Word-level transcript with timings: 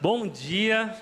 Bom 0.00 0.26
dia, 0.26 0.94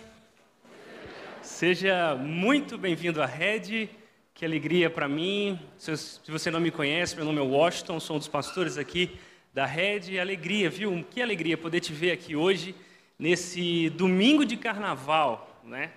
seja 1.41 2.15
muito 2.15 2.77
bem-vindo 2.77 3.23
à 3.23 3.27
Rede. 3.27 3.89
Que 4.35 4.45
alegria 4.45 4.91
para 4.91 5.09
mim. 5.09 5.59
Se 5.79 5.93
você 6.29 6.51
não 6.51 6.61
me 6.61 6.71
conhece, 6.71 7.17
meu 7.17 7.25
nome 7.25 7.39
é 7.39 7.43
Washington, 7.43 7.99
sou 7.99 8.17
um 8.17 8.19
dos 8.19 8.29
pastores 8.29 8.79
aqui 8.79 9.19
da 9.53 9.67
Rede. 9.67 10.21
Alegria, 10.21 10.71
viu? 10.71 11.05
Que 11.11 11.23
alegria 11.23 11.57
poder 11.57 11.81
te 11.81 11.93
ver 11.93 12.13
aqui 12.13 12.37
hoje, 12.37 12.75
nesse 13.19 13.91
domingo 13.91 14.45
de 14.45 14.57
carnaval, 14.57 15.61
né? 15.65 15.91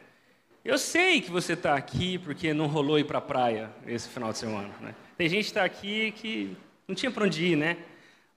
Eu 0.64 0.78
sei 0.78 1.22
que 1.22 1.30
você 1.30 1.54
está 1.54 1.76
aqui 1.76 2.18
porque 2.18 2.54
não 2.54 2.68
rolou 2.68 2.98
ir 2.98 3.04
para 3.04 3.20
a 3.20 3.22
praia 3.22 3.70
esse 3.86 4.10
final 4.10 4.32
de 4.32 4.40
semana, 4.40 4.74
né? 4.80 4.96
Tem 5.18 5.30
gente 5.30 5.44
que 5.44 5.52
está 5.52 5.64
aqui 5.64 6.12
que 6.14 6.58
não 6.88 6.96
tinha 6.96 7.12
para 7.12 7.26
onde 7.26 7.46
ir, 7.46 7.56
né? 7.56 7.78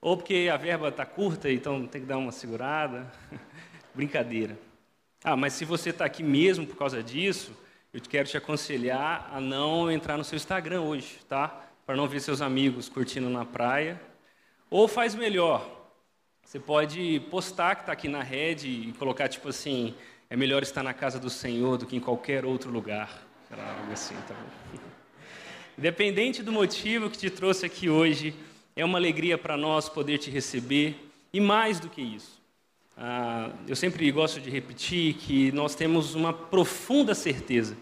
Ou 0.01 0.17
porque 0.17 0.49
a 0.53 0.57
verba 0.57 0.89
está 0.89 1.07
curta, 1.07 1.51
então 1.51 1.87
tem 1.87 2.03
que 2.03 2.07
dar 2.07 2.19
uma 2.19 2.33
segurada. 2.33 3.11
Brincadeira. 3.99 4.57
Ah, 5.25 5.35
mas 5.35 5.55
se 5.55 5.65
você 5.65 5.91
está 5.91 6.05
aqui 6.05 6.23
mesmo 6.23 6.65
por 6.65 6.77
causa 6.77 7.03
disso, 7.03 7.51
eu 7.93 8.01
quero 8.01 8.29
te 8.29 8.37
aconselhar 8.37 9.29
a 9.35 9.41
não 9.41 9.91
entrar 9.91 10.17
no 10.17 10.23
seu 10.23 10.37
Instagram 10.37 10.83
hoje, 10.83 11.19
tá? 11.29 11.65
Para 11.85 11.97
não 11.97 12.07
ver 12.07 12.21
seus 12.21 12.41
amigos 12.41 12.89
curtindo 12.89 13.29
na 13.29 13.45
praia. 13.45 14.01
Ou 14.71 14.87
faz 14.87 15.17
melhor, 15.17 15.69
você 16.45 16.61
pode 16.61 17.19
postar 17.29 17.75
que 17.75 17.83
está 17.83 17.93
aqui 17.93 18.07
na 18.07 18.23
rede 18.23 18.69
e 18.69 18.93
colocar 18.93 19.29
tipo 19.29 19.49
assim: 19.49 19.93
é 20.31 20.37
melhor 20.37 20.63
estar 20.63 20.85
na 20.85 20.95
casa 20.95 21.19
do 21.19 21.29
Senhor 21.29 21.77
do 21.77 21.85
que 21.85 21.97
em 21.97 22.01
qualquer 22.01 22.45
outro 22.45 22.71
lugar. 22.71 23.27
Algo 23.51 23.93
assim, 23.93 24.15
tá 24.29 24.35
bom? 24.35 24.79
Independente 25.77 26.41
do 26.41 26.53
motivo 26.53 27.11
que 27.11 27.19
te 27.19 27.31
trouxe 27.31 27.67
aqui 27.67 27.91
hoje, 27.91 28.33
é 28.77 28.85
uma 28.85 28.97
alegria 28.97 29.37
para 29.37 29.57
nós 29.57 29.89
poder 29.89 30.19
te 30.19 30.31
receber 30.31 31.11
e 31.33 31.41
mais 31.41 31.81
do 31.81 31.89
que 31.89 32.01
isso. 32.01 32.38
Ah, 33.01 33.53
eu 33.69 33.77
sempre 33.77 34.11
gosto 34.11 34.41
de 34.41 34.51
repetir 34.51 35.15
que 35.15 35.53
nós 35.53 35.77
temos 35.77 36.17
uma 36.17 36.33
profunda 36.33 37.15
certeza 37.15 37.77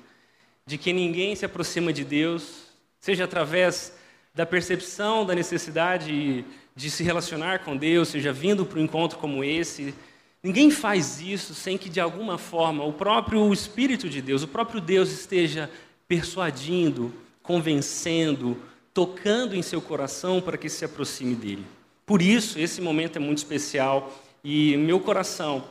de 0.66 0.76
que 0.76 0.92
ninguém 0.92 1.34
se 1.34 1.46
aproxima 1.46 1.90
de 1.90 2.04
Deus, 2.04 2.66
seja 3.00 3.24
através 3.24 3.96
da 4.34 4.44
percepção 4.44 5.24
da 5.24 5.34
necessidade 5.34 6.44
de 6.74 6.90
se 6.90 7.02
relacionar 7.02 7.60
com 7.60 7.74
Deus, 7.74 8.08
seja 8.08 8.30
vindo 8.30 8.66
para 8.66 8.78
um 8.78 8.82
encontro 8.82 9.18
como 9.18 9.42
esse. 9.42 9.94
Ninguém 10.42 10.70
faz 10.70 11.18
isso 11.18 11.54
sem 11.54 11.78
que, 11.78 11.88
de 11.88 11.98
alguma 11.98 12.36
forma, 12.36 12.84
o 12.84 12.92
próprio 12.92 13.50
Espírito 13.54 14.10
de 14.10 14.20
Deus, 14.20 14.42
o 14.42 14.48
próprio 14.48 14.82
Deus 14.82 15.10
esteja 15.10 15.70
persuadindo, 16.06 17.10
convencendo, 17.42 18.60
tocando 18.92 19.56
em 19.56 19.62
seu 19.62 19.80
coração 19.80 20.42
para 20.42 20.58
que 20.58 20.68
se 20.68 20.84
aproxime 20.84 21.34
dele. 21.34 21.64
Por 22.04 22.20
isso, 22.20 22.58
esse 22.58 22.82
momento 22.82 23.16
é 23.16 23.18
muito 23.18 23.38
especial 23.38 24.12
e 24.48 24.76
meu 24.76 25.00
coração, 25.00 25.64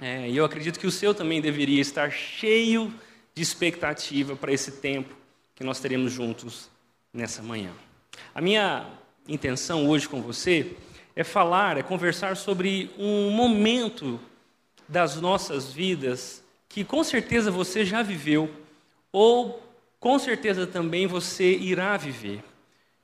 é, 0.00 0.30
e 0.30 0.36
eu 0.36 0.44
acredito 0.44 0.78
que 0.78 0.86
o 0.86 0.92
seu 0.92 1.12
também 1.12 1.40
deveria 1.40 1.80
estar 1.80 2.12
cheio 2.12 2.94
de 3.34 3.42
expectativa 3.42 4.36
para 4.36 4.52
esse 4.52 4.70
tempo 4.70 5.12
que 5.56 5.64
nós 5.64 5.80
teremos 5.80 6.12
juntos 6.12 6.70
nessa 7.12 7.42
manhã. 7.42 7.72
A 8.32 8.40
minha 8.40 8.86
intenção 9.26 9.88
hoje 9.88 10.08
com 10.08 10.22
você 10.22 10.76
é 11.16 11.24
falar, 11.24 11.78
é 11.78 11.82
conversar 11.82 12.36
sobre 12.36 12.92
um 12.96 13.30
momento 13.30 14.20
das 14.88 15.20
nossas 15.20 15.72
vidas 15.72 16.44
que 16.68 16.84
com 16.84 17.02
certeza 17.02 17.50
você 17.50 17.84
já 17.84 18.04
viveu 18.04 18.48
ou 19.10 19.60
com 19.98 20.16
certeza 20.16 20.64
também 20.64 21.08
você 21.08 21.56
irá 21.56 21.96
viver. 21.96 22.40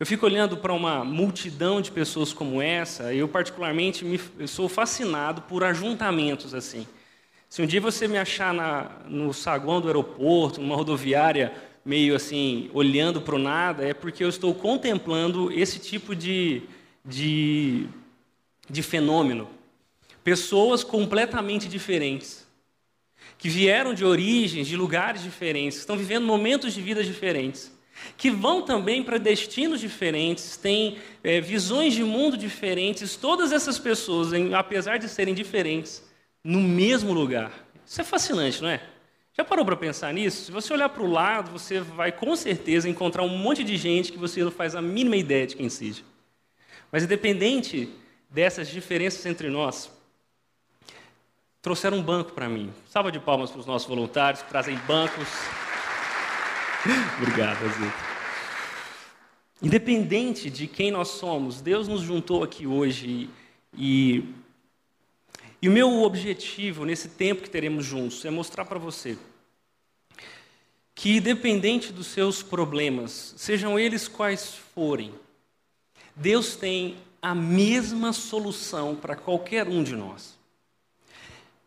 Eu 0.03 0.07
fico 0.07 0.27
olhando 0.27 0.57
para 0.57 0.73
uma 0.73 1.05
multidão 1.05 1.81
de 1.81 1.93
pessoas 1.93 2.33
como 2.33 2.61
essa, 2.61 3.15
eu 3.15 3.29
particularmente 3.29 4.05
me, 4.05 4.21
eu 4.37 4.49
sou 4.49 4.69
fascinado 4.69 5.43
por 5.43 5.63
ajuntamentos 5.63 6.55
assim. 6.55 6.89
Se 7.49 7.63
um 7.63 7.67
dia 7.67 7.81
você 7.81 8.09
me 8.09 8.19
achar 8.19 8.53
na, 8.53 8.91
no 9.07 9.33
saguão 9.33 9.81
do 9.81 9.87
aeroporto, 9.87 10.61
numa 10.61 10.75
rodoviária, 10.75 11.55
meio 11.85 12.17
assim, 12.17 12.69
olhando 12.75 13.23
para 13.23 13.37
o 13.37 13.39
nada, 13.39 13.85
é 13.87 13.95
porque 13.95 14.25
eu 14.25 14.29
estou 14.29 14.53
contemplando 14.53 15.53
esse 15.53 15.79
tipo 15.79 16.17
de, 16.17 16.63
de, 17.05 17.87
de 18.69 18.83
fenômeno. 18.83 19.49
Pessoas 20.25 20.83
completamente 20.83 21.69
diferentes, 21.69 22.45
que 23.39 23.49
vieram 23.49 23.95
de 23.95 24.05
origens, 24.05 24.67
de 24.67 24.77
lugares 24.77 25.23
diferentes, 25.23 25.79
estão 25.79 25.97
vivendo 25.97 26.27
momentos 26.27 26.75
de 26.75 26.83
vida 26.83 27.05
diferentes 27.05 27.71
que 28.17 28.31
vão 28.31 28.63
também 28.63 29.03
para 29.03 29.19
destinos 29.19 29.81
diferentes, 29.81 30.57
têm 30.57 30.99
é, 31.23 31.41
visões 31.41 31.95
de 31.95 32.05
mundo 32.05 32.37
diferentes, 32.37 33.17
todas 33.17 33.53
essas 33.53 33.79
pessoas, 33.79 34.33
em, 34.33 34.55
apesar 34.55 34.99
de 34.99 35.09
serem 35.09 35.35
diferentes, 35.35 36.03
no 36.43 36.61
mesmo 36.61 37.13
lugar. 37.13 37.53
Isso 37.87 38.01
é 38.01 38.05
fascinante, 38.05 38.63
não 38.63 38.69
é? 38.69 38.81
Já 39.35 39.45
parou 39.45 39.65
para 39.65 39.77
pensar 39.77 40.13
nisso? 40.13 40.45
Se 40.45 40.53
você 40.53 40.73
olhar 40.73 40.91
para 40.91 41.03
o 41.03 41.11
lado, 41.11 41.51
você 41.51 41.81
vai 41.81 42.13
com 42.13 42.37
certeza 42.37 42.89
encontrar 42.89 43.23
um 43.23 43.29
monte 43.29 43.65
de 43.65 43.77
gente 43.77 44.13
que 44.13 44.19
você 44.19 44.45
não 44.45 44.51
faz 44.51 44.75
a 44.75 44.83
mínima 44.83 45.17
ideia 45.17 45.47
de 45.47 45.57
quem 45.57 45.71
seja. 45.71 46.03
Mas 46.91 47.03
independente 47.03 47.89
dessas 48.29 48.69
diferenças 48.69 49.25
entre 49.25 49.49
nós, 49.49 49.91
trouxeram 51.63 51.97
um 51.99 52.03
banco 52.03 52.33
para 52.33 52.49
mim. 52.49 52.73
Salva 52.91 53.11
de 53.11 53.19
palmas 53.19 53.51
para 53.51 53.61
os 53.61 53.67
nossos 53.67 53.89
voluntários 53.89 54.43
que 54.43 54.49
trazem 54.51 54.77
bancos. 54.87 55.29
Obrigado, 57.19 57.65
Azul. 57.65 57.93
Independente 59.63 60.51
de 60.51 60.67
quem 60.67 60.91
nós 60.91 61.09
somos, 61.09 61.61
Deus 61.61 61.87
nos 61.87 62.01
juntou 62.01 62.43
aqui 62.43 62.67
hoje 62.67 63.31
e, 63.79 64.25
e 65.61 65.69
o 65.69 65.73
meu 65.73 66.03
objetivo 66.03 66.85
nesse 66.85 67.11
tempo 67.11 67.43
que 67.43 67.51
teremos 67.51 67.85
juntos 67.85 68.25
é 68.25 68.31
mostrar 68.31 68.65
para 68.65 68.81
você 68.81 69.17
que, 70.93 71.17
independente 71.19 71.93
dos 71.93 72.09
seus 72.09 72.43
problemas, 72.43 73.35
sejam 73.37 73.79
eles 73.79 74.09
quais 74.09 74.55
forem, 74.75 75.15
Deus 76.17 76.57
tem 76.57 76.97
a 77.21 77.35
mesma 77.35 78.13
solução 78.13 78.97
para 78.97 79.15
qualquer 79.15 79.69
um 79.69 79.85
de 79.85 79.95
nós. 79.95 80.37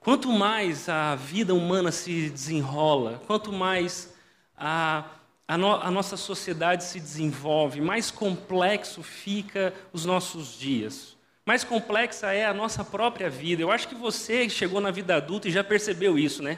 Quanto 0.01 0.29
mais 0.29 0.89
a 0.89 1.15
vida 1.15 1.53
humana 1.55 1.91
se 1.91 2.29
desenrola, 2.29 3.21
quanto 3.25 3.53
mais 3.53 4.13
a, 4.57 5.05
a, 5.47 5.57
no, 5.57 5.71
a 5.73 5.91
nossa 5.91 6.17
sociedade 6.17 6.83
se 6.83 6.99
desenvolve, 6.99 7.81
mais 7.81 8.11
complexo 8.11 9.03
fica 9.03 9.73
os 9.91 10.05
nossos 10.05 10.57
dias. 10.57 11.15
Mais 11.45 11.63
complexa 11.63 12.33
é 12.33 12.45
a 12.45 12.53
nossa 12.53 12.83
própria 12.83 13.29
vida. 13.29 13.61
Eu 13.61 13.71
acho 13.71 13.87
que 13.87 13.95
você 13.95 14.49
chegou 14.49 14.81
na 14.81 14.89
vida 14.89 15.15
adulta 15.15 15.47
e 15.47 15.51
já 15.51 15.63
percebeu 15.63 16.17
isso, 16.17 16.41
né? 16.41 16.57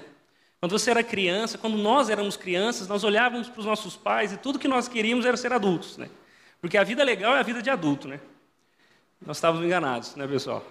Quando 0.59 0.71
você 0.71 0.89
era 0.89 1.03
criança, 1.03 1.57
quando 1.57 1.77
nós 1.77 2.09
éramos 2.09 2.37
crianças, 2.37 2.87
nós 2.87 3.03
olhávamos 3.03 3.49
para 3.49 3.59
os 3.59 3.65
nossos 3.65 3.95
pais 3.95 4.31
e 4.31 4.37
tudo 4.37 4.57
que 4.57 4.67
nós 4.67 4.87
queríamos 4.87 5.25
era 5.25 5.35
ser 5.35 5.51
adultos, 5.51 5.97
né? 5.97 6.09
Porque 6.61 6.77
a 6.77 6.83
vida 6.83 7.03
legal 7.03 7.35
é 7.35 7.39
a 7.39 7.43
vida 7.43 7.61
de 7.61 7.69
adulto, 7.69 8.07
né? 8.07 8.19
Nós 9.25 9.37
estávamos 9.37 9.65
enganados, 9.65 10.15
né, 10.15 10.25
pessoal? 10.27 10.65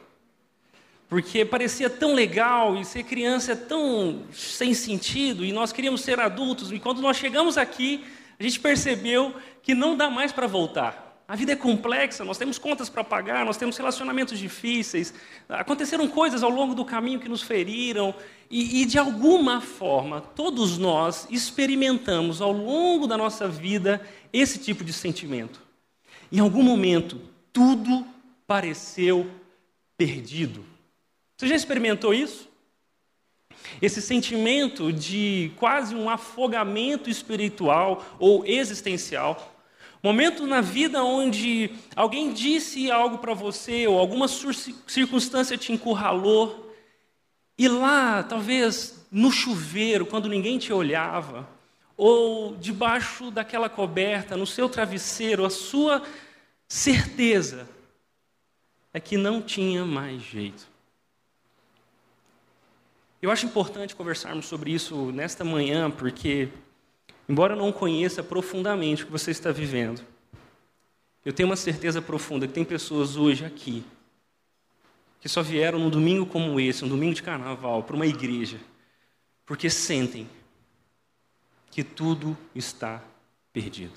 Porque 1.08 1.44
parecia 1.44 1.88
tão 1.88 2.14
legal 2.14 2.76
e 2.76 2.84
ser 2.84 3.04
criança 3.04 3.52
é 3.52 3.56
tão 3.56 4.24
sem 4.32 4.74
sentido 4.74 5.44
e 5.44 5.52
nós 5.52 5.72
queríamos 5.72 6.00
ser 6.00 6.18
adultos 6.18 6.72
e 6.72 6.78
quando 6.78 7.00
nós 7.00 7.16
chegamos 7.16 7.56
aqui 7.56 8.04
a 8.38 8.42
gente 8.42 8.60
percebeu 8.60 9.34
que 9.62 9.74
não 9.74 9.96
dá 9.96 10.10
mais 10.10 10.32
para 10.32 10.46
voltar. 10.46 11.04
A 11.28 11.34
vida 11.34 11.52
é 11.52 11.56
complexa, 11.56 12.24
nós 12.24 12.38
temos 12.38 12.56
contas 12.56 12.88
para 12.88 13.02
pagar, 13.02 13.44
nós 13.44 13.56
temos 13.56 13.76
relacionamentos 13.76 14.38
difíceis, 14.38 15.12
aconteceram 15.48 16.06
coisas 16.06 16.42
ao 16.44 16.50
longo 16.50 16.72
do 16.72 16.84
caminho 16.84 17.18
que 17.18 17.28
nos 17.28 17.42
feriram 17.42 18.14
e, 18.48 18.82
e 18.82 18.84
de 18.84 18.96
alguma 18.96 19.60
forma 19.60 20.20
todos 20.20 20.78
nós 20.78 21.26
experimentamos 21.30 22.40
ao 22.40 22.52
longo 22.52 23.08
da 23.08 23.16
nossa 23.16 23.48
vida 23.48 24.00
esse 24.32 24.58
tipo 24.58 24.84
de 24.84 24.92
sentimento. 24.92 25.60
Em 26.30 26.38
algum 26.38 26.62
momento 26.62 27.20
tudo 27.52 28.06
pareceu 28.46 29.28
perdido. 29.96 30.75
Você 31.36 31.48
já 31.48 31.54
experimentou 31.54 32.14
isso? 32.14 32.48
Esse 33.82 34.00
sentimento 34.00 34.92
de 34.92 35.53
quase 35.56 35.94
um 35.94 36.09
afogamento 36.09 37.10
espiritual 37.10 38.04
ou 38.18 38.47
existencial. 38.47 39.54
Momento 40.03 40.47
na 40.47 40.60
vida 40.60 41.03
onde 41.03 41.71
alguém 41.94 42.33
disse 42.33 42.91
algo 42.91 43.18
para 43.18 43.34
você 43.34 43.86
ou 43.86 43.98
alguma 43.98 44.28
circunstância 44.28 45.59
te 45.59 45.72
encurralou. 45.72 46.74
E 47.59 47.68
lá, 47.68 48.22
talvez 48.22 49.06
no 49.10 49.30
chuveiro, 49.30 50.06
quando 50.06 50.28
ninguém 50.28 50.59
te 50.59 50.72
olhava, 50.72 51.48
ou 51.97 52.56
debaixo 52.56 53.30
daquela 53.30 53.68
coberta, 53.68 54.36
no 54.36 54.47
seu 54.47 54.68
travesseiro, 54.68 55.44
a 55.44 55.50
sua 55.50 56.03
certeza 56.68 57.68
é 58.92 59.00
que 59.00 59.16
não 59.16 59.42
tinha 59.42 59.84
mais 59.84 60.22
jeito. 60.22 60.75
Eu 63.21 63.30
acho 63.30 63.47
importante 63.47 63.97
conversarmos 63.97 64.47
sobre 64.47 64.72
isso 64.72 65.10
nesta 65.13 65.45
manhã, 65.45 65.91
porque, 65.91 66.48
embora 67.28 67.54
eu 67.54 67.59
não 67.59 67.72
conheça 67.72 68.22
profundamente 68.22 69.03
o 69.03 69.07
que 69.07 69.13
você 69.13 69.30
está 69.30 69.51
vivendo, 69.51 70.03
eu 71.24 71.33
tenho 71.33 71.48
uma 71.48 71.57
certeza 71.57 72.01
profunda 72.01 72.47
que 72.47 72.53
tem 72.53 72.65
pessoas 72.65 73.16
hoje 73.16 73.45
aqui 73.45 73.84
que 75.27 75.28
só 75.28 75.42
vieram 75.42 75.78
num 75.80 75.91
domingo 75.91 76.24
como 76.24 76.60
esse, 76.60 76.84
um 76.84 76.89
domingo 76.89 77.13
de 77.15 77.22
carnaval, 77.22 77.83
para 77.83 77.97
uma 77.97 78.07
igreja, 78.07 78.60
porque 79.45 79.69
sentem 79.69 80.28
que 81.69 81.83
tudo 81.83 82.39
está 82.54 83.03
perdido. 83.53 83.92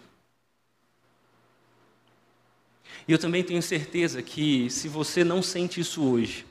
E 3.07 3.11
eu 3.11 3.19
também 3.19 3.43
tenho 3.43 3.61
certeza 3.61 4.23
que 4.23 4.71
se 4.71 4.87
você 4.87 5.23
não 5.23 5.43
sente 5.43 5.79
isso 5.79 6.03
hoje, 6.03 6.47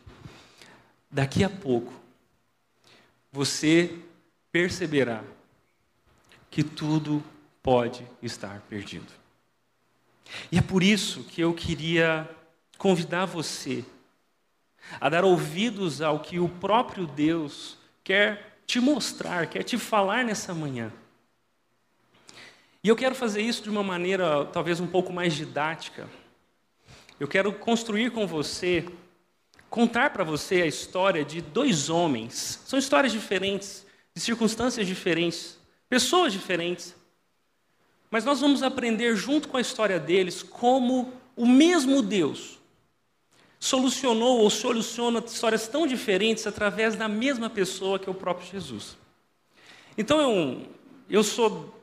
daqui 1.11 1.43
a 1.43 1.50
pouco 1.50 1.93
você 3.32 3.98
perceberá 4.50 5.22
que 6.50 6.62
tudo 6.62 7.22
pode 7.62 8.06
estar 8.22 8.60
perdido. 8.62 9.12
E 10.50 10.58
é 10.58 10.62
por 10.62 10.82
isso 10.82 11.25
que 11.25 11.40
eu 11.40 11.52
queria 11.54 12.28
convidar 12.76 13.26
você 13.26 13.84
a 15.00 15.08
dar 15.08 15.25
ouvidos 15.25 16.00
ao 16.00 16.20
que 16.20 16.38
o 16.38 16.48
próprio 16.48 17.06
Deus 17.06 17.76
quer 18.02 18.58
te 18.66 18.80
mostrar, 18.80 19.46
quer 19.48 19.62
te 19.62 19.76
falar 19.76 20.25
nessa 20.25 20.54
manhã. 20.54 20.92
E 22.82 22.88
eu 22.88 22.96
quero 22.96 23.14
fazer 23.14 23.42
isso 23.42 23.62
de 23.62 23.70
uma 23.70 23.82
maneira 23.82 24.44
talvez 24.46 24.80
um 24.80 24.86
pouco 24.86 25.12
mais 25.12 25.34
didática. 25.34 26.08
Eu 27.19 27.26
quero 27.26 27.52
construir 27.52 28.12
com 28.12 28.26
você, 28.26 28.88
contar 29.70 30.11
para 30.11 30.25
você 30.25 30.62
a 30.62 30.67
história 30.67 31.25
de 31.25 31.41
dois 31.41 31.91
homens. 31.91 32.61
São 32.67 32.79
histórias 32.79 33.12
diferentes, 33.12 33.87
de 34.15 34.20
circunstâncias 34.20 34.87
diferentes, 34.87 35.59
pessoas 35.88 36.32
diferentes. 36.32 36.94
Mas 38.11 38.25
nós 38.25 38.41
vamos 38.41 38.62
aprender 38.62 39.15
junto 39.17 39.49
com 39.49 39.56
a 39.56 39.61
história 39.61 40.00
deles 40.00 40.43
como 40.43 41.12
o 41.37 41.47
mesmo 41.47 42.03
Deus 42.03 42.59
solucionou 43.61 44.38
ou 44.38 44.50
soluciona 44.50 45.23
histórias 45.25 45.67
tão 45.67 45.87
diferentes 45.87 46.47
através 46.47 46.94
da 46.94 47.09
mesma 47.09 47.50
pessoa 47.50 47.99
que 47.99 48.09
é 48.09 48.12
o 48.12 48.14
próprio 48.14 48.49
Jesus. 48.49 48.97
Então 49.97 50.21
eu, 50.21 50.62
eu 51.11 51.25
sou 51.25 51.75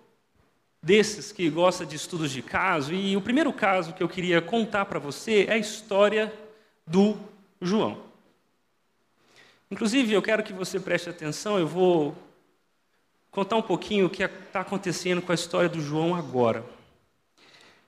desses 0.82 1.32
que 1.32 1.50
gosta 1.50 1.86
de 1.86 1.96
estudos 1.96 2.32
de 2.32 2.42
caso 2.42 2.94
e 2.94 3.18
o 3.18 3.22
primeiro 3.22 3.52
caso 3.52 3.94
que 3.94 4.02
eu 4.02 4.08
queria 4.08 4.42
contar 4.42 4.86
para 4.86 5.00
você 5.00 5.46
é 5.50 5.54
a 5.54 5.58
história 5.58 6.34
do 6.88 7.18
João. 7.62 8.04
Inclusive, 9.70 10.14
eu 10.14 10.22
quero 10.22 10.44
que 10.44 10.54
você 10.54 10.80
preste 10.80 11.10
atenção, 11.10 11.58
eu 11.58 11.68
vou 11.68 12.16
contar 13.32 13.56
um 13.56 13.62
pouquinho 13.62 14.06
o 14.06 14.10
que 14.10 14.24
está 14.24 14.62
acontecendo 14.62 15.22
com 15.22 15.32
a 15.32 15.36
história 15.36 15.68
do 15.68 15.82
João 15.82 16.16
agora. 16.16 16.64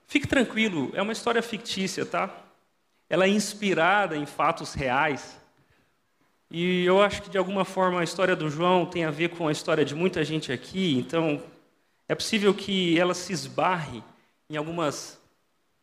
Fique 0.08 0.28
tranquilo, 0.28 0.92
é 0.94 1.02
uma 1.02 1.12
história 1.12 1.42
fictícia, 1.42 2.06
tá? 2.06 2.36
Ela 3.10 3.25
é 3.25 3.30
inspirada 3.30 4.16
em 4.16 4.25
fatos 4.25 4.74
reais. 4.74 5.40
E 6.50 6.86
eu 6.86 7.02
acho 7.02 7.22
que 7.22 7.30
de 7.30 7.38
alguma 7.38 7.66
forma 7.66 8.00
a 8.00 8.04
história 8.04 8.36
do 8.36 8.50
João 8.50 8.86
tem 8.86 9.04
a 9.04 9.12
ver 9.12 9.30
com 9.30 9.48
a 9.48 9.52
história 9.52 9.84
de 9.84 9.94
muita 9.94 10.24
gente 10.24 10.52
aqui, 10.52 10.98
então 10.98 11.44
é 12.08 12.16
possível 12.16 12.54
que 12.54 12.98
ela 12.98 13.14
se 13.14 13.34
esbarre 13.34 14.02
em 14.50 14.56
algumas 14.56 15.19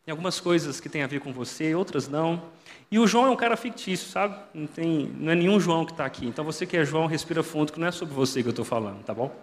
em 0.07 0.11
algumas 0.11 0.39
coisas 0.39 0.81
que 0.81 0.89
têm 0.89 1.03
a 1.03 1.07
ver 1.07 1.21
com 1.21 1.33
você, 1.33 1.75
outras 1.75 2.09
não. 2.09 2.51
E 2.91 2.99
o 2.99 3.07
João 3.07 3.27
é 3.27 3.31
um 3.31 3.37
cara 3.37 3.57
fictício, 3.57 4.09
sabe? 4.09 4.37
Não, 4.53 4.67
tem, 4.67 5.07
não 5.19 5.33
é 5.33 5.35
nenhum 5.35 5.59
João 5.59 5.85
que 5.85 5.93
está 5.93 6.05
aqui. 6.05 6.27
Então 6.27 6.45
você 6.45 6.67
que 6.67 6.77
é 6.77 6.85
João, 6.85 7.07
respira 7.07 7.43
fundo, 7.43 7.73
que 7.73 7.81
não 7.81 7.87
é 7.87 7.91
sobre 7.91 8.15
você 8.15 8.43
que 8.43 8.49
eu 8.49 8.51
estou 8.51 8.65
falando, 8.65 9.03
tá 9.03 9.15
bom? 9.15 9.35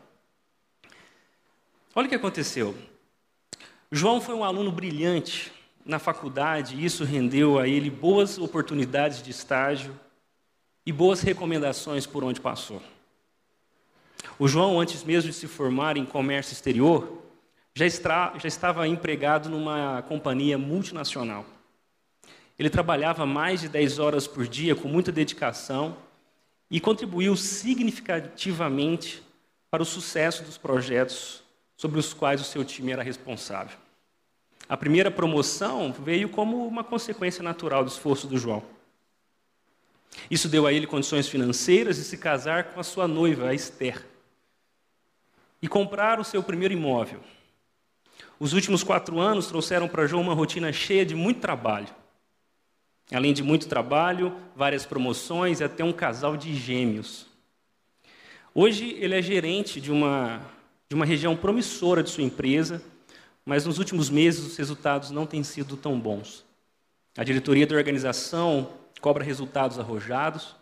Olha 1.95 2.05
o 2.05 2.09
que 2.09 2.15
aconteceu. 2.15 2.75
João 3.91 4.21
foi 4.21 4.35
um 4.35 4.43
aluno 4.43 4.71
brilhante 4.71 5.51
na 5.85 5.99
faculdade, 5.99 6.75
e 6.75 6.85
isso 6.85 7.03
rendeu 7.03 7.59
a 7.59 7.67
ele 7.67 7.89
boas 7.89 8.37
oportunidades 8.37 9.21
de 9.21 9.31
estágio 9.31 9.99
e 10.85 10.91
boas 10.91 11.21
recomendações 11.21 12.05
por 12.05 12.23
onde 12.23 12.39
passou. 12.39 12.81
O 14.37 14.47
João, 14.47 14.79
antes 14.79 15.03
mesmo 15.03 15.29
de 15.29 15.35
se 15.35 15.47
formar 15.47 15.97
em 15.97 16.05
comércio 16.05 16.53
exterior, 16.53 17.20
já, 17.73 17.85
estra, 17.85 18.33
já 18.37 18.47
estava 18.47 18.87
empregado 18.87 19.49
numa 19.49 20.01
companhia 20.03 20.57
multinacional. 20.57 21.45
Ele 22.57 22.69
trabalhava 22.69 23.25
mais 23.25 23.61
de 23.61 23.69
10 23.69 23.99
horas 23.99 24.27
por 24.27 24.47
dia 24.47 24.75
com 24.75 24.87
muita 24.87 25.11
dedicação 25.11 25.97
e 26.69 26.79
contribuiu 26.79 27.35
significativamente 27.35 29.23
para 29.69 29.81
o 29.81 29.85
sucesso 29.85 30.43
dos 30.43 30.57
projetos 30.57 31.43
sobre 31.75 31.99
os 31.99 32.13
quais 32.13 32.41
o 32.41 32.43
seu 32.43 32.63
time 32.63 32.91
era 32.91 33.01
responsável. 33.01 33.77
A 34.69 34.77
primeira 34.77 35.09
promoção 35.09 35.91
veio 35.91 36.29
como 36.29 36.65
uma 36.67 36.83
consequência 36.83 37.41
natural 37.41 37.83
do 37.83 37.89
esforço 37.89 38.27
do 38.27 38.37
João. 38.37 38.63
Isso 40.29 40.47
deu 40.47 40.67
a 40.67 40.73
ele 40.73 40.85
condições 40.85 41.27
financeiras 41.27 41.97
de 41.97 42.03
se 42.03 42.17
casar 42.17 42.65
com 42.65 42.79
a 42.79 42.83
sua 42.83 43.07
noiva, 43.07 43.49
a 43.49 43.53
Esther, 43.53 44.05
e 45.61 45.67
comprar 45.67 46.19
o 46.19 46.23
seu 46.23 46.43
primeiro 46.43 46.73
imóvel. 46.73 47.21
Os 48.41 48.53
últimos 48.53 48.83
quatro 48.83 49.19
anos 49.19 49.45
trouxeram 49.45 49.87
para 49.87 50.07
João 50.07 50.23
uma 50.23 50.33
rotina 50.33 50.73
cheia 50.73 51.05
de 51.05 51.13
muito 51.13 51.39
trabalho. 51.39 51.89
Além 53.13 53.35
de 53.35 53.43
muito 53.43 53.67
trabalho, 53.67 54.35
várias 54.55 54.83
promoções 54.83 55.59
e 55.59 55.63
até 55.63 55.83
um 55.83 55.93
casal 55.93 56.35
de 56.35 56.55
gêmeos. 56.55 57.27
Hoje 58.51 58.97
ele 58.99 59.13
é 59.13 59.21
gerente 59.21 59.79
de 59.79 59.91
uma, 59.91 60.41
de 60.89 60.95
uma 60.95 61.05
região 61.05 61.37
promissora 61.37 62.01
de 62.01 62.09
sua 62.09 62.23
empresa, 62.23 62.83
mas 63.45 63.67
nos 63.67 63.77
últimos 63.77 64.09
meses 64.09 64.43
os 64.43 64.57
resultados 64.57 65.11
não 65.11 65.27
têm 65.27 65.43
sido 65.43 65.77
tão 65.77 65.99
bons. 65.99 66.43
A 67.15 67.23
diretoria 67.23 67.67
da 67.67 67.75
organização 67.75 68.71
cobra 68.99 69.23
resultados 69.23 69.77
arrojados, 69.77 70.55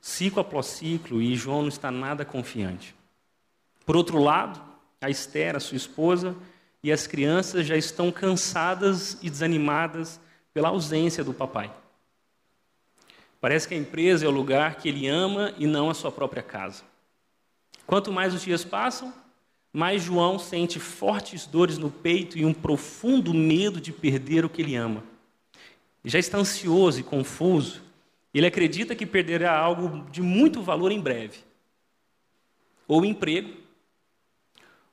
ciclo 0.00 0.40
após 0.40 0.64
ciclo, 0.64 1.20
e 1.20 1.36
João 1.36 1.60
não 1.60 1.68
está 1.68 1.90
nada 1.90 2.24
confiante. 2.24 2.94
Por 3.84 3.98
outro 3.98 4.18
lado, 4.18 4.65
a 5.00 5.10
Esther, 5.10 5.56
a 5.56 5.60
sua 5.60 5.76
esposa, 5.76 6.36
e 6.82 6.92
as 6.92 7.06
crianças 7.06 7.66
já 7.66 7.76
estão 7.76 8.12
cansadas 8.12 9.18
e 9.22 9.28
desanimadas 9.28 10.20
pela 10.54 10.68
ausência 10.68 11.24
do 11.24 11.34
papai. 11.34 11.70
Parece 13.40 13.68
que 13.68 13.74
a 13.74 13.78
empresa 13.78 14.24
é 14.24 14.28
o 14.28 14.32
lugar 14.32 14.76
que 14.76 14.88
ele 14.88 15.06
ama 15.06 15.52
e 15.58 15.66
não 15.66 15.90
a 15.90 15.94
sua 15.94 16.10
própria 16.10 16.42
casa. 16.42 16.82
Quanto 17.86 18.12
mais 18.12 18.34
os 18.34 18.42
dias 18.42 18.64
passam, 18.64 19.12
mais 19.72 20.02
João 20.02 20.38
sente 20.38 20.80
fortes 20.80 21.46
dores 21.46 21.76
no 21.76 21.90
peito 21.90 22.38
e 22.38 22.44
um 22.44 22.54
profundo 22.54 23.34
medo 23.34 23.80
de 23.80 23.92
perder 23.92 24.44
o 24.44 24.48
que 24.48 24.62
ele 24.62 24.74
ama. 24.74 25.04
Já 26.04 26.18
está 26.18 26.38
ansioso 26.38 27.00
e 27.00 27.02
confuso. 27.02 27.82
Ele 28.32 28.46
acredita 28.46 28.94
que 28.94 29.04
perderá 29.04 29.56
algo 29.56 30.08
de 30.10 30.22
muito 30.22 30.62
valor 30.62 30.90
em 30.90 31.00
breve. 31.00 31.40
Ou 32.88 33.04
emprego, 33.04 33.65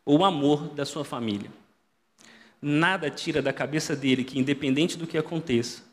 ou 0.05 0.23
amor 0.23 0.69
da 0.69 0.85
sua 0.85 1.05
família. 1.05 1.51
Nada 2.61 3.09
tira 3.09 3.41
da 3.41 3.51
cabeça 3.51 3.95
dele 3.95 4.23
que, 4.23 4.39
independente 4.39 4.97
do 4.97 5.07
que 5.07 5.17
aconteça, 5.17 5.83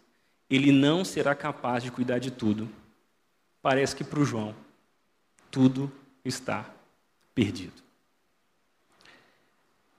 ele 0.48 0.72
não 0.72 1.04
será 1.04 1.34
capaz 1.34 1.82
de 1.82 1.90
cuidar 1.90 2.18
de 2.18 2.30
tudo. 2.30 2.68
Parece 3.62 3.94
que 3.94 4.04
para 4.04 4.20
o 4.20 4.24
João, 4.24 4.54
tudo 5.50 5.90
está 6.24 6.68
perdido. 7.34 7.80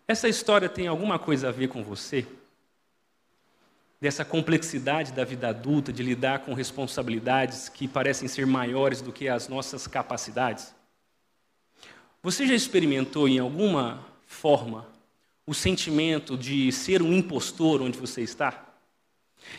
Essa 0.07 0.27
história 0.27 0.67
tem 0.67 0.87
alguma 0.87 1.17
coisa 1.17 1.49
a 1.49 1.51
ver 1.51 1.69
com 1.69 1.83
você? 1.83 2.27
Dessa 3.99 4.25
complexidade 4.25 5.13
da 5.13 5.23
vida 5.23 5.47
adulta, 5.49 5.93
de 5.93 6.03
lidar 6.03 6.39
com 6.39 6.53
responsabilidades 6.53 7.69
que 7.69 7.87
parecem 7.87 8.27
ser 8.27 8.45
maiores 8.45 9.01
do 9.01 9.13
que 9.13 9.29
as 9.29 9.47
nossas 9.47 9.87
capacidades? 9.87 10.73
Você 12.23 12.45
já 12.45 12.53
experimentou 12.53 13.27
em 13.27 13.39
alguma 13.39 14.05
forma 14.27 14.87
o 15.43 15.55
sentimento 15.55 16.37
de 16.37 16.71
ser 16.71 17.01
um 17.01 17.11
impostor 17.11 17.81
onde 17.81 17.97
você 17.97 18.21
está? 18.21 18.63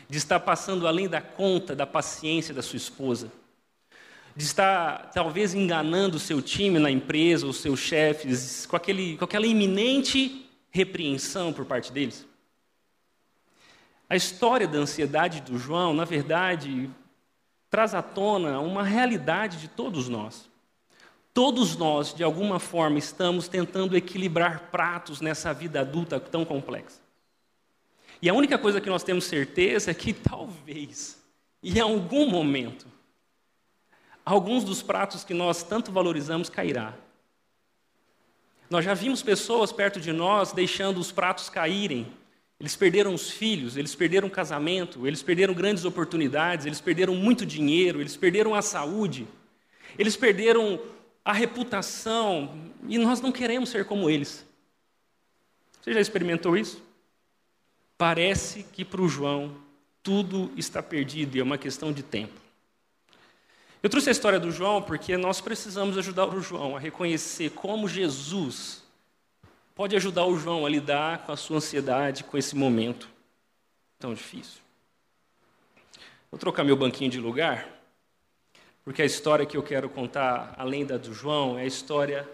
De 0.09 0.17
estar 0.17 0.39
passando 0.39 0.87
além 0.87 1.09
da 1.09 1.21
conta 1.21 1.75
da 1.75 1.85
paciência 1.85 2.55
da 2.55 2.63
sua 2.63 2.77
esposa? 2.77 3.33
De 4.37 4.45
estar 4.45 5.11
talvez 5.11 5.55
enganando 5.55 6.19
o 6.19 6.21
seu 6.21 6.41
time 6.41 6.79
na 6.79 6.89
empresa, 6.89 7.49
os 7.49 7.57
seus 7.57 7.81
chefes, 7.81 8.65
com, 8.65 8.77
aquele, 8.77 9.17
com 9.17 9.25
aquela 9.25 9.47
iminente 9.47 10.49
repreensão 10.71 11.53
por 11.53 11.67
parte 11.67 11.91
deles? 11.91 12.25
A 14.09 14.15
história 14.15 14.69
da 14.69 14.79
ansiedade 14.79 15.41
do 15.41 15.59
João, 15.59 15.93
na 15.93 16.05
verdade, 16.05 16.89
traz 17.69 17.93
à 17.93 18.03
tona 18.03 18.61
uma 18.61 18.85
realidade 18.85 19.59
de 19.59 19.67
todos 19.67 20.09
nós. 20.09 20.52
Todos 21.35 21.77
nós, 21.77 22.13
de 22.13 22.23
alguma 22.23 22.59
forma, 22.59 22.99
estamos 22.99 23.49
tentando 23.49 23.97
equilibrar 23.97 24.69
pratos 24.71 25.21
nessa 25.21 25.53
vida 25.55 25.81
adulta 25.81 26.21
tão 26.21 26.45
complexa. 26.45 27.01
E 28.21 28.29
a 28.29 28.35
única 28.35 28.59
coisa 28.59 28.81
que 28.81 28.91
nós 28.91 29.03
temos 29.03 29.25
certeza 29.25 29.91
é 29.91 29.95
que 29.95 30.13
talvez, 30.15 31.19
em 31.63 31.81
algum 31.81 32.29
momento, 32.29 32.87
alguns 34.25 34.63
dos 34.63 34.83
pratos 34.83 35.25
que 35.25 35.33
nós 35.33 35.63
tanto 35.63 35.91
valorizamos 35.91 36.51
cairá. 36.51 36.95
Nós 38.69 38.85
já 38.85 38.95
vimos 38.95 39.23
pessoas 39.23 39.73
perto 39.73 40.01
de 40.01 40.13
nós 40.13 40.53
deixando 40.53 40.99
os 40.99 41.11
pratos 41.11 41.49
caírem, 41.49 42.07
Eles 42.61 42.77
perderam 42.77 43.13
os 43.13 43.29
filhos, 43.29 43.77
eles 43.77 43.93
perderam 43.93 44.29
o 44.29 44.31
casamento, 44.31 45.05
eles 45.05 45.21
perderam 45.21 45.53
grandes 45.53 45.85
oportunidades, 45.85 46.65
eles 46.65 46.81
perderam 46.81 47.15
muito 47.15 47.45
dinheiro, 47.45 48.01
eles 48.01 48.17
perderam 48.17 48.55
a 48.55 48.63
saúde, 48.63 49.27
eles 49.99 50.15
perderam 50.15 50.81
a 51.25 51.33
reputação, 51.33 52.73
e 52.89 52.99
nós 52.99 53.21
não 53.21 53.31
queremos 53.31 53.71
ser 53.71 53.85
como 53.85 54.11
eles. 54.11 54.47
Você 55.81 55.93
já 55.93 56.01
experimentou 56.01 56.57
isso? 56.57 56.83
Parece 57.97 58.65
que 58.65 58.85
para 58.85 59.01
o 59.01 59.09
João 59.09 59.55
tudo 60.03 60.51
está 60.57 60.83
perdido 60.83 61.37
e 61.37 61.41
é 61.41 61.43
uma 61.43 61.59
questão 61.59 61.93
de 61.93 62.03
tempo. 62.03 62.41
Eu 63.83 63.91
trouxe 63.91 64.09
a 64.09 64.13
história 64.13 64.39
do 64.39 64.51
João 64.51 64.83
porque 64.83 65.17
nós 65.17 65.41
precisamos 65.41 65.99
ajudar 65.99 66.27
o 66.27 66.41
João 66.41 66.77
a 66.77 66.81
reconhecer 66.81 67.51
como 67.51 67.89
Jesus 67.89 68.83
pode 69.75 69.97
ajudar 69.97 70.27
o 70.27 70.39
João 70.39 70.67
a 70.67 70.69
lidar 70.69 71.25
com 71.25 71.33
a 71.33 71.37
sua 71.37 71.57
ansiedade, 71.57 72.25
com 72.25 72.37
esse 72.37 72.55
momento 72.55 73.09
tão 73.99 74.15
difícil. 74.15 74.61
Vou 76.31 76.39
trocar 76.39 76.65
meu 76.65 76.77
banquinho 76.77 77.11
de 77.11 77.19
lugar, 77.19 77.69
porque 78.85 79.03
a 79.03 79.05
história 79.07 79.47
que 79.47 79.57
eu 79.57 79.63
quero 79.63 79.89
contar, 79.89 80.55
além 80.57 80.85
da 80.85 80.97
do 80.97 81.15
João, 81.15 81.59
é 81.59 81.63
a 81.63 81.67
história 81.67 82.29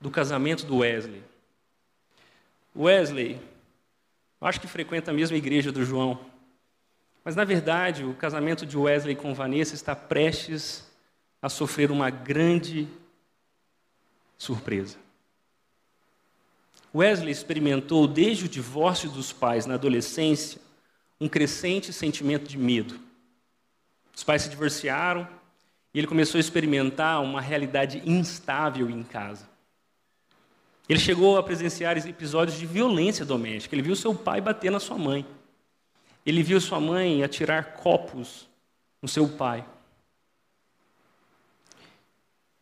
do 0.00 0.10
casamento 0.10 0.66
do 0.66 0.78
Wesley. 0.78 1.22
Wesley, 2.76 3.40
acho 4.40 4.60
que 4.60 4.66
frequenta 4.66 5.10
a 5.10 5.14
mesma 5.14 5.36
igreja 5.36 5.70
do 5.70 5.84
João, 5.84 6.18
mas 7.24 7.36
na 7.36 7.44
verdade 7.44 8.04
o 8.04 8.14
casamento 8.14 8.66
de 8.66 8.76
Wesley 8.76 9.14
com 9.14 9.32
Vanessa 9.32 9.74
está 9.74 9.94
prestes 9.94 10.84
a 11.40 11.48
sofrer 11.48 11.90
uma 11.90 12.10
grande 12.10 12.88
surpresa. 14.36 14.98
Wesley 16.94 17.32
experimentou, 17.32 18.06
desde 18.06 18.44
o 18.44 18.48
divórcio 18.48 19.10
dos 19.10 19.32
pais 19.32 19.66
na 19.66 19.74
adolescência, 19.74 20.60
um 21.20 21.28
crescente 21.28 21.92
sentimento 21.92 22.46
de 22.46 22.58
medo. 22.58 23.00
Os 24.14 24.22
pais 24.22 24.42
se 24.42 24.48
divorciaram 24.48 25.28
e 25.94 25.98
ele 25.98 26.08
começou 26.08 26.38
a 26.38 26.40
experimentar 26.40 27.22
uma 27.22 27.40
realidade 27.40 28.02
instável 28.04 28.90
em 28.90 29.04
casa. 29.04 29.48
Ele 30.88 30.98
chegou 30.98 31.38
a 31.38 31.42
presenciar 31.42 31.96
episódios 31.96 32.58
de 32.58 32.66
violência 32.66 33.24
doméstica. 33.24 33.74
Ele 33.74 33.82
viu 33.82 33.94
seu 33.94 34.12
pai 34.12 34.40
bater 34.40 34.72
na 34.72 34.80
sua 34.80 34.98
mãe. 34.98 35.24
Ele 36.26 36.42
viu 36.42 36.60
sua 36.60 36.80
mãe 36.80 37.22
atirar 37.22 37.74
copos 37.74 38.48
no 39.00 39.08
seu 39.08 39.28
pai. 39.28 39.64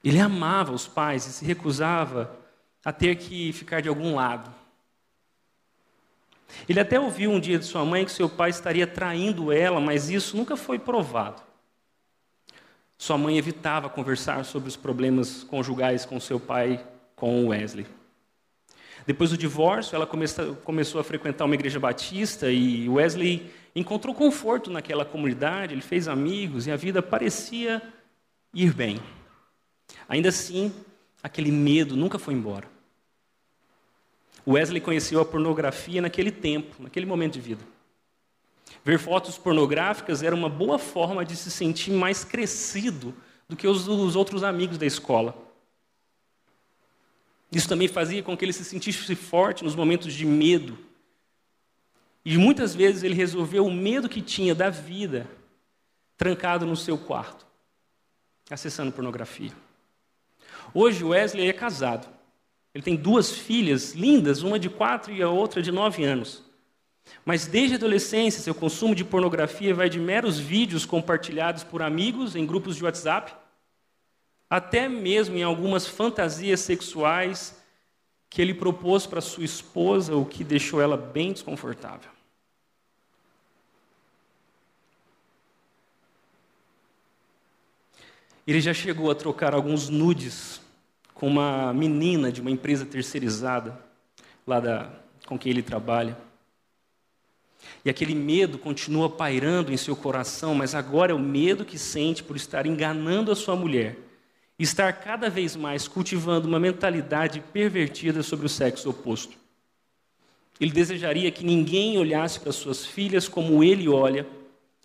Ele 0.04 0.20
amava 0.20 0.72
os 0.72 0.86
pais 0.86 1.26
e 1.26 1.32
se 1.32 1.44
recusava 1.44 2.36
a 2.84 2.92
ter 2.92 3.16
que 3.16 3.52
ficar 3.52 3.80
de 3.80 3.88
algum 3.88 4.14
lado. 4.14 4.52
Ele 6.68 6.78
até 6.78 7.00
ouviu 7.00 7.30
um 7.30 7.40
dia 7.40 7.58
de 7.58 7.64
sua 7.64 7.84
mãe 7.84 8.04
que 8.04 8.12
seu 8.12 8.28
pai 8.28 8.50
estaria 8.50 8.86
traindo 8.86 9.50
ela, 9.50 9.80
mas 9.80 10.10
isso 10.10 10.36
nunca 10.36 10.56
foi 10.56 10.78
provado. 10.78 11.42
Sua 13.02 13.18
mãe 13.18 13.36
evitava 13.36 13.88
conversar 13.88 14.44
sobre 14.44 14.68
os 14.68 14.76
problemas 14.76 15.42
conjugais 15.42 16.04
com 16.04 16.20
seu 16.20 16.38
pai, 16.38 16.86
com 17.16 17.48
Wesley. 17.48 17.84
Depois 19.04 19.30
do 19.30 19.36
divórcio, 19.36 19.96
ela 19.96 20.06
começou 20.06 21.00
a 21.00 21.02
frequentar 21.02 21.44
uma 21.44 21.56
igreja 21.56 21.80
batista 21.80 22.48
e 22.48 22.88
Wesley 22.88 23.50
encontrou 23.74 24.14
conforto 24.14 24.70
naquela 24.70 25.04
comunidade, 25.04 25.74
ele 25.74 25.82
fez 25.82 26.06
amigos 26.06 26.68
e 26.68 26.70
a 26.70 26.76
vida 26.76 27.02
parecia 27.02 27.82
ir 28.54 28.72
bem. 28.72 29.00
Ainda 30.08 30.28
assim, 30.28 30.72
aquele 31.20 31.50
medo 31.50 31.96
nunca 31.96 32.20
foi 32.20 32.34
embora. 32.34 32.68
Wesley 34.46 34.80
conheceu 34.80 35.20
a 35.20 35.24
pornografia 35.24 36.00
naquele 36.00 36.30
tempo, 36.30 36.80
naquele 36.80 37.06
momento 37.06 37.32
de 37.32 37.40
vida. 37.40 37.64
Ver 38.84 38.98
fotos 38.98 39.38
pornográficas 39.38 40.22
era 40.22 40.34
uma 40.34 40.48
boa 40.48 40.78
forma 40.78 41.24
de 41.24 41.36
se 41.36 41.50
sentir 41.50 41.92
mais 41.92 42.24
crescido 42.24 43.14
do 43.48 43.56
que 43.56 43.66
os, 43.66 43.86
os 43.86 44.16
outros 44.16 44.42
amigos 44.42 44.76
da 44.76 44.86
escola. 44.86 45.36
Isso 47.50 47.68
também 47.68 47.86
fazia 47.86 48.22
com 48.22 48.36
que 48.36 48.44
ele 48.44 48.52
se 48.52 48.64
sentisse 48.64 49.14
forte 49.14 49.62
nos 49.62 49.76
momentos 49.76 50.12
de 50.14 50.24
medo. 50.24 50.78
E 52.24 52.38
muitas 52.38 52.74
vezes 52.74 53.02
ele 53.02 53.14
resolveu 53.14 53.66
o 53.66 53.72
medo 53.72 54.08
que 54.08 54.22
tinha 54.22 54.54
da 54.54 54.70
vida 54.70 55.28
trancado 56.16 56.64
no 56.64 56.76
seu 56.76 56.96
quarto, 56.96 57.46
acessando 58.50 58.92
pornografia. 58.92 59.52
Hoje 60.72 61.04
Wesley 61.04 61.48
é 61.48 61.52
casado. 61.52 62.08
Ele 62.74 62.82
tem 62.82 62.96
duas 62.96 63.30
filhas 63.30 63.92
lindas, 63.92 64.42
uma 64.42 64.58
de 64.58 64.70
quatro 64.70 65.12
e 65.12 65.22
a 65.22 65.28
outra 65.28 65.60
de 65.60 65.70
nove 65.70 66.04
anos. 66.04 66.42
Mas 67.24 67.46
desde 67.46 67.74
a 67.74 67.78
adolescência, 67.78 68.42
seu 68.42 68.54
consumo 68.54 68.94
de 68.94 69.04
pornografia 69.04 69.74
vai 69.74 69.88
de 69.88 70.00
meros 70.00 70.38
vídeos 70.38 70.84
compartilhados 70.84 71.62
por 71.62 71.82
amigos 71.82 72.34
em 72.34 72.46
grupos 72.46 72.76
de 72.76 72.84
WhatsApp, 72.84 73.34
até 74.50 74.88
mesmo 74.88 75.36
em 75.36 75.42
algumas 75.42 75.86
fantasias 75.86 76.60
sexuais 76.60 77.56
que 78.28 78.40
ele 78.40 78.54
propôs 78.54 79.06
para 79.06 79.20
sua 79.20 79.44
esposa, 79.44 80.16
o 80.16 80.24
que 80.24 80.42
deixou 80.42 80.80
ela 80.80 80.96
bem 80.96 81.32
desconfortável. 81.32 82.10
Ele 88.46 88.60
já 88.60 88.74
chegou 88.74 89.10
a 89.10 89.14
trocar 89.14 89.54
alguns 89.54 89.88
nudes 89.88 90.60
com 91.14 91.28
uma 91.28 91.72
menina 91.72 92.32
de 92.32 92.40
uma 92.40 92.50
empresa 92.50 92.84
terceirizada, 92.84 93.78
lá 94.44 94.58
da, 94.58 94.90
com 95.26 95.38
quem 95.38 95.50
ele 95.50 95.62
trabalha. 95.62 96.16
E 97.84 97.90
aquele 97.90 98.14
medo 98.14 98.58
continua 98.58 99.08
pairando 99.08 99.72
em 99.72 99.76
seu 99.76 99.96
coração, 99.96 100.54
mas 100.54 100.74
agora 100.74 101.12
é 101.12 101.14
o 101.14 101.18
medo 101.18 101.64
que 101.64 101.78
sente 101.78 102.22
por 102.22 102.36
estar 102.36 102.66
enganando 102.66 103.30
a 103.32 103.36
sua 103.36 103.56
mulher 103.56 103.96
estar 104.62 104.92
cada 104.92 105.28
vez 105.28 105.56
mais 105.56 105.88
cultivando 105.88 106.46
uma 106.46 106.60
mentalidade 106.60 107.40
pervertida 107.52 108.22
sobre 108.22 108.46
o 108.46 108.48
sexo 108.48 108.90
oposto. 108.90 109.36
Ele 110.60 110.70
desejaria 110.70 111.30
que 111.30 111.44
ninguém 111.44 111.98
olhasse 111.98 112.38
para 112.38 112.52
suas 112.52 112.86
filhas 112.86 113.28
como 113.28 113.64
ele 113.64 113.88
olha 113.88 114.26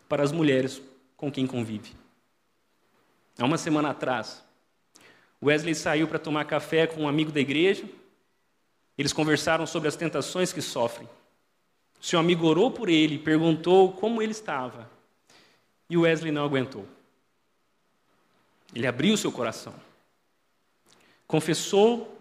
para 0.10 0.24
as 0.24 0.32
mulheres 0.32 0.82
com 1.16 1.32
quem 1.32 1.46
convive. 1.46 1.92
Há 3.38 3.46
uma 3.46 3.58
semana 3.58 3.92
atrás, 3.92 4.44
Wesley 5.44 5.76
saiu 5.76 6.08
para 6.08 6.18
tomar 6.18 6.46
café 6.46 6.88
com 6.88 7.04
um 7.04 7.08
amigo 7.08 7.32
da 7.32 7.40
igreja. 7.40 7.84
Eles 8.98 9.14
conversaram 9.14 9.68
sobre 9.68 9.88
as 9.88 9.96
tentações 9.96 10.52
que 10.52 10.62
sofrem. 10.62 11.08
Seu 12.00 12.20
amigo 12.20 12.46
orou 12.46 12.72
por 12.72 12.90
ele 12.90 13.18
perguntou 13.18 13.92
como 13.94 14.22
ele 14.22 14.32
estava. 14.32 14.90
E 15.90 15.98
Wesley 15.98 16.32
não 16.32 16.46
aguentou. 16.46 16.86
Ele 18.74 18.88
abriu 18.88 19.18
seu 19.18 19.32
coração. 19.32 19.74
Confessou 21.26 22.18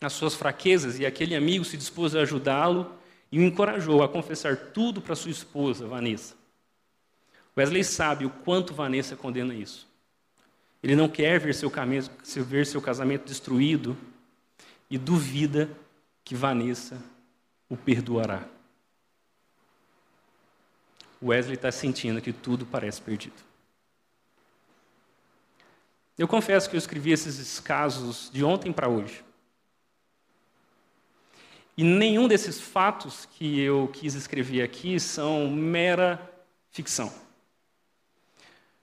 as 0.00 0.12
suas 0.12 0.34
fraquezas 0.34 0.98
e 0.98 1.06
aquele 1.06 1.36
amigo 1.36 1.64
se 1.64 1.76
dispôs 1.76 2.14
a 2.14 2.20
ajudá-lo 2.20 2.92
e 3.30 3.38
o 3.38 3.42
encorajou 3.42 4.02
a 4.02 4.08
confessar 4.08 4.56
tudo 4.56 5.00
para 5.00 5.14
sua 5.14 5.30
esposa, 5.30 5.86
Vanessa. 5.86 6.34
Wesley 7.56 7.84
sabe 7.84 8.24
o 8.24 8.30
quanto 8.30 8.74
Vanessa 8.74 9.14
condena 9.16 9.54
isso. 9.54 9.86
Ele 10.82 10.96
não 10.96 11.08
quer 11.08 11.38
ver 11.38 11.54
seu, 11.54 11.70
ver 12.44 12.66
seu 12.66 12.80
casamento 12.80 13.26
destruído 13.26 13.96
e 14.90 14.96
duvida 14.96 15.70
que 16.24 16.34
Vanessa 16.34 17.00
o 17.68 17.76
perdoará. 17.76 18.44
Wesley 21.22 21.54
está 21.54 21.70
sentindo 21.70 22.20
que 22.20 22.32
tudo 22.32 22.64
parece 22.64 23.00
perdido. 23.00 23.36
Eu 26.16 26.28
confesso 26.28 26.68
que 26.68 26.76
eu 26.76 26.78
escrevi 26.78 27.12
esses 27.12 27.60
casos 27.60 28.30
de 28.32 28.44
ontem 28.44 28.72
para 28.72 28.88
hoje. 28.88 29.24
E 31.76 31.82
nenhum 31.82 32.28
desses 32.28 32.60
fatos 32.60 33.24
que 33.24 33.58
eu 33.60 33.88
quis 33.88 34.14
escrever 34.14 34.62
aqui 34.62 35.00
são 35.00 35.48
mera 35.50 36.20
ficção. 36.70 37.10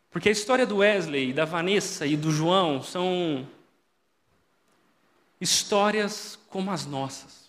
Porque 0.09 0.29
a 0.29 0.31
história 0.31 0.65
do 0.65 0.77
Wesley, 0.77 1.31
da 1.31 1.45
Vanessa 1.45 2.07
e 2.07 2.17
do 2.17 2.31
João 2.31 2.81
são 2.81 3.47
histórias 5.39 6.39
como 6.49 6.71
as 6.71 6.87
nossas. 6.87 7.46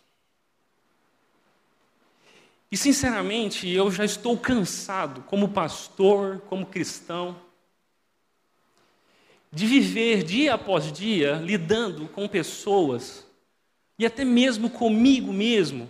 E, 2.70 2.76
sinceramente, 2.76 3.68
eu 3.68 3.90
já 3.90 4.04
estou 4.04 4.36
cansado, 4.38 5.22
como 5.22 5.48
pastor, 5.48 6.40
como 6.48 6.66
cristão, 6.66 7.40
de 9.50 9.66
viver 9.66 10.22
dia 10.22 10.54
após 10.54 10.92
dia 10.92 11.34
lidando 11.36 12.06
com 12.08 12.28
pessoas, 12.28 13.26
e 13.98 14.06
até 14.06 14.24
mesmo 14.24 14.70
comigo 14.70 15.32
mesmo, 15.32 15.88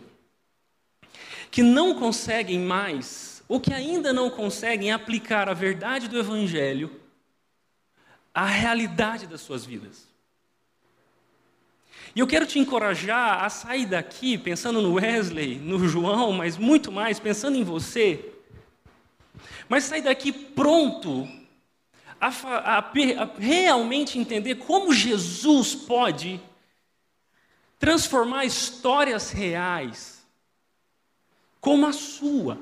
que 1.51 1.63
não 1.63 1.95
conseguem 1.99 2.59
mais 2.59 3.43
ou 3.49 3.61
que 3.61 3.73
ainda 3.73 4.13
não 4.13 4.31
conseguem 4.31 4.93
aplicar 4.93 5.49
a 5.49 5.55
verdade 5.55 6.07
do 6.07 6.19
Evangelho 6.19 7.01
à 8.33 8.45
realidade 8.45 9.27
das 9.27 9.41
suas 9.41 9.65
vidas. 9.65 10.08
E 12.15 12.21
eu 12.21 12.27
quero 12.27 12.47
te 12.47 12.59
encorajar 12.59 13.45
a 13.45 13.51
sair 13.51 13.87
daqui 13.87 14.37
pensando 14.39 14.81
no 14.81 14.95
Wesley, 14.95 15.57
no 15.57 15.89
João, 15.89 16.33
mas 16.33 16.57
muito 16.57 16.91
mais 16.91 17.19
pensando 17.19 17.57
em 17.57 17.65
você. 17.65 18.33
Mas 19.69 19.85
sair 19.85 20.03
daqui 20.03 20.33
pronto 20.33 21.29
a, 22.21 22.29
a, 22.29 22.79
a 22.79 23.31
realmente 23.39 24.19
entender 24.19 24.57
como 24.57 24.93
Jesus 24.93 25.75
pode 25.75 26.41
transformar 27.79 28.45
histórias 28.45 29.31
reais, 29.31 30.27
como 31.61 31.87
a 31.87 31.93
sua, 31.93 32.59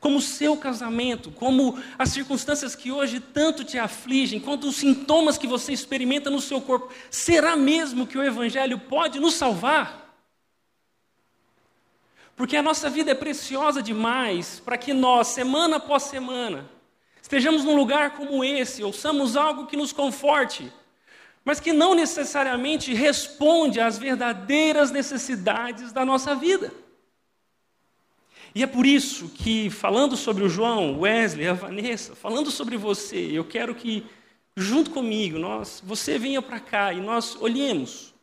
como 0.00 0.18
o 0.18 0.22
seu 0.22 0.56
casamento, 0.56 1.30
como 1.30 1.82
as 1.98 2.10
circunstâncias 2.10 2.74
que 2.74 2.92
hoje 2.92 3.18
tanto 3.18 3.64
te 3.64 3.78
afligem, 3.78 4.38
quanto 4.38 4.68
os 4.68 4.76
sintomas 4.76 5.36
que 5.36 5.46
você 5.46 5.72
experimenta 5.72 6.30
no 6.30 6.40
seu 6.40 6.60
corpo. 6.60 6.92
Será 7.10 7.56
mesmo 7.56 8.06
que 8.06 8.16
o 8.16 8.22
Evangelho 8.22 8.78
pode 8.78 9.18
nos 9.18 9.34
salvar? 9.34 10.08
Porque 12.36 12.56
a 12.56 12.62
nossa 12.62 12.88
vida 12.88 13.10
é 13.10 13.14
preciosa 13.14 13.82
demais 13.82 14.60
para 14.64 14.78
que 14.78 14.92
nós, 14.92 15.26
semana 15.28 15.78
após 15.78 16.04
semana, 16.04 16.70
estejamos 17.20 17.64
num 17.64 17.74
lugar 17.74 18.12
como 18.12 18.44
esse, 18.44 18.84
ouçamos 18.84 19.36
algo 19.36 19.66
que 19.66 19.76
nos 19.76 19.92
conforte, 19.92 20.72
mas 21.44 21.58
que 21.58 21.72
não 21.72 21.96
necessariamente 21.96 22.94
responde 22.94 23.80
às 23.80 23.98
verdadeiras 23.98 24.92
necessidades 24.92 25.90
da 25.90 26.04
nossa 26.04 26.36
vida. 26.36 26.72
E 28.54 28.62
é 28.62 28.66
por 28.66 28.86
isso 28.86 29.28
que, 29.28 29.70
falando 29.70 30.16
sobre 30.16 30.42
o 30.42 30.48
João, 30.48 31.00
Wesley, 31.00 31.46
a 31.46 31.52
Vanessa, 31.52 32.14
falando 32.14 32.50
sobre 32.50 32.76
você, 32.76 33.30
eu 33.32 33.44
quero 33.44 33.74
que, 33.74 34.04
junto 34.56 34.90
comigo, 34.90 35.38
nós, 35.38 35.82
você 35.84 36.18
venha 36.18 36.40
para 36.40 36.58
cá 36.58 36.92
e 36.92 37.00
nós 37.00 37.36
olhemos 37.40 38.14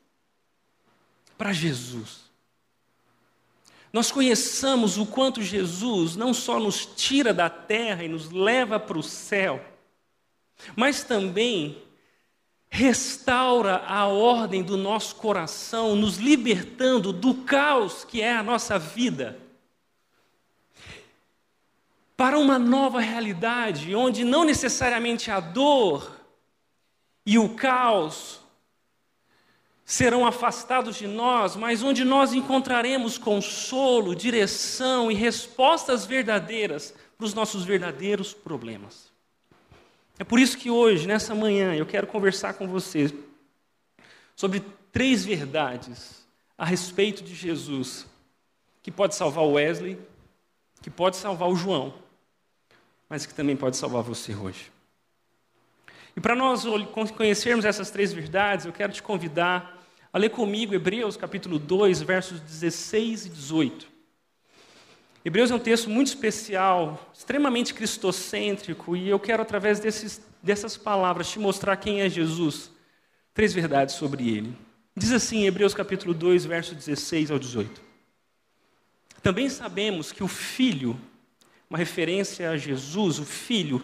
para 1.38 1.53
Jesus. 1.53 2.25
Nós 3.94 4.12
conheçamos 4.12 4.98
o 4.98 5.05
quanto 5.05 5.41
Jesus 5.41 6.15
não 6.15 6.34
só 6.34 6.60
nos 6.60 6.86
tira 6.86 7.34
da 7.34 7.50
terra 7.50 8.03
e 8.03 8.10
nos 8.10 8.29
leva 8.29 8.77
para 8.77 8.98
o 8.98 9.03
céu, 9.03 9.63
mas 10.75 11.03
também 11.03 11.82
restaura 12.70 13.77
a 13.88 14.05
ordem 14.05 14.62
do 14.62 14.75
nosso 14.75 15.15
coração, 15.15 15.96
nos 15.96 16.17
libertando 16.17 17.13
do 17.13 17.36
caos 17.36 18.03
que 18.03 18.22
é 18.22 18.36
a 18.36 18.44
nossa 18.44 18.77
vida, 18.77 19.39
para 22.17 22.38
uma 22.38 22.57
nova 22.57 23.00
realidade, 23.00 23.93
onde 23.93 24.24
não 24.24 24.43
necessariamente 24.43 25.29
a 25.29 25.39
dor 25.39 26.15
e 27.25 27.38
o 27.38 27.55
caos 27.55 28.39
serão 29.84 30.25
afastados 30.25 30.95
de 30.95 31.05
nós, 31.05 31.55
mas 31.55 31.84
onde 31.84 32.03
nós 32.03 32.34
encontraremos 32.34 33.17
consolo, 33.17 34.15
direção 34.15 35.12
e 35.12 35.13
respostas 35.13 36.05
verdadeiras 36.05 36.93
para 37.17 37.25
os 37.25 37.34
nossos 37.34 37.63
verdadeiros 37.63 38.34
problemas. 38.34 39.12
É 40.17 40.24
por 40.24 40.39
isso 40.39 40.57
que 40.57 40.72
hoje, 40.72 41.07
nessa 41.07 41.36
manhã, 41.36 41.75
eu 41.75 41.86
quero 41.86 42.07
conversar 42.07 42.53
com 42.53 42.67
vocês 42.67 43.13
sobre 44.36 44.63
três 44.91 45.25
verdades 45.25 46.25
a 46.57 46.65
respeito 46.65 47.24
de 47.24 47.36
Jesus 47.36 48.07
que 48.81 48.91
pode 48.91 49.15
salvar 49.15 49.43
o 49.43 49.53
Wesley, 49.53 50.00
que 50.81 50.89
pode 50.89 51.17
salvar 51.17 51.50
o 51.50 51.55
João, 51.55 51.93
mas 53.09 53.25
que 53.25 53.33
também 53.33 53.55
pode 53.55 53.77
salvar 53.77 54.01
você 54.01 54.33
hoje. 54.33 54.71
E 56.15 56.21
para 56.21 56.35
nós 56.35 56.63
conhecermos 57.15 57.65
essas 57.65 57.91
três 57.91 58.13
verdades, 58.13 58.65
eu 58.65 58.71
quero 58.71 58.93
te 58.93 59.03
convidar 59.03 59.83
a 60.13 60.17
ler 60.17 60.29
comigo 60.29 60.74
Hebreus 60.74 61.17
capítulo 61.17 61.59
2, 61.59 62.01
versos 62.01 62.39
16 62.39 63.25
e 63.25 63.29
18. 63.29 63.95
Hebreus 65.25 65.50
é 65.50 65.55
um 65.55 65.59
texto 65.59 65.89
muito 65.89 66.07
especial, 66.07 67.12
extremamente 67.13 67.74
cristocêntrico, 67.74 68.95
e 68.95 69.09
eu 69.09 69.19
quero, 69.19 69.41
através 69.41 69.79
desses, 69.79 70.21
dessas 70.41 70.77
palavras, 70.77 71.29
te 71.29 71.39
mostrar 71.39 71.75
quem 71.77 72.01
é 72.01 72.07
Jesus. 72.07 72.71
Três 73.33 73.51
verdades 73.51 73.95
sobre 73.95 74.29
ele. 74.29 74.55
Diz 74.95 75.12
assim, 75.12 75.45
Hebreus 75.45 75.74
capítulo 75.74 76.13
2, 76.13 76.45
versos 76.45 76.77
16 76.77 77.32
ao 77.32 77.39
18. 77.39 77.82
Também 79.21 79.49
sabemos 79.49 80.12
que 80.12 80.23
o 80.23 80.27
Filho, 80.27 80.97
uma 81.69 81.78
referência 81.78 82.49
a 82.49 82.58
Jesus, 82.58 83.19
o 83.19 83.25
Filho, 83.25 83.84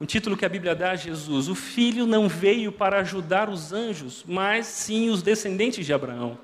um 0.00 0.06
título 0.06 0.36
que 0.36 0.44
a 0.44 0.48
Bíblia 0.48 0.76
dá 0.76 0.92
a 0.92 0.96
Jesus: 0.96 1.48
O 1.48 1.54
filho 1.54 2.06
não 2.06 2.28
veio 2.28 2.70
para 2.70 3.00
ajudar 3.00 3.48
os 3.48 3.72
anjos, 3.72 4.24
mas 4.26 4.66
sim 4.66 5.10
os 5.10 5.22
descendentes 5.22 5.84
de 5.84 5.92
Abraão. 5.92 6.38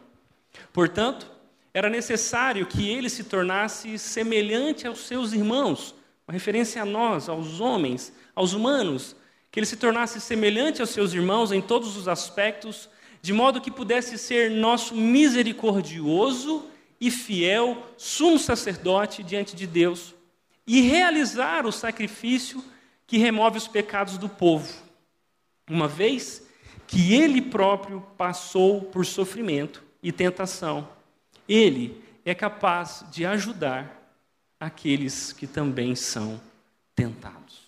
Portanto, 0.72 1.30
era 1.72 1.88
necessário 1.88 2.66
que 2.66 2.88
ele 2.88 3.08
se 3.08 3.24
tornasse 3.24 3.96
semelhante 3.96 4.86
aos 4.86 5.00
seus 5.06 5.32
irmãos, 5.32 5.94
uma 6.26 6.32
referência 6.32 6.82
a 6.82 6.84
nós, 6.84 7.28
aos 7.28 7.60
homens, 7.60 8.12
aos 8.34 8.54
humanos, 8.54 9.14
que 9.52 9.60
ele 9.60 9.66
se 9.66 9.76
tornasse 9.76 10.20
semelhante 10.20 10.80
aos 10.80 10.90
seus 10.90 11.12
irmãos 11.12 11.52
em 11.52 11.60
todos 11.60 11.96
os 11.96 12.08
aspectos, 12.08 12.88
de 13.22 13.32
modo 13.32 13.60
que 13.60 13.70
pudesse 13.70 14.18
ser 14.18 14.50
nosso 14.50 14.96
misericordioso 14.96 16.66
e 17.00 17.08
fiel 17.10 17.86
sumo 17.96 18.38
sacerdote 18.38 19.22
diante 19.22 19.54
de 19.54 19.66
Deus 19.66 20.13
e 20.66 20.80
realizar 20.80 21.66
o 21.66 21.72
sacrifício 21.72 22.64
que 23.06 23.18
remove 23.18 23.58
os 23.58 23.68
pecados 23.68 24.16
do 24.16 24.28
povo, 24.28 24.72
uma 25.68 25.86
vez 25.86 26.46
que 26.86 27.14
ele 27.14 27.40
próprio 27.40 28.00
passou 28.16 28.82
por 28.82 29.04
sofrimento 29.04 29.82
e 30.02 30.12
tentação. 30.12 30.88
Ele 31.48 32.02
é 32.24 32.34
capaz 32.34 33.04
de 33.10 33.26
ajudar 33.26 34.00
aqueles 34.58 35.32
que 35.32 35.46
também 35.46 35.94
são 35.94 36.40
tentados. 36.94 37.64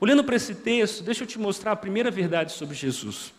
Olhando 0.00 0.24
para 0.24 0.36
esse 0.36 0.54
texto, 0.54 1.02
deixa 1.02 1.22
eu 1.22 1.26
te 1.26 1.38
mostrar 1.38 1.72
a 1.72 1.76
primeira 1.76 2.10
verdade 2.10 2.52
sobre 2.52 2.74
Jesus. 2.74 3.32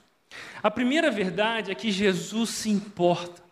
A 0.63 0.71
primeira 0.71 1.11
verdade 1.11 1.71
é 1.71 1.75
que 1.75 1.91
Jesus 1.91 2.49
se 2.49 2.69
importa. 2.69 3.44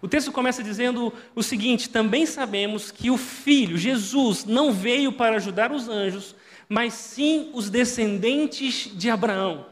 O 0.00 0.08
texto 0.08 0.30
começa 0.30 0.62
dizendo 0.62 1.12
o 1.34 1.42
seguinte: 1.42 1.90
também 1.90 2.24
sabemos 2.26 2.90
que 2.90 3.10
o 3.10 3.16
Filho, 3.16 3.76
Jesus, 3.76 4.44
não 4.44 4.72
veio 4.72 5.12
para 5.12 5.36
ajudar 5.36 5.72
os 5.72 5.88
anjos, 5.88 6.34
mas 6.68 6.94
sim 6.94 7.50
os 7.52 7.68
descendentes 7.68 8.90
de 8.94 9.10
Abraão. 9.10 9.66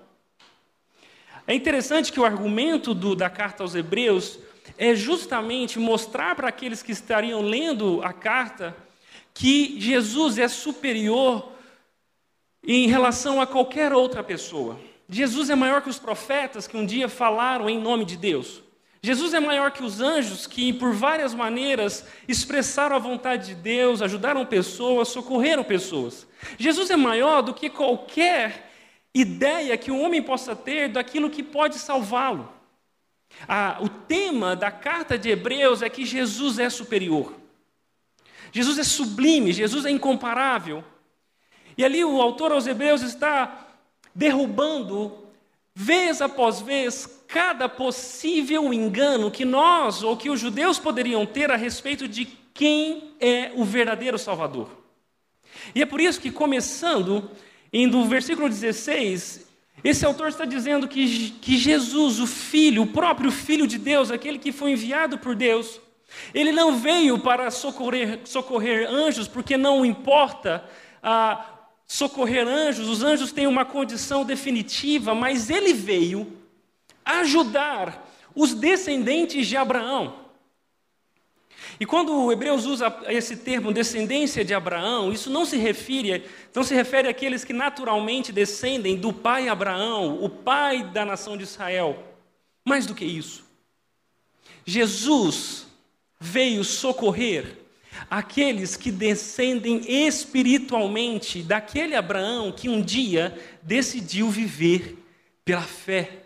É 1.46 1.54
interessante 1.54 2.12
que 2.12 2.18
o 2.18 2.24
argumento 2.24 2.92
do, 2.92 3.14
da 3.14 3.30
carta 3.30 3.62
aos 3.62 3.74
Hebreus 3.74 4.38
é 4.76 4.94
justamente 4.94 5.78
mostrar 5.78 6.34
para 6.34 6.48
aqueles 6.48 6.82
que 6.82 6.90
estariam 6.90 7.40
lendo 7.40 8.00
a 8.02 8.12
carta 8.12 8.76
que 9.32 9.80
Jesus 9.80 10.38
é 10.38 10.48
superior 10.48 11.52
em 12.66 12.88
relação 12.88 13.40
a 13.40 13.46
qualquer 13.46 13.92
outra 13.92 14.24
pessoa. 14.24 14.80
Jesus 15.08 15.50
é 15.50 15.54
maior 15.54 15.82
que 15.82 15.88
os 15.88 16.00
profetas 16.00 16.66
que 16.66 16.76
um 16.76 16.84
dia 16.84 17.08
falaram 17.08 17.70
em 17.70 17.80
nome 17.80 18.04
de 18.04 18.16
Deus. 18.16 18.65
Jesus 19.06 19.32
é 19.32 19.38
maior 19.38 19.70
que 19.70 19.84
os 19.84 20.00
anjos 20.00 20.48
que, 20.48 20.72
por 20.72 20.92
várias 20.92 21.32
maneiras, 21.32 22.04
expressaram 22.26 22.96
a 22.96 22.98
vontade 22.98 23.46
de 23.46 23.54
Deus, 23.54 24.02
ajudaram 24.02 24.44
pessoas, 24.44 25.06
socorreram 25.06 25.62
pessoas. 25.62 26.26
Jesus 26.58 26.90
é 26.90 26.96
maior 26.96 27.40
do 27.40 27.54
que 27.54 27.70
qualquer 27.70 28.68
ideia 29.14 29.78
que 29.78 29.92
um 29.92 30.02
homem 30.02 30.20
possa 30.20 30.56
ter 30.56 30.88
daquilo 30.88 31.30
que 31.30 31.40
pode 31.40 31.78
salvá-lo. 31.78 32.52
Ah, 33.46 33.78
o 33.80 33.88
tema 33.88 34.56
da 34.56 34.72
carta 34.72 35.16
de 35.16 35.30
Hebreus 35.30 35.82
é 35.82 35.88
que 35.88 36.04
Jesus 36.04 36.58
é 36.58 36.68
superior. 36.68 37.32
Jesus 38.50 38.76
é 38.76 38.82
sublime, 38.82 39.52
Jesus 39.52 39.84
é 39.84 39.90
incomparável. 39.90 40.82
E 41.78 41.84
ali 41.84 42.04
o 42.04 42.20
autor 42.20 42.50
aos 42.50 42.66
Hebreus 42.66 43.02
está 43.02 43.68
derrubando 44.12 45.28
vez 45.72 46.20
após 46.20 46.60
vez, 46.60 47.15
cada 47.28 47.68
possível 47.68 48.72
engano 48.72 49.30
que 49.30 49.44
nós 49.44 50.02
ou 50.02 50.16
que 50.16 50.30
os 50.30 50.40
judeus 50.40 50.78
poderiam 50.78 51.26
ter 51.26 51.50
a 51.50 51.56
respeito 51.56 52.06
de 52.06 52.26
quem 52.54 53.14
é 53.20 53.52
o 53.54 53.64
verdadeiro 53.64 54.18
Salvador. 54.18 54.68
E 55.74 55.82
é 55.82 55.86
por 55.86 56.00
isso 56.00 56.20
que, 56.20 56.30
começando, 56.30 57.30
indo 57.72 57.98
no 57.98 58.06
versículo 58.06 58.48
16, 58.48 59.46
esse 59.84 60.04
autor 60.04 60.28
está 60.28 60.44
dizendo 60.44 60.88
que, 60.88 61.30
que 61.40 61.56
Jesus, 61.56 62.18
o 62.18 62.26
Filho, 62.26 62.82
o 62.82 62.86
próprio 62.86 63.30
Filho 63.30 63.66
de 63.66 63.78
Deus, 63.78 64.10
aquele 64.10 64.38
que 64.38 64.52
foi 64.52 64.72
enviado 64.72 65.18
por 65.18 65.34
Deus, 65.34 65.80
ele 66.32 66.52
não 66.52 66.76
veio 66.76 67.18
para 67.18 67.50
socorrer, 67.50 68.20
socorrer 68.24 68.88
anjos, 68.88 69.28
porque 69.28 69.56
não 69.56 69.84
importa 69.84 70.64
a, 71.02 71.44
socorrer 71.86 72.46
anjos, 72.46 72.88
os 72.88 73.02
anjos 73.02 73.32
têm 73.32 73.46
uma 73.46 73.64
condição 73.64 74.24
definitiva, 74.24 75.14
mas 75.14 75.50
ele 75.50 75.72
veio 75.72 76.32
ajudar 77.06 78.12
os 78.34 78.52
descendentes 78.52 79.46
de 79.46 79.56
Abraão. 79.56 80.26
E 81.78 81.86
quando 81.86 82.12
o 82.12 82.32
Hebreus 82.32 82.64
usa 82.64 82.94
esse 83.08 83.36
termo 83.36 83.72
descendência 83.72 84.44
de 84.44 84.54
Abraão, 84.54 85.12
isso 85.12 85.30
não 85.30 85.44
se 85.44 85.56
refere, 85.56 86.24
não 86.54 86.62
se 86.62 86.74
refere 86.74 87.08
àqueles 87.08 87.44
que 87.44 87.52
naturalmente 87.52 88.32
descendem 88.32 88.96
do 88.96 89.12
pai 89.12 89.48
Abraão, 89.48 90.22
o 90.22 90.28
pai 90.28 90.82
da 90.82 91.04
nação 91.04 91.36
de 91.36 91.44
Israel. 91.44 92.02
Mais 92.64 92.86
do 92.86 92.94
que 92.94 93.04
isso, 93.04 93.44
Jesus 94.64 95.66
veio 96.18 96.64
socorrer 96.64 97.58
aqueles 98.10 98.76
que 98.76 98.90
descendem 98.90 99.82
espiritualmente 99.86 101.42
daquele 101.42 101.94
Abraão 101.94 102.52
que 102.52 102.68
um 102.68 102.82
dia 102.82 103.38
decidiu 103.62 104.28
viver 104.30 104.98
pela 105.44 105.62
fé. 105.62 106.25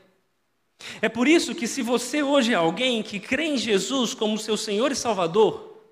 É 1.00 1.08
por 1.08 1.28
isso 1.28 1.54
que, 1.54 1.66
se 1.66 1.82
você 1.82 2.22
hoje 2.22 2.52
é 2.52 2.56
alguém 2.56 3.02
que 3.02 3.20
crê 3.20 3.44
em 3.44 3.56
Jesus 3.56 4.14
como 4.14 4.38
seu 4.38 4.56
Senhor 4.56 4.90
e 4.90 4.96
Salvador, 4.96 5.82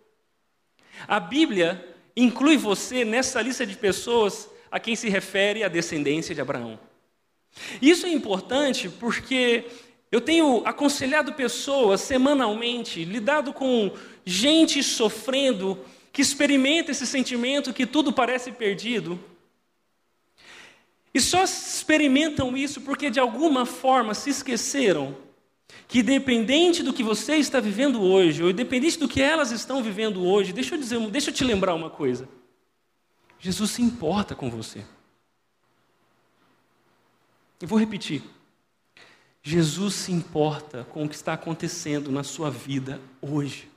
a 1.06 1.20
Bíblia 1.20 1.84
inclui 2.16 2.56
você 2.56 3.04
nessa 3.04 3.40
lista 3.40 3.64
de 3.66 3.76
pessoas 3.76 4.48
a 4.70 4.80
quem 4.80 4.96
se 4.96 5.08
refere 5.08 5.62
a 5.62 5.68
descendência 5.68 6.34
de 6.34 6.40
Abraão. 6.40 6.78
Isso 7.80 8.06
é 8.06 8.10
importante 8.10 8.88
porque 8.88 9.64
eu 10.10 10.20
tenho 10.20 10.62
aconselhado 10.64 11.32
pessoas 11.34 12.00
semanalmente, 12.00 13.04
lidado 13.04 13.52
com 13.52 13.92
gente 14.24 14.82
sofrendo, 14.82 15.78
que 16.12 16.22
experimenta 16.22 16.90
esse 16.90 17.06
sentimento 17.06 17.72
que 17.72 17.86
tudo 17.86 18.12
parece 18.12 18.50
perdido. 18.52 19.18
E 21.18 21.20
só 21.20 21.42
experimentam 21.42 22.56
isso 22.56 22.80
porque 22.80 23.10
de 23.10 23.18
alguma 23.18 23.66
forma 23.66 24.14
se 24.14 24.30
esqueceram 24.30 25.16
que, 25.88 25.98
independente 25.98 26.80
do 26.80 26.92
que 26.92 27.02
você 27.02 27.34
está 27.34 27.58
vivendo 27.58 28.00
hoje, 28.00 28.40
ou 28.40 28.50
independente 28.50 29.00
do 29.00 29.08
que 29.08 29.20
elas 29.20 29.50
estão 29.50 29.82
vivendo 29.82 30.24
hoje, 30.24 30.52
deixa 30.52 30.76
eu 30.76 30.78
dizer, 30.78 31.10
deixa 31.10 31.30
eu 31.30 31.34
te 31.34 31.42
lembrar 31.42 31.74
uma 31.74 31.90
coisa. 31.90 32.28
Jesus 33.40 33.72
se 33.72 33.82
importa 33.82 34.36
com 34.36 34.48
você. 34.48 34.84
Eu 37.60 37.66
vou 37.66 37.80
repetir. 37.80 38.22
Jesus 39.42 39.94
se 39.94 40.12
importa 40.12 40.84
com 40.84 41.04
o 41.04 41.08
que 41.08 41.16
está 41.16 41.32
acontecendo 41.32 42.12
na 42.12 42.22
sua 42.22 42.48
vida 42.48 43.00
hoje. 43.20 43.68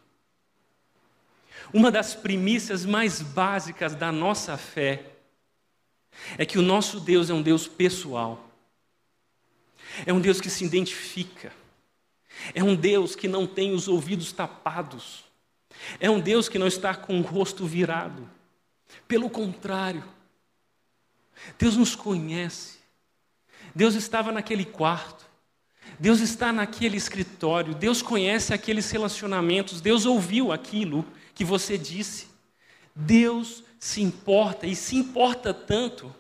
Uma 1.74 1.90
das 1.90 2.14
primícias 2.14 2.86
mais 2.86 3.20
básicas 3.20 3.96
da 3.96 4.12
nossa 4.12 4.56
fé 4.58 5.11
é 6.38 6.46
que 6.46 6.58
o 6.58 6.62
nosso 6.62 7.00
Deus 7.00 7.30
é 7.30 7.34
um 7.34 7.42
Deus 7.42 7.68
pessoal. 7.68 8.50
É 10.06 10.14
um 10.14 10.22
Deus 10.22 10.40
que 10.40 10.50
se 10.50 10.64
identifica. 10.64 11.52
É 12.54 12.64
um 12.64 12.76
Deus 12.76 13.16
que 13.16 13.28
não 13.28 13.46
tem 13.46 13.74
os 13.74 13.88
ouvidos 13.88 14.32
tapados. 14.32 15.26
É 16.00 16.10
um 16.10 16.20
Deus 16.20 16.48
que 16.48 16.60
não 16.60 16.68
está 16.68 16.96
com 16.96 17.20
o 17.20 17.24
rosto 17.24 17.66
virado. 17.66 18.30
Pelo 19.08 19.30
contrário, 19.30 20.04
Deus 21.58 21.76
nos 21.76 21.96
conhece. 21.96 22.80
Deus 23.74 23.96
estava 23.96 24.32
naquele 24.32 24.66
quarto. 24.66 25.30
Deus 26.00 26.20
está 26.20 26.52
naquele 26.52 26.98
escritório. 26.98 27.74
Deus 27.74 28.02
conhece 28.02 28.54
aqueles 28.54 28.90
relacionamentos. 28.92 29.82
Deus 29.82 30.06
ouviu 30.06 30.52
aquilo 30.52 31.06
que 31.34 31.46
você 31.46 31.78
disse. 31.78 32.31
Deus 32.96 33.64
se 33.80 34.02
importa 34.02 34.68
e 34.68 34.76
se 34.76 34.96
importa 34.96 35.54
tanto 35.54 36.14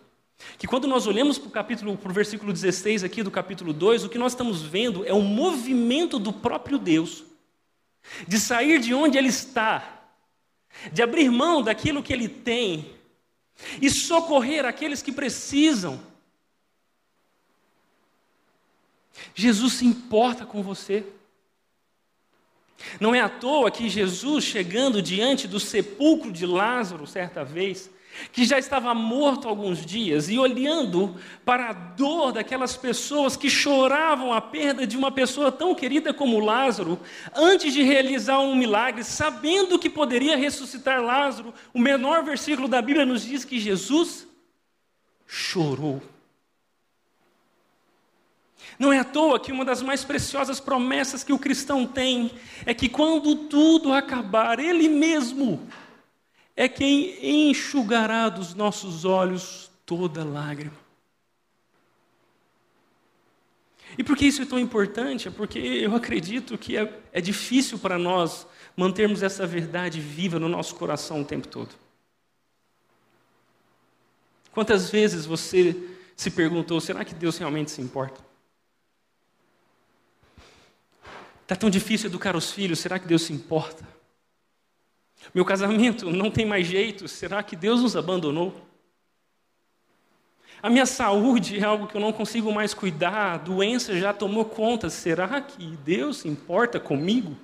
que 0.58 0.68
quando 0.68 0.88
nós 0.88 1.06
olhamos 1.06 1.38
para 1.38 1.48
o 1.48 1.52
capítulo, 1.52 1.98
para 1.98 2.12
o 2.12 2.14
versículo 2.14 2.52
16 2.52 3.04
aqui 3.04 3.22
do 3.22 3.30
capítulo 3.30 3.74
2, 3.74 4.06
o 4.06 4.10
que 4.10 4.18
nós 4.18 4.32
estamos 4.32 4.62
vendo 4.62 5.06
é 5.06 5.14
o 5.14 5.22
movimento 5.22 6.18
do 6.18 6.34
próprio 6.34 6.80
Deus 6.80 7.24
de 8.28 8.40
sair 8.40 8.80
de 8.80 8.94
onde 8.94 9.18
ele 9.18 9.28
está, 9.28 10.02
de 10.92 11.02
abrir 11.02 11.30
mão 11.30 11.62
daquilo 11.62 12.02
que 12.02 12.12
ele 12.12 12.28
tem 12.28 12.96
e 13.82 13.90
socorrer 13.90 14.66
aqueles 14.66 15.02
que 15.02 15.12
precisam. 15.12 16.02
Jesus 19.36 19.74
se 19.74 19.86
importa 19.86 20.46
com 20.46 20.64
você. 20.64 21.06
Não 23.00 23.14
é 23.14 23.20
à 23.20 23.30
toa 23.30 23.72
que 23.72 23.90
Jesus, 23.90 24.44
chegando 24.44 25.02
diante 25.02 25.48
do 25.48 25.60
sepulcro 25.60 26.32
de 26.32 26.46
Lázaro, 26.46 27.08
certa 27.08 27.44
vez, 27.44 27.90
que 28.32 28.46
já 28.46 28.60
estava 28.60 28.94
morto 28.94 29.48
alguns 29.48 29.86
dias, 29.86 30.30
e 30.30 30.38
olhando 30.38 31.16
para 31.46 31.70
a 31.70 31.74
dor 31.74 32.32
daquelas 32.32 32.76
pessoas 32.76 33.36
que 33.36 33.50
choravam 33.50 34.34
a 34.34 34.42
perda 34.42 34.86
de 34.86 34.98
uma 34.98 35.12
pessoa 35.12 35.52
tão 35.52 35.74
querida 35.74 36.14
como 36.14 36.40
Lázaro, 36.40 37.00
antes 37.36 37.74
de 37.74 37.82
realizar 37.84 38.40
um 38.40 38.56
milagre, 38.56 39.04
sabendo 39.04 39.80
que 39.80 39.90
poderia 39.90 40.36
ressuscitar 40.36 41.02
Lázaro, 41.02 41.54
o 41.74 41.80
menor 41.80 42.24
versículo 42.24 42.68
da 42.68 42.82
Bíblia 42.82 43.06
nos 43.06 43.24
diz 43.24 43.46
que 43.46 43.60
Jesus 43.60 44.28
chorou. 45.26 46.02
Não 48.82 48.92
é 48.92 48.98
à 48.98 49.04
toa 49.04 49.40
que 49.40 49.52
uma 49.52 49.64
das 49.64 49.84
mais 49.84 50.04
preciosas 50.04 50.60
promessas 50.60 51.24
que 51.24 51.32
o 51.32 51.38
cristão 51.38 51.86
tem 51.86 52.32
é 52.66 52.74
que 52.74 52.90
quando 52.90 53.36
tudo 53.48 53.94
acabar, 53.94 54.60
Ele 54.60 54.90
mesmo 54.90 55.68
é 56.56 56.68
quem 56.68 57.52
enxugará 57.52 58.28
dos 58.28 58.56
nossos 58.56 59.06
olhos 59.06 59.70
toda 59.86 60.24
lágrima. 60.24 60.74
E 64.00 64.04
por 64.04 64.18
que 64.18 64.26
isso 64.26 64.42
é 64.42 64.46
tão 64.46 64.58
importante? 64.58 65.28
É 65.28 65.32
porque 65.32 65.60
eu 65.60 65.96
acredito 65.96 66.58
que 66.58 66.76
é, 66.76 67.02
é 67.14 67.22
difícil 67.22 67.78
para 67.78 68.00
nós 68.00 68.48
mantermos 68.76 69.22
essa 69.22 69.46
verdade 69.46 70.02
viva 70.02 70.40
no 70.40 70.50
nosso 70.50 70.74
coração 70.74 71.22
o 71.22 71.26
tempo 71.26 71.48
todo. 71.48 71.70
Quantas 74.52 74.90
vezes 74.90 75.28
você 75.28 75.76
se 76.16 76.32
perguntou: 76.32 76.82
será 76.82 77.06
que 77.06 77.14
Deus 77.14 77.38
realmente 77.38 77.70
se 77.70 77.80
importa? 77.80 78.31
Está 81.52 81.60
tão 81.60 81.70
difícil 81.70 82.10
educar 82.10 82.34
os 82.34 82.50
filhos, 82.50 82.80
será 82.80 82.98
que 82.98 83.06
Deus 83.06 83.24
se 83.24 83.34
importa? 83.34 83.86
Meu 85.34 85.44
casamento 85.44 86.10
não 86.10 86.32
tem 86.32 86.46
mais 86.46 86.66
jeito, 86.66 87.10
será 87.10 87.44
que 87.44 87.58
Deus 87.58 87.82
nos 87.82 87.98
abandonou? 87.98 88.66
A 90.64 90.70
minha 90.70 90.86
saúde 90.86 91.60
é 91.60 91.64
algo 91.66 91.88
que 91.88 91.98
eu 91.98 92.00
não 92.00 92.14
consigo 92.14 92.54
mais 92.54 92.74
cuidar, 92.74 93.34
a 93.34 93.38
doença 93.38 94.00
já 94.00 94.14
tomou 94.14 94.46
conta, 94.46 94.90
será 94.90 95.42
que 95.42 95.76
Deus 95.84 96.20
se 96.20 96.30
importa 96.30 96.80
comigo? 96.80 97.36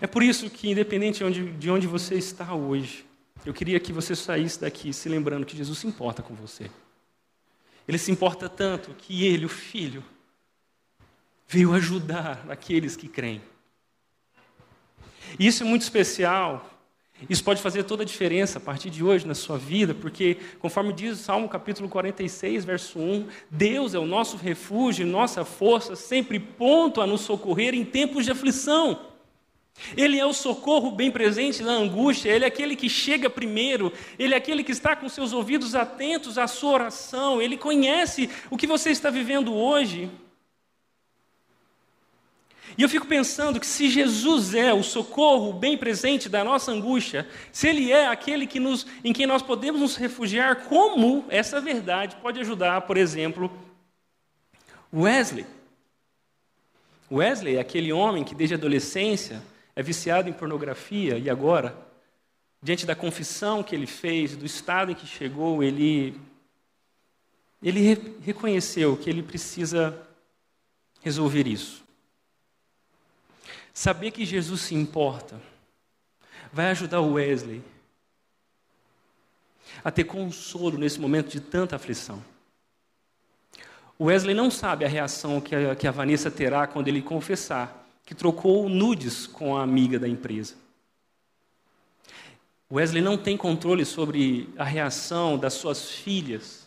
É 0.00 0.06
por 0.06 0.22
isso 0.22 0.48
que, 0.48 0.70
independente 0.70 1.18
de 1.18 1.24
onde, 1.24 1.52
de 1.52 1.70
onde 1.70 1.86
você 1.86 2.14
está 2.14 2.54
hoje, 2.54 3.04
eu 3.44 3.52
queria 3.52 3.78
que 3.78 3.92
você 3.92 4.16
saísse 4.16 4.58
daqui 4.58 4.90
se 4.90 5.06
lembrando 5.06 5.44
que 5.44 5.58
Jesus 5.58 5.80
se 5.80 5.86
importa 5.86 6.22
com 6.22 6.34
você. 6.34 6.70
Ele 7.86 7.98
se 7.98 8.10
importa 8.10 8.48
tanto 8.48 8.94
que 8.94 9.26
Ele, 9.26 9.44
o 9.44 9.50
Filho, 9.50 10.02
veio 11.52 11.74
ajudar 11.74 12.46
aqueles 12.48 12.96
que 12.96 13.06
creem. 13.06 13.42
E 15.38 15.46
isso 15.46 15.62
é 15.62 15.66
muito 15.66 15.82
especial. 15.82 16.66
Isso 17.28 17.44
pode 17.44 17.60
fazer 17.60 17.82
toda 17.82 18.04
a 18.04 18.06
diferença 18.06 18.56
a 18.56 18.60
partir 18.60 18.88
de 18.88 19.04
hoje 19.04 19.26
na 19.26 19.34
sua 19.34 19.58
vida, 19.58 19.94
porque, 19.94 20.38
conforme 20.58 20.94
diz 20.94 21.20
o 21.20 21.22
Salmo 21.22 21.50
capítulo 21.50 21.90
46, 21.90 22.64
verso 22.64 22.98
1, 22.98 23.28
Deus 23.50 23.92
é 23.92 23.98
o 23.98 24.06
nosso 24.06 24.38
refúgio, 24.38 25.06
nossa 25.06 25.44
força, 25.44 25.94
sempre 25.94 26.40
pronto 26.40 27.02
a 27.02 27.06
nos 27.06 27.20
socorrer 27.20 27.74
em 27.74 27.84
tempos 27.84 28.24
de 28.24 28.32
aflição. 28.32 28.98
Ele 29.94 30.18
é 30.18 30.24
o 30.24 30.32
socorro 30.32 30.90
bem 30.90 31.10
presente 31.10 31.62
na 31.62 31.72
angústia, 31.72 32.30
ele 32.30 32.46
é 32.46 32.48
aquele 32.48 32.74
que 32.74 32.88
chega 32.88 33.28
primeiro, 33.28 33.92
ele 34.18 34.32
é 34.32 34.38
aquele 34.38 34.64
que 34.64 34.72
está 34.72 34.96
com 34.96 35.06
seus 35.06 35.34
ouvidos 35.34 35.74
atentos 35.74 36.38
à 36.38 36.46
sua 36.46 36.72
oração, 36.72 37.42
ele 37.42 37.58
conhece 37.58 38.30
o 38.50 38.56
que 38.56 38.66
você 38.66 38.90
está 38.90 39.10
vivendo 39.10 39.54
hoje. 39.54 40.10
E 42.76 42.82
eu 42.82 42.88
fico 42.88 43.06
pensando 43.06 43.60
que 43.60 43.66
se 43.66 43.90
Jesus 43.90 44.54
é 44.54 44.72
o 44.72 44.82
socorro 44.82 45.52
bem 45.52 45.76
presente 45.76 46.28
da 46.28 46.42
nossa 46.42 46.72
angústia, 46.72 47.28
se 47.52 47.68
Ele 47.68 47.92
é 47.92 48.06
aquele 48.06 48.46
que 48.46 48.58
nos, 48.58 48.86
em 49.04 49.12
quem 49.12 49.26
nós 49.26 49.42
podemos 49.42 49.80
nos 49.80 49.96
refugiar, 49.96 50.64
como 50.64 51.24
essa 51.28 51.60
verdade 51.60 52.16
pode 52.16 52.40
ajudar, 52.40 52.82
por 52.82 52.96
exemplo, 52.96 53.50
Wesley? 54.92 55.44
Wesley 57.10 57.56
é 57.56 57.60
aquele 57.60 57.92
homem 57.92 58.24
que 58.24 58.34
desde 58.34 58.54
a 58.54 58.58
adolescência 58.58 59.42
é 59.76 59.82
viciado 59.82 60.28
em 60.28 60.32
pornografia 60.32 61.18
e 61.18 61.28
agora, 61.28 61.76
diante 62.62 62.86
da 62.86 62.94
confissão 62.94 63.62
que 63.62 63.74
ele 63.74 63.86
fez, 63.86 64.34
do 64.34 64.46
estado 64.46 64.92
em 64.92 64.94
que 64.94 65.06
chegou, 65.06 65.62
ele, 65.62 66.18
ele 67.62 68.18
reconheceu 68.22 68.96
que 68.96 69.10
ele 69.10 69.22
precisa 69.22 69.98
resolver 71.02 71.46
isso. 71.46 71.81
Saber 73.72 74.10
que 74.10 74.24
Jesus 74.24 74.60
se 74.62 74.74
importa 74.74 75.40
vai 76.52 76.66
ajudar 76.66 77.00
o 77.00 77.14
Wesley 77.14 77.62
a 79.82 79.90
ter 79.90 80.04
consolo 80.04 80.76
nesse 80.76 81.00
momento 81.00 81.30
de 81.30 81.40
tanta 81.40 81.76
aflição. 81.76 82.22
O 83.98 84.06
Wesley 84.06 84.34
não 84.34 84.50
sabe 84.50 84.84
a 84.84 84.88
reação 84.88 85.40
que 85.40 85.54
a, 85.54 85.74
que 85.74 85.86
a 85.86 85.90
Vanessa 85.90 86.30
terá 86.30 86.66
quando 86.66 86.88
ele 86.88 87.00
confessar 87.00 87.82
que 88.04 88.14
trocou 88.14 88.68
nudes 88.68 89.26
com 89.26 89.56
a 89.56 89.62
amiga 89.62 89.98
da 89.98 90.08
empresa. 90.08 90.54
Wesley 92.70 93.02
não 93.02 93.16
tem 93.16 93.36
controle 93.36 93.84
sobre 93.84 94.48
a 94.56 94.64
reação 94.64 95.38
das 95.38 95.54
suas 95.54 95.90
filhas 95.90 96.66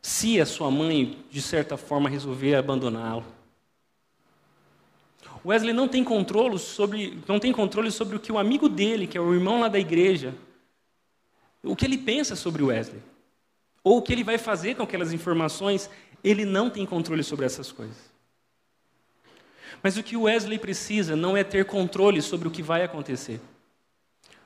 se 0.00 0.40
a 0.40 0.46
sua 0.46 0.70
mãe, 0.70 1.24
de 1.30 1.42
certa 1.42 1.76
forma, 1.76 2.08
resolver 2.08 2.54
abandoná-lo. 2.54 3.26
Wesley 5.48 5.72
não 5.72 5.88
tem 5.88 6.04
controle 6.04 6.58
sobre, 6.58 7.18
não 7.26 7.40
tem 7.40 7.52
controle 7.52 7.90
sobre 7.90 8.14
o 8.14 8.20
que 8.20 8.30
o 8.30 8.36
amigo 8.36 8.68
dele, 8.68 9.06
que 9.06 9.16
é 9.16 9.20
o 9.20 9.32
irmão 9.32 9.58
lá 9.58 9.68
da 9.68 9.78
igreja, 9.78 10.34
o 11.62 11.74
que 11.74 11.86
ele 11.86 11.96
pensa 11.96 12.36
sobre 12.36 12.62
Wesley, 12.62 13.02
ou 13.82 13.96
o 13.96 14.02
que 14.02 14.12
ele 14.12 14.22
vai 14.22 14.36
fazer 14.36 14.76
com 14.76 14.82
aquelas 14.82 15.10
informações, 15.10 15.88
ele 16.22 16.44
não 16.44 16.68
tem 16.68 16.84
controle 16.84 17.24
sobre 17.24 17.46
essas 17.46 17.72
coisas. 17.72 17.96
Mas 19.82 19.96
o 19.96 20.02
que 20.02 20.18
Wesley 20.18 20.58
precisa 20.58 21.16
não 21.16 21.34
é 21.34 21.42
ter 21.42 21.64
controle 21.64 22.20
sobre 22.20 22.46
o 22.46 22.50
que 22.50 22.62
vai 22.62 22.84
acontecer. 22.84 23.40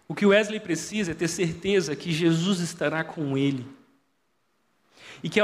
O 0.06 0.14
que 0.14 0.24
Wesley 0.24 0.60
precisa 0.60 1.10
é 1.10 1.14
ter 1.14 1.26
certeza 1.26 1.96
que 1.96 2.12
Jesus 2.12 2.60
estará 2.60 3.02
com 3.02 3.36
ele. 3.36 3.66
E 5.22 5.28
que 5.28 5.38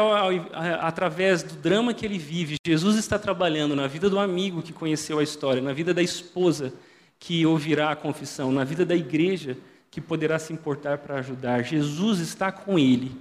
através 0.80 1.42
do 1.42 1.54
drama 1.54 1.94
que 1.94 2.04
ele 2.04 2.18
vive, 2.18 2.56
Jesus 2.66 2.96
está 2.96 3.18
trabalhando 3.18 3.76
na 3.76 3.86
vida 3.86 4.10
do 4.10 4.18
amigo 4.18 4.62
que 4.62 4.72
conheceu 4.72 5.18
a 5.18 5.22
história, 5.22 5.62
na 5.62 5.72
vida 5.72 5.94
da 5.94 6.02
esposa 6.02 6.72
que 7.18 7.46
ouvirá 7.46 7.90
a 7.90 7.96
confissão, 7.96 8.50
na 8.50 8.64
vida 8.64 8.84
da 8.84 8.96
igreja 8.96 9.56
que 9.90 10.00
poderá 10.00 10.38
se 10.38 10.52
importar 10.52 10.98
para 10.98 11.18
ajudar. 11.18 11.62
Jesus 11.62 12.18
está 12.18 12.50
com 12.50 12.78
ele 12.78 13.16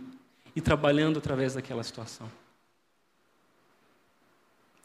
e 0.56 0.62
trabalhando 0.62 1.20
através 1.20 1.54
daquela 1.54 1.84
situação. 1.84 2.30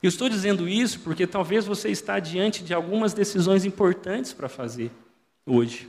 Eu 0.02 0.08
estou 0.08 0.28
dizendo 0.28 0.68
isso 0.68 1.00
porque 1.00 1.26
talvez 1.26 1.64
você 1.64 1.88
está 1.88 2.18
diante 2.18 2.64
de 2.64 2.74
algumas 2.74 3.12
decisões 3.14 3.64
importantes 3.64 4.32
para 4.32 4.48
fazer 4.48 4.90
hoje. 5.46 5.88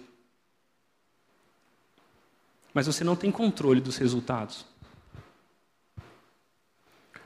Mas 2.74 2.86
você 2.86 3.04
não 3.04 3.15
tem 3.15 3.32
controle 3.32 3.82
dos 3.82 3.98
resultados. 3.98 4.65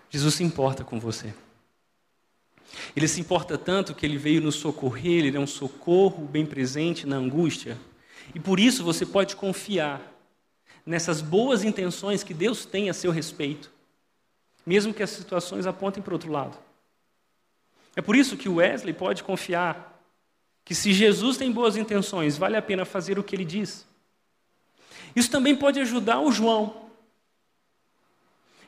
Jesus 0.10 0.36
se 0.36 0.44
importa 0.44 0.84
com 0.84 1.00
você. 1.00 1.34
Ele 2.96 3.08
se 3.08 3.22
importa 3.22 3.58
tanto 3.58 3.96
que 3.96 4.06
ele 4.06 4.18
veio 4.18 4.42
nos 4.42 4.56
socorrer, 4.56 5.26
ele 5.26 5.38
é 5.38 5.40
um 5.40 5.48
socorro 5.48 6.26
bem 6.26 6.46
presente 6.46 7.06
na 7.06 7.16
angústia. 7.16 7.78
E 8.34 8.40
por 8.40 8.60
isso 8.60 8.84
você 8.84 9.06
pode 9.06 9.36
confiar 9.36 10.02
nessas 10.86 11.22
boas 11.22 11.64
intenções 11.64 12.24
que 12.24 12.34
Deus 12.34 12.66
tem 12.66 12.90
a 12.90 12.94
seu 12.94 13.12
respeito, 13.12 13.72
mesmo 14.66 14.94
que 14.94 15.04
as 15.04 15.10
situações 15.10 15.66
apontem 15.66 16.02
para 16.02 16.12
o 16.12 16.16
outro 16.16 16.32
lado. 16.32 16.58
É 17.96 18.02
por 18.02 18.16
isso 18.16 18.38
que 18.38 18.48
Wesley 18.48 18.94
pode 18.94 19.24
confiar 19.24 20.02
que 20.64 20.76
se 20.76 20.94
Jesus 20.94 21.38
tem 21.38 21.52
boas 21.52 21.78
intenções, 21.78 22.38
vale 22.38 22.58
a 22.58 22.62
pena 22.62 22.86
fazer 22.86 23.18
o 23.18 23.24
que 23.24 23.36
ele 23.36 23.46
diz. 23.46 23.88
Isso 25.16 25.32
também 25.32 25.56
pode 25.56 25.80
ajudar 25.80 26.20
o 26.20 26.32
João, 26.32 26.87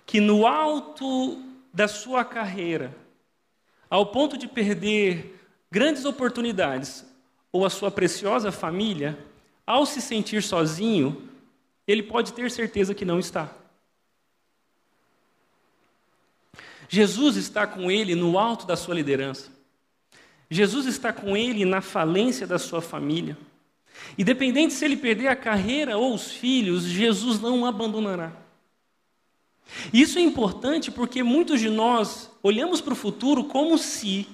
que 0.10 0.20
no 0.20 0.48
alto 0.48 1.40
da 1.72 1.88
sua 1.88 2.26
carreira, 2.26 2.98
ao 3.88 4.08
ponto 4.08 4.40
de 4.40 4.48
perder 4.48 5.40
grandes 5.70 6.04
oportunidades 6.04 7.06
ou 7.52 7.64
a 7.64 7.70
sua 7.70 7.92
preciosa 7.92 8.52
família, 8.52 9.24
ao 9.68 9.86
se 9.86 10.02
sentir 10.02 10.42
sozinho, 10.42 11.30
ele 11.88 12.02
pode 12.02 12.34
ter 12.34 12.50
certeza 12.50 12.96
que 12.96 13.06
não 13.06 13.20
está. 13.20 13.54
Jesus 16.88 17.36
está 17.36 17.68
com 17.68 17.92
ele 17.92 18.16
no 18.16 18.40
alto 18.40 18.66
da 18.66 18.76
sua 18.76 18.96
liderança. 18.96 19.52
Jesus 20.50 20.88
está 20.88 21.14
com 21.14 21.38
ele 21.38 21.66
na 21.66 21.82
falência 21.82 22.48
da 22.48 22.58
sua 22.58 22.82
família. 22.82 23.38
Independente 24.18 24.74
se 24.74 24.84
ele 24.86 24.98
perder 24.98 25.28
a 25.28 25.36
carreira 25.36 26.00
ou 26.00 26.16
os 26.16 26.32
filhos, 26.32 26.86
Jesus 26.86 27.40
não 27.40 27.62
o 27.62 27.66
abandonará. 27.68 28.49
Isso 29.94 30.18
é 30.18 30.22
importante 30.22 30.92
porque 30.92 31.24
muitos 31.24 31.60
de 31.60 31.70
nós 31.70 32.30
olhamos 32.42 32.82
para 32.82 32.94
o 32.94 32.96
futuro 32.96 33.46
como 33.46 33.78
se, 33.78 34.28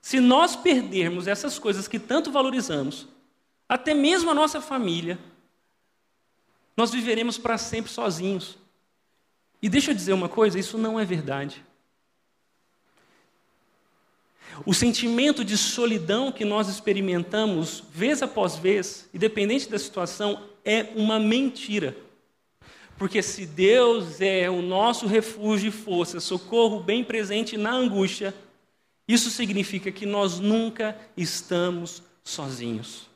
se 0.00 0.20
nós 0.20 0.56
perdermos 0.56 1.26
essas 1.26 1.58
coisas 1.58 1.86
que 1.86 1.98
tanto 1.98 2.30
valorizamos, 2.30 3.06
até 3.68 3.94
mesmo 3.94 4.30
a 4.30 4.34
nossa 4.34 4.60
família, 4.60 5.18
nós 6.76 6.90
viveremos 6.90 7.38
para 7.38 7.56
sempre 7.56 7.90
sozinhos. 7.90 8.58
E 9.62 9.68
deixa 9.68 9.90
eu 9.90 9.94
dizer 9.94 10.12
uma 10.12 10.28
coisa: 10.28 10.58
isso 10.58 10.76
não 10.76 10.98
é 10.98 11.04
verdade. 11.04 11.64
O 14.64 14.72
sentimento 14.72 15.44
de 15.44 15.56
solidão 15.58 16.30
que 16.30 16.44
nós 16.44 16.68
experimentamos 16.68 17.82
vez 17.90 18.22
após 18.22 18.56
vez, 18.56 19.08
independente 19.12 19.68
da 19.68 19.78
situação, 19.78 20.42
é 20.64 20.92
uma 20.94 21.18
mentira. 21.18 21.96
Porque 22.96 23.22
se 23.22 23.44
Deus 23.44 24.20
é 24.20 24.48
o 24.48 24.62
nosso 24.62 25.06
refúgio 25.06 25.68
e 25.68 25.72
força, 25.72 26.20
socorro 26.20 26.80
bem 26.80 27.02
presente 27.02 27.56
na 27.56 27.72
angústia, 27.72 28.34
isso 29.06 29.30
significa 29.30 29.90
que 29.90 30.06
nós 30.06 30.38
nunca 30.38 30.96
estamos 31.16 32.02
sozinhos. 32.22 33.08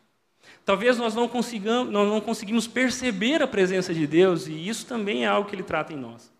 Talvez 0.64 0.98
nós 0.98 1.14
não, 1.14 1.26
consigamos, 1.26 1.90
nós 1.90 2.06
não 2.08 2.20
conseguimos 2.20 2.66
perceber 2.66 3.40
a 3.40 3.46
presença 3.46 3.94
de 3.94 4.06
Deus, 4.06 4.46
e 4.46 4.68
isso 4.68 4.84
também 4.84 5.24
é 5.24 5.26
algo 5.26 5.48
que 5.48 5.54
Ele 5.54 5.62
trata 5.62 5.92
em 5.92 5.96
nós. 5.96 6.30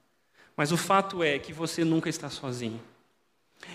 Mas 0.55 0.71
o 0.71 0.77
fato 0.77 1.23
é 1.23 1.39
que 1.39 1.53
você 1.53 1.85
nunca 1.85 2.11
está 2.11 2.29
sozinho. 2.29 2.81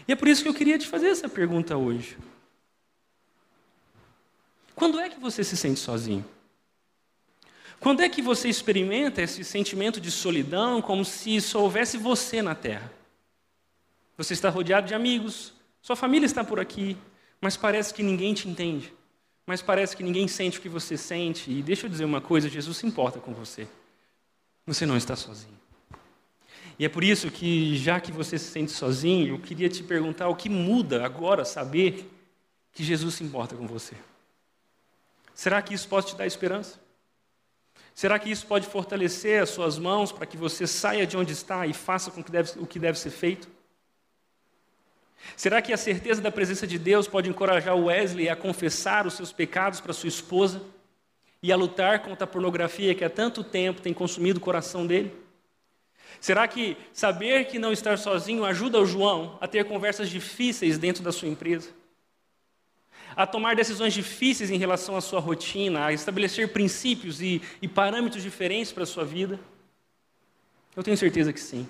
E 0.08 0.12
é 0.12 0.16
por 0.16 0.28
isso 0.28 0.44
que 0.44 0.50
eu 0.50 0.54
queria 0.54 0.78
te 0.78 0.88
fazer 0.88 1.08
essa 1.08 1.28
pergunta 1.28 1.76
hoje. 1.76 2.18
Quando 4.76 5.00
é 5.00 5.10
que 5.10 5.20
você 5.20 5.44
se 5.44 5.56
sente 5.56 5.80
sozinho? 5.80 6.26
Quando 7.84 8.00
é 8.00 8.08
que 8.08 8.22
você 8.22 8.48
experimenta 8.48 9.22
esse 9.22 9.44
sentimento 9.44 10.00
de 10.00 10.10
solidão 10.10 10.82
como 10.82 11.04
se 11.04 11.42
só 11.42 11.62
houvesse 11.62 11.98
você 11.98 12.42
na 12.42 12.56
terra? 12.56 12.90
Você 14.16 14.32
está 14.32 14.50
rodeado 14.50 14.88
de 14.88 14.94
amigos, 14.94 15.54
sua 15.82 15.98
família 15.98 16.26
está 16.26 16.46
por 16.46 16.62
aqui, 16.62 16.96
mas 17.42 17.58
parece 17.58 17.94
que 17.94 18.02
ninguém 18.02 18.34
te 18.34 18.48
entende. 18.48 18.94
Mas 19.46 19.62
parece 19.62 19.98
que 19.98 20.02
ninguém 20.02 20.30
sente 20.30 20.60
o 20.60 20.62
que 20.62 20.70
você 20.70 20.96
sente. 20.96 21.52
E 21.52 21.62
deixa 21.62 21.86
eu 21.86 21.90
dizer 21.90 22.06
uma 22.06 22.22
coisa: 22.22 22.48
Jesus 22.48 22.78
se 22.78 22.88
importa 22.88 23.20
com 23.20 23.34
você. 23.34 23.68
Você 24.66 24.86
não 24.86 24.96
está 24.96 25.18
sozinho. 25.18 25.60
E 26.80 26.86
é 26.86 26.90
por 26.90 27.04
isso 27.04 27.30
que, 27.30 27.76
já 27.76 28.00
que 28.00 28.14
você 28.14 28.40
se 28.40 28.50
sente 28.50 28.72
sozinho, 28.72 29.36
eu 29.36 29.40
queria 29.40 29.68
te 29.68 29.84
perguntar 29.84 30.30
o 30.30 30.38
que 30.38 30.48
muda 30.48 31.06
agora 31.06 31.44
saber 31.44 32.10
que 32.72 32.82
Jesus 32.82 33.16
se 33.16 33.26
importa 33.26 33.58
com 33.58 33.68
você. 33.68 33.98
Será 35.36 35.62
que 35.62 35.74
isso 35.74 35.90
pode 35.90 36.08
te 36.08 36.16
dar 36.16 36.26
esperança? 36.26 36.82
Será 37.94 38.18
que 38.18 38.32
isso 38.32 38.46
pode 38.48 38.68
fortalecer 38.68 39.42
as 39.42 39.50
suas 39.50 39.78
mãos 39.78 40.12
para 40.12 40.26
que 40.26 40.36
você 40.36 40.66
saia 40.66 41.06
de 41.06 41.16
onde 41.16 41.34
está 41.34 41.68
e 41.68 41.74
faça 41.74 42.10
com 42.10 42.24
que 42.24 42.32
deve, 42.32 42.60
o 42.60 42.66
que 42.66 42.80
deve 42.80 42.98
ser 42.98 43.12
feito? 43.12 43.48
Será 45.38 45.62
que 45.62 45.72
a 45.72 45.78
certeza 45.78 46.22
da 46.22 46.32
presença 46.32 46.68
de 46.68 46.78
Deus 46.78 47.08
pode 47.08 47.30
encorajar 47.30 47.78
Wesley 47.78 48.30
a 48.30 48.36
confessar 48.36 49.08
os 49.08 49.14
seus 49.14 49.32
pecados 49.32 49.80
para 49.80 49.94
sua 49.94 50.10
esposa 50.10 50.62
e 51.42 51.52
a 51.52 51.56
lutar 51.56 52.02
contra 52.02 52.26
a 52.26 52.28
pornografia 52.28 52.96
que 52.96 53.06
há 53.06 53.10
tanto 53.10 53.44
tempo 53.44 53.82
tem 53.82 53.94
consumido 53.94 54.40
o 54.40 54.42
coração 54.42 54.86
dele? 54.86 55.14
Será 56.20 56.48
que 56.48 56.78
saber 56.92 57.46
que 57.46 57.60
não 57.60 57.72
estar 57.72 57.98
sozinho 57.98 58.46
ajuda 58.46 58.80
o 58.80 58.86
João 58.86 59.38
a 59.40 59.48
ter 59.48 59.66
conversas 59.66 60.10
difíceis 60.10 60.78
dentro 60.78 61.04
da 61.04 61.12
sua 61.12 61.28
empresa? 61.28 61.70
A 63.16 63.28
tomar 63.28 63.56
decisões 63.56 63.94
difíceis 63.94 64.50
em 64.50 64.58
relação 64.58 64.96
à 64.96 65.02
sua 65.02 65.20
rotina, 65.20 65.86
a 65.86 65.94
estabelecer 65.94 66.50
princípios 66.50 67.22
e, 67.22 67.42
e 67.62 67.68
parâmetros 67.68 68.24
diferentes 68.24 68.72
para 68.72 68.84
a 68.84 68.88
sua 68.88 69.06
vida? 69.06 69.40
Eu 70.76 70.84
tenho 70.84 70.98
certeza 70.98 71.32
que 71.32 71.40
sim. 71.40 71.68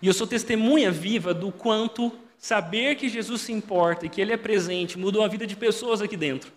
E 0.00 0.06
eu 0.06 0.14
sou 0.14 0.26
testemunha 0.26 0.90
viva 0.90 1.34
do 1.34 1.50
quanto 1.50 2.12
saber 2.38 2.96
que 2.96 3.08
Jesus 3.08 3.42
se 3.42 3.52
importa 3.52 4.06
e 4.06 4.08
que 4.08 4.20
Ele 4.20 4.32
é 4.32 4.36
presente 4.36 4.98
mudou 4.98 5.22
a 5.22 5.28
vida 5.28 5.46
de 5.46 5.56
pessoas 5.56 6.00
aqui 6.00 6.16
dentro. 6.16 6.52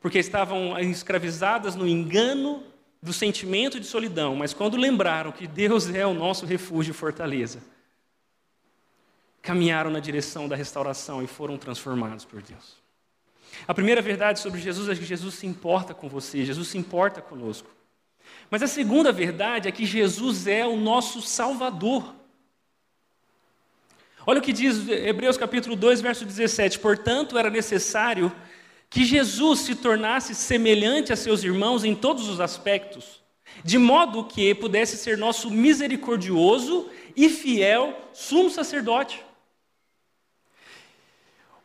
Porque 0.00 0.18
estavam 0.18 0.78
escravizadas 0.78 1.74
no 1.74 1.86
engano 1.86 2.62
do 3.02 3.12
sentimento 3.12 3.80
de 3.80 3.86
solidão, 3.86 4.36
mas 4.36 4.52
quando 4.52 4.76
lembraram 4.76 5.32
que 5.32 5.46
Deus 5.46 5.88
é 5.92 6.06
o 6.06 6.14
nosso 6.14 6.44
refúgio 6.44 6.90
e 6.90 6.94
fortaleza, 6.94 7.62
caminharam 9.42 9.90
na 9.90 10.00
direção 10.00 10.48
da 10.48 10.56
restauração 10.56 11.22
e 11.22 11.26
foram 11.26 11.56
transformados 11.56 12.24
por 12.24 12.42
Deus. 12.42 12.80
A 13.66 13.74
primeira 13.74 14.00
verdade 14.00 14.40
sobre 14.40 14.60
Jesus 14.60 14.88
é 14.88 14.94
que 14.94 15.04
Jesus 15.04 15.34
se 15.34 15.46
importa 15.46 15.94
com 15.94 16.08
você, 16.08 16.44
Jesus 16.44 16.68
se 16.68 16.78
importa 16.78 17.20
conosco. 17.20 17.70
Mas 18.50 18.62
a 18.62 18.66
segunda 18.66 19.12
verdade 19.12 19.68
é 19.68 19.72
que 19.72 19.86
Jesus 19.86 20.46
é 20.46 20.66
o 20.66 20.76
nosso 20.76 21.20
Salvador. 21.20 22.14
Olha 24.26 24.38
o 24.38 24.42
que 24.42 24.52
diz 24.52 24.88
Hebreus 24.88 25.36
capítulo 25.36 25.74
2, 25.74 26.00
verso 26.00 26.24
17: 26.24 26.78
Portanto, 26.78 27.38
era 27.38 27.50
necessário 27.50 28.30
que 28.88 29.04
Jesus 29.04 29.60
se 29.60 29.74
tornasse 29.76 30.34
semelhante 30.34 31.12
a 31.12 31.16
seus 31.16 31.42
irmãos 31.44 31.84
em 31.84 31.94
todos 31.94 32.28
os 32.28 32.40
aspectos, 32.40 33.22
de 33.64 33.78
modo 33.78 34.24
que 34.24 34.54
pudesse 34.54 34.96
ser 34.96 35.16
nosso 35.16 35.50
misericordioso 35.50 36.90
e 37.16 37.28
fiel 37.28 37.96
sumo 38.12 38.50
sacerdote. 38.50 39.24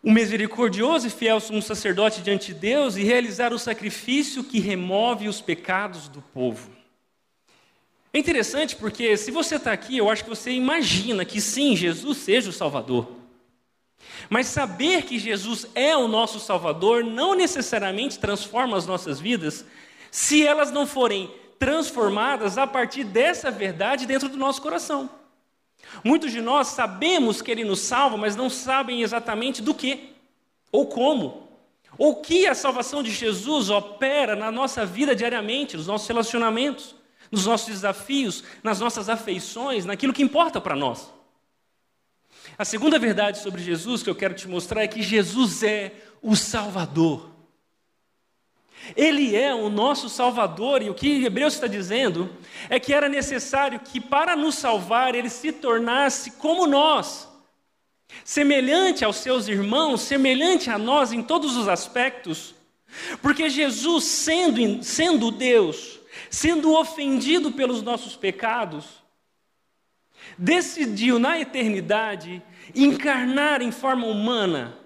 O 0.05 0.11
misericordioso 0.11 1.07
e 1.07 1.09
fiel 1.09 1.39
sumo 1.39 1.63
sacerdote 1.63 2.21
diante 2.21 2.53
de 2.53 2.59
Deus 2.59 2.95
e 2.95 3.01
realizar 3.01 3.51
o 3.51 3.57
sacrifício 3.57 4.43
que 4.43 4.59
remove 4.59 5.27
os 5.27 5.41
pecados 5.41 6.07
do 6.07 6.21
povo. 6.21 6.69
É 8.13 8.19
interessante 8.19 8.75
porque 8.75 9.17
se 9.17 9.31
você 9.31 9.55
está 9.55 9.71
aqui, 9.71 9.97
eu 9.97 10.07
acho 10.07 10.23
que 10.23 10.29
você 10.29 10.51
imagina 10.51 11.25
que 11.25 11.41
sim, 11.41 11.75
Jesus 11.75 12.19
seja 12.19 12.51
o 12.51 12.53
Salvador. 12.53 13.13
Mas 14.29 14.45
saber 14.45 15.05
que 15.05 15.17
Jesus 15.17 15.65
é 15.73 15.97
o 15.97 16.07
nosso 16.07 16.39
Salvador 16.39 17.03
não 17.03 17.33
necessariamente 17.33 18.19
transforma 18.19 18.77
as 18.77 18.85
nossas 18.85 19.19
vidas 19.19 19.65
se 20.11 20.45
elas 20.45 20.69
não 20.71 20.85
forem 20.85 21.33
transformadas 21.57 22.59
a 22.59 22.67
partir 22.67 23.05
dessa 23.05 23.49
verdade 23.49 24.05
dentro 24.05 24.29
do 24.29 24.37
nosso 24.37 24.61
coração. 24.61 25.09
Muitos 26.03 26.31
de 26.31 26.41
nós 26.41 26.67
sabemos 26.69 27.41
que 27.41 27.51
Ele 27.51 27.63
nos 27.63 27.79
salva, 27.79 28.17
mas 28.17 28.35
não 28.35 28.49
sabem 28.49 29.01
exatamente 29.01 29.61
do 29.61 29.73
que 29.73 30.13
ou 30.71 30.87
como. 30.87 31.49
Ou 31.97 32.21
que 32.21 32.47
a 32.47 32.55
salvação 32.55 33.01
de 33.01 33.11
Jesus 33.11 33.69
opera 33.69 34.35
na 34.35 34.51
nossa 34.51 34.85
vida 34.85 35.15
diariamente, 35.15 35.77
nos 35.77 35.87
nossos 35.87 36.07
relacionamentos, 36.07 36.95
nos 37.31 37.45
nossos 37.45 37.67
desafios, 37.67 38.43
nas 38.63 38.79
nossas 38.79 39.09
afeições, 39.09 39.85
naquilo 39.85 40.13
que 40.13 40.23
importa 40.23 40.59
para 40.59 40.75
nós. 40.75 41.13
A 42.57 42.65
segunda 42.65 42.99
verdade 42.99 43.39
sobre 43.39 43.61
Jesus 43.61 44.03
que 44.03 44.09
eu 44.09 44.15
quero 44.15 44.33
te 44.33 44.47
mostrar 44.47 44.83
é 44.83 44.87
que 44.87 45.01
Jesus 45.01 45.63
é 45.63 45.93
o 46.21 46.35
Salvador. 46.35 47.34
Ele 48.95 49.35
é 49.35 49.53
o 49.53 49.69
nosso 49.69 50.09
Salvador, 50.09 50.81
e 50.81 50.89
o 50.89 50.93
que 50.93 51.23
Hebreus 51.23 51.53
está 51.53 51.67
dizendo 51.67 52.29
é 52.69 52.79
que 52.79 52.93
era 52.93 53.07
necessário 53.07 53.79
que, 53.79 53.99
para 53.99 54.35
nos 54.35 54.55
salvar, 54.55 55.15
ele 55.15 55.29
se 55.29 55.51
tornasse 55.51 56.31
como 56.31 56.67
nós, 56.67 57.27
semelhante 58.23 59.03
aos 59.03 59.17
seus 59.17 59.47
irmãos, 59.47 60.01
semelhante 60.01 60.69
a 60.69 60.77
nós 60.77 61.11
em 61.11 61.23
todos 61.23 61.55
os 61.55 61.67
aspectos, 61.67 62.53
porque 63.21 63.49
Jesus, 63.49 64.03
sendo, 64.03 64.83
sendo 64.83 65.31
Deus, 65.31 65.99
sendo 66.29 66.73
ofendido 66.73 67.51
pelos 67.51 67.81
nossos 67.81 68.15
pecados, 68.15 68.85
decidiu 70.37 71.19
na 71.19 71.39
eternidade 71.39 72.41
encarnar 72.73 73.61
em 73.61 73.71
forma 73.71 74.07
humana 74.07 74.84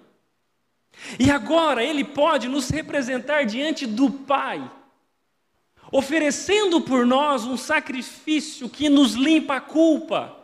e 1.18 1.30
agora 1.30 1.82
ele 1.82 2.04
pode 2.04 2.48
nos 2.48 2.68
representar 2.68 3.44
diante 3.44 3.86
do 3.86 4.10
Pai, 4.10 4.70
oferecendo 5.90 6.80
por 6.80 7.04
nós 7.04 7.44
um 7.44 7.56
sacrifício 7.56 8.68
que 8.68 8.88
nos 8.88 9.14
limpa 9.14 9.56
a 9.56 9.60
culpa, 9.60 10.36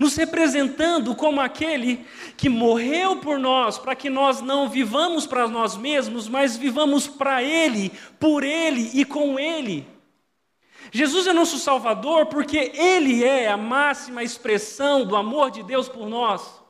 nos 0.00 0.16
representando 0.16 1.14
como 1.14 1.40
aquele 1.40 2.06
que 2.36 2.48
morreu 2.48 3.16
por 3.16 3.38
nós, 3.38 3.78
para 3.78 3.94
que 3.94 4.08
nós 4.08 4.40
não 4.40 4.68
vivamos 4.68 5.26
para 5.26 5.46
nós 5.46 5.76
mesmos, 5.76 6.28
mas 6.28 6.56
vivamos 6.56 7.06
para 7.06 7.42
Ele, 7.42 7.92
por 8.18 8.42
Ele 8.42 8.90
e 8.94 9.04
com 9.04 9.38
Ele. 9.38 9.86
Jesus 10.90 11.26
é 11.26 11.32
nosso 11.32 11.58
Salvador 11.58 12.26
porque 12.26 12.72
Ele 12.74 13.22
é 13.22 13.48
a 13.48 13.56
máxima 13.56 14.22
expressão 14.22 15.04
do 15.04 15.16
amor 15.16 15.50
de 15.50 15.62
Deus 15.62 15.88
por 15.88 16.08
nós. 16.08 16.65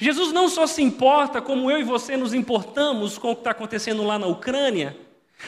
Jesus 0.00 0.32
não 0.32 0.48
só 0.48 0.66
se 0.66 0.82
importa 0.82 1.40
como 1.40 1.70
eu 1.70 1.78
e 1.78 1.84
você 1.84 2.16
nos 2.16 2.34
importamos 2.34 3.18
com 3.18 3.30
o 3.30 3.34
que 3.34 3.40
está 3.40 3.50
acontecendo 3.52 4.02
lá 4.02 4.18
na 4.18 4.26
Ucrânia, 4.26 4.96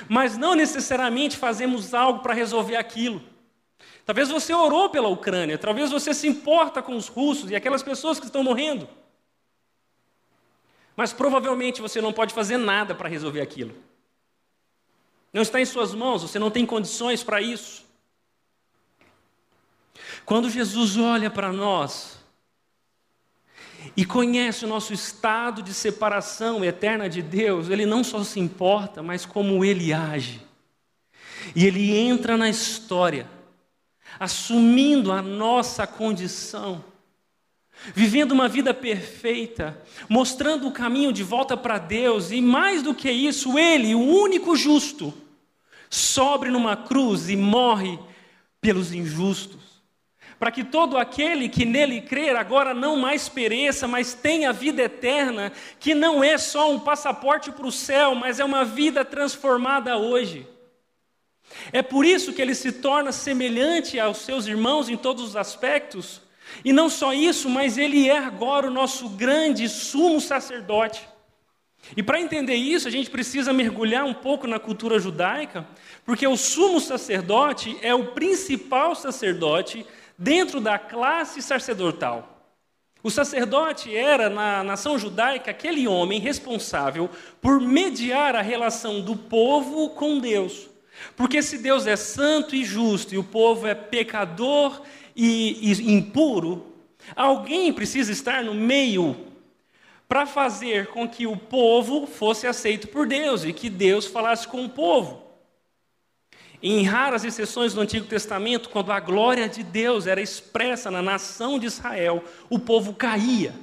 mas 0.08 0.36
não 0.36 0.54
necessariamente 0.54 1.36
fazemos 1.36 1.94
algo 1.94 2.20
para 2.20 2.34
resolver 2.34 2.76
aquilo. 2.76 3.22
Talvez 4.04 4.28
você 4.30 4.54
orou 4.54 4.88
pela 4.88 5.08
Ucrânia, 5.08 5.58
talvez 5.58 5.90
você 5.90 6.14
se 6.14 6.26
importa 6.26 6.80
com 6.80 6.96
os 6.96 7.08
russos 7.08 7.50
e 7.50 7.56
aquelas 7.56 7.82
pessoas 7.82 8.18
que 8.18 8.26
estão 8.26 8.42
morrendo. 8.42 8.88
Mas 10.96 11.12
provavelmente 11.12 11.80
você 11.80 12.00
não 12.00 12.12
pode 12.12 12.32
fazer 12.34 12.56
nada 12.56 12.94
para 12.94 13.08
resolver 13.08 13.40
aquilo. 13.40 13.74
Não 15.32 15.42
está 15.42 15.60
em 15.60 15.64
suas 15.64 15.94
mãos, 15.94 16.22
você 16.22 16.38
não 16.38 16.50
tem 16.50 16.64
condições 16.64 17.22
para 17.22 17.40
isso. 17.40 17.84
Quando 20.24 20.50
Jesus 20.50 20.96
olha 20.96 21.30
para 21.30 21.52
nós, 21.52 22.17
e 23.96 24.04
conhece 24.04 24.64
o 24.64 24.68
nosso 24.68 24.92
estado 24.92 25.62
de 25.62 25.72
separação 25.72 26.64
eterna 26.64 27.08
de 27.08 27.22
Deus, 27.22 27.68
ele 27.68 27.86
não 27.86 28.02
só 28.02 28.22
se 28.24 28.40
importa, 28.40 29.02
mas 29.02 29.24
como 29.24 29.64
ele 29.64 29.92
age. 29.92 30.40
E 31.54 31.66
ele 31.66 31.96
entra 31.96 32.36
na 32.36 32.48
história, 32.48 33.28
assumindo 34.18 35.12
a 35.12 35.22
nossa 35.22 35.86
condição, 35.86 36.84
vivendo 37.94 38.32
uma 38.32 38.48
vida 38.48 38.74
perfeita, 38.74 39.80
mostrando 40.08 40.66
o 40.66 40.72
caminho 40.72 41.12
de 41.12 41.22
volta 41.22 41.56
para 41.56 41.78
Deus, 41.78 42.30
e 42.30 42.40
mais 42.40 42.82
do 42.82 42.94
que 42.94 43.10
isso, 43.10 43.58
ele, 43.58 43.94
o 43.94 44.00
único 44.00 44.56
justo, 44.56 45.14
sobre 45.88 46.50
numa 46.50 46.76
cruz 46.76 47.30
e 47.30 47.36
morre 47.36 47.98
pelos 48.60 48.92
injustos 48.92 49.67
para 50.38 50.52
que 50.52 50.62
todo 50.62 50.96
aquele 50.96 51.48
que 51.48 51.64
nele 51.64 52.00
crer 52.00 52.36
agora 52.36 52.72
não 52.72 52.96
mais 52.96 53.28
pereça, 53.28 53.88
mas 53.88 54.14
tenha 54.14 54.52
vida 54.52 54.82
eterna, 54.82 55.52
que 55.80 55.94
não 55.94 56.22
é 56.22 56.38
só 56.38 56.70
um 56.70 56.78
passaporte 56.78 57.50
para 57.50 57.66
o 57.66 57.72
céu, 57.72 58.14
mas 58.14 58.38
é 58.38 58.44
uma 58.44 58.64
vida 58.64 59.04
transformada 59.04 59.96
hoje. 59.98 60.46
É 61.72 61.82
por 61.82 62.04
isso 62.04 62.32
que 62.32 62.40
ele 62.40 62.54
se 62.54 62.70
torna 62.70 63.10
semelhante 63.10 63.98
aos 63.98 64.18
seus 64.18 64.46
irmãos 64.46 64.88
em 64.88 64.96
todos 64.96 65.24
os 65.24 65.36
aspectos, 65.36 66.20
e 66.64 66.72
não 66.72 66.88
só 66.88 67.12
isso, 67.12 67.48
mas 67.50 67.76
ele 67.76 68.08
é 68.08 68.18
agora 68.18 68.68
o 68.68 68.72
nosso 68.72 69.08
grande 69.10 69.68
sumo 69.68 70.20
sacerdote. 70.20 71.06
E 71.96 72.02
para 72.02 72.20
entender 72.20 72.54
isso, 72.54 72.86
a 72.86 72.90
gente 72.90 73.10
precisa 73.10 73.52
mergulhar 73.52 74.04
um 74.04 74.14
pouco 74.14 74.46
na 74.46 74.58
cultura 74.58 74.98
judaica, 74.98 75.66
porque 76.04 76.26
o 76.26 76.36
sumo 76.36 76.80
sacerdote 76.80 77.76
é 77.82 77.94
o 77.94 78.06
principal 78.08 78.94
sacerdote 78.94 79.86
dentro 80.18 80.60
da 80.60 80.78
classe 80.78 81.40
sacerdotal. 81.40 82.34
O 83.00 83.10
sacerdote 83.10 83.96
era, 83.96 84.28
na 84.28 84.64
nação 84.64 84.98
judaica, 84.98 85.52
aquele 85.52 85.86
homem 85.86 86.18
responsável 86.18 87.08
por 87.40 87.60
mediar 87.60 88.34
a 88.34 88.42
relação 88.42 89.00
do 89.00 89.14
povo 89.14 89.90
com 89.90 90.18
Deus. 90.18 90.68
Porque 91.16 91.40
se 91.40 91.58
Deus 91.58 91.86
é 91.86 91.94
santo 91.94 92.56
e 92.56 92.64
justo 92.64 93.14
e 93.14 93.18
o 93.18 93.22
povo 93.22 93.68
é 93.68 93.74
pecador 93.74 94.82
e, 95.14 95.70
e 95.70 95.92
impuro, 95.92 96.66
alguém 97.14 97.72
precisa 97.72 98.10
estar 98.10 98.42
no 98.42 98.52
meio 98.52 99.16
para 100.08 100.26
fazer 100.26 100.88
com 100.88 101.08
que 101.08 101.24
o 101.24 101.36
povo 101.36 102.04
fosse 102.04 102.48
aceito 102.48 102.88
por 102.88 103.06
Deus 103.06 103.44
e 103.44 103.52
que 103.52 103.70
Deus 103.70 104.06
falasse 104.06 104.48
com 104.48 104.64
o 104.64 104.68
povo. 104.68 105.27
Em 106.62 106.82
raras 106.82 107.24
exceções 107.24 107.72
do 107.72 107.80
Antigo 107.80 108.06
Testamento, 108.06 108.68
quando 108.68 108.90
a 108.90 108.98
glória 108.98 109.48
de 109.48 109.62
Deus 109.62 110.06
era 110.06 110.20
expressa 110.20 110.90
na 110.90 111.00
nação 111.00 111.58
de 111.58 111.66
Israel, 111.66 112.24
o 112.50 112.58
povo 112.58 112.94
caía. 112.94 113.54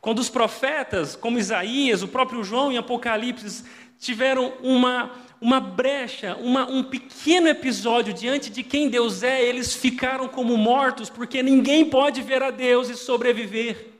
Quando 0.00 0.20
os 0.20 0.30
profetas, 0.30 1.16
como 1.16 1.36
Isaías, 1.38 2.00
o 2.00 2.06
próprio 2.06 2.44
João 2.44 2.70
em 2.70 2.78
Apocalipse, 2.78 3.64
tiveram 3.98 4.52
uma, 4.62 5.10
uma 5.40 5.58
brecha, 5.58 6.36
uma, 6.36 6.64
um 6.70 6.84
pequeno 6.84 7.48
episódio 7.48 8.14
diante 8.14 8.48
de 8.48 8.62
quem 8.62 8.88
Deus 8.88 9.24
é, 9.24 9.42
eles 9.42 9.74
ficaram 9.74 10.28
como 10.28 10.56
mortos, 10.56 11.10
porque 11.10 11.42
ninguém 11.42 11.84
pode 11.90 12.22
ver 12.22 12.40
a 12.40 12.52
Deus 12.52 12.88
e 12.88 12.94
sobreviver. 12.94 13.94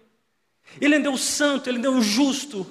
Ele 0.80 0.94
é 0.94 1.00
Deus 1.00 1.22
santo, 1.22 1.68
ele 1.68 1.78
é 1.78 1.82
Deus 1.82 2.04
justo, 2.04 2.64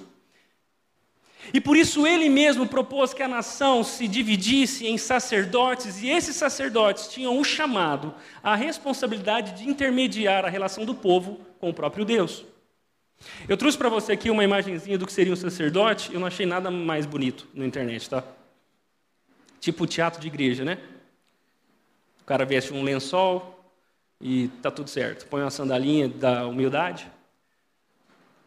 e 1.54 1.62
por 1.62 1.78
isso 1.78 2.06
ele 2.06 2.30
mesmo 2.30 2.68
propôs 2.68 3.14
que 3.14 3.24
a 3.24 3.28
nação 3.28 3.84
se 3.84 4.08
dividisse 4.08 4.88
em 4.88 4.98
sacerdotes, 4.98 6.02
e 6.02 6.10
esses 6.10 6.36
sacerdotes 6.36 7.08
tinham 7.08 7.40
o 7.40 7.44
chamado, 7.44 8.14
a 8.44 8.56
responsabilidade 8.56 9.54
de 9.54 9.70
intermediar 9.70 10.46
a 10.46 10.50
relação 10.50 10.86
do 10.86 10.96
povo 10.96 11.40
com 11.60 11.70
o 11.70 11.74
próprio 11.74 12.06
Deus. 12.06 12.46
Eu 13.48 13.58
trouxe 13.58 13.78
para 13.78 13.90
você 13.90 14.12
aqui 14.12 14.30
uma 14.30 14.44
imagenzinha 14.44 14.98
do 14.98 15.06
que 15.06 15.14
seria 15.14 15.34
um 15.34 15.38
sacerdote, 15.38 16.14
eu 16.14 16.20
não 16.20 16.28
achei 16.28 16.46
nada 16.46 16.70
mais 16.70 17.06
bonito 17.06 17.48
na 17.54 17.66
internet, 17.66 18.10
tá? 18.10 18.24
Tipo 19.60 19.88
teatro 19.88 20.22
de 20.22 20.28
igreja, 20.28 20.64
né? 20.64 20.78
O 22.22 22.26
cara 22.26 22.46
veste 22.46 22.74
um 22.74 22.84
lençol 22.84 23.56
e 24.20 24.48
tá 24.62 24.72
tudo 24.72 24.90
certo. 24.90 25.28
Põe 25.28 25.42
uma 25.42 25.52
sandalinha 25.52 26.08
da 26.10 26.48
humildade. 26.48 27.08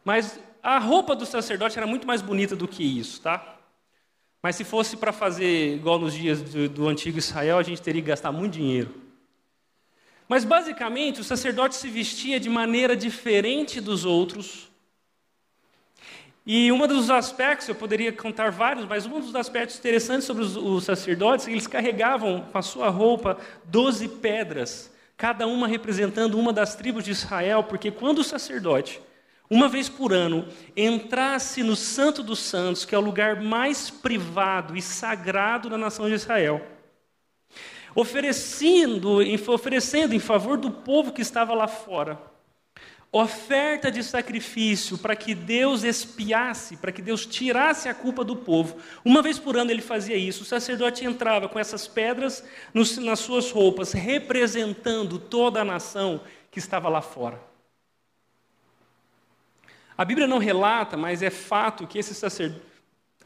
Mas 0.04 0.38
a 0.68 0.78
roupa 0.78 1.16
do 1.16 1.24
sacerdote 1.24 1.78
era 1.78 1.86
muito 1.86 2.06
mais 2.06 2.20
bonita 2.20 2.54
do 2.54 2.68
que 2.68 2.84
isso, 2.84 3.22
tá? 3.22 3.56
Mas 4.42 4.54
se 4.54 4.64
fosse 4.64 4.98
para 4.98 5.14
fazer 5.14 5.76
igual 5.76 5.98
nos 5.98 6.12
dias 6.12 6.42
do, 6.42 6.68
do, 6.68 6.88
antigo 6.88 7.16
Israel, 7.16 7.56
a 7.56 7.62
gente 7.62 7.80
teria 7.80 8.02
que 8.02 8.08
gastar 8.08 8.30
muito 8.30 8.52
dinheiro. 8.52 8.94
Mas 10.28 10.44
basicamente, 10.44 11.22
o 11.22 11.24
sacerdote 11.24 11.74
se 11.74 11.88
vestia 11.88 12.38
de 12.38 12.50
maneira 12.50 12.94
diferente 12.94 13.80
dos 13.80 14.04
outros. 14.04 14.68
E 16.44 16.70
um 16.70 16.86
dos 16.86 17.10
aspectos, 17.10 17.66
eu 17.66 17.74
poderia 17.74 18.12
contar 18.12 18.50
vários, 18.50 18.84
mas 18.84 19.06
um 19.06 19.20
dos 19.20 19.34
aspectos 19.34 19.78
interessantes 19.78 20.26
sobre 20.26 20.44
os, 20.44 20.54
os 20.54 20.84
sacerdotes, 20.84 21.48
eles 21.48 21.66
carregavam 21.66 22.42
com 22.52 22.58
a 22.58 22.62
sua 22.62 22.90
roupa 22.90 23.38
doze 23.64 24.06
pedras, 24.06 24.92
cada 25.16 25.46
uma 25.46 25.66
representando 25.66 26.38
uma 26.38 26.52
das 26.52 26.76
tribos 26.76 27.04
de 27.04 27.12
Israel, 27.12 27.64
porque 27.64 27.90
quando 27.90 28.18
o 28.18 28.24
sacerdote 28.24 29.00
uma 29.50 29.68
vez 29.68 29.88
por 29.88 30.12
ano, 30.12 30.46
entrasse 30.76 31.62
no 31.62 31.74
Santo 31.74 32.22
dos 32.22 32.38
Santos, 32.38 32.84
que 32.84 32.94
é 32.94 32.98
o 32.98 33.02
lugar 33.02 33.40
mais 33.40 33.90
privado 33.90 34.76
e 34.76 34.82
sagrado 34.82 35.70
da 35.70 35.78
nação 35.78 36.06
de 36.08 36.14
Israel. 36.14 36.64
oferecendo, 37.94 39.18
oferecendo 39.48 40.14
em 40.14 40.18
favor 40.20 40.56
do 40.58 40.70
povo 40.70 41.12
que 41.12 41.22
estava 41.22 41.54
lá 41.54 41.66
fora 41.66 42.20
oferta 43.10 43.90
de 43.90 44.02
sacrifício 44.02 44.98
para 44.98 45.16
que 45.16 45.34
Deus 45.34 45.82
expiasse, 45.82 46.76
para 46.76 46.92
que 46.92 47.00
Deus 47.00 47.24
tirasse 47.24 47.88
a 47.88 47.94
culpa 47.94 48.22
do 48.22 48.36
povo. 48.36 48.76
Uma 49.04 49.22
vez 49.22 49.38
por 49.38 49.56
ano 49.56 49.70
ele 49.70 49.80
fazia 49.80 50.16
isso. 50.16 50.42
O 50.42 50.46
sacerdote 50.46 51.04
entrava 51.04 51.48
com 51.48 51.58
essas 51.58 51.88
pedras 51.88 52.44
nas 52.74 53.20
suas 53.20 53.50
roupas, 53.50 53.92
representando 53.92 55.18
toda 55.18 55.60
a 55.60 55.64
nação 55.64 56.20
que 56.50 56.58
estava 56.58 56.88
lá 56.88 57.00
fora. 57.00 57.40
A 59.98 60.04
Bíblia 60.04 60.28
não 60.28 60.38
relata, 60.38 60.96
mas 60.96 61.22
é 61.22 61.28
fato 61.28 61.84
que 61.84 61.98
esse 61.98 62.14
sacerdote. 62.14 62.62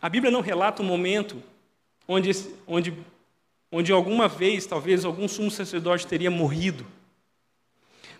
A 0.00 0.08
Bíblia 0.08 0.32
não 0.32 0.40
relata 0.40 0.82
o 0.82 0.84
um 0.84 0.88
momento 0.88 1.42
onde, 2.08 2.30
onde, 2.66 2.96
onde 3.70 3.92
alguma 3.92 4.26
vez, 4.26 4.64
talvez, 4.64 5.04
algum 5.04 5.28
sumo 5.28 5.50
sacerdote 5.50 6.06
teria 6.06 6.30
morrido. 6.30 6.86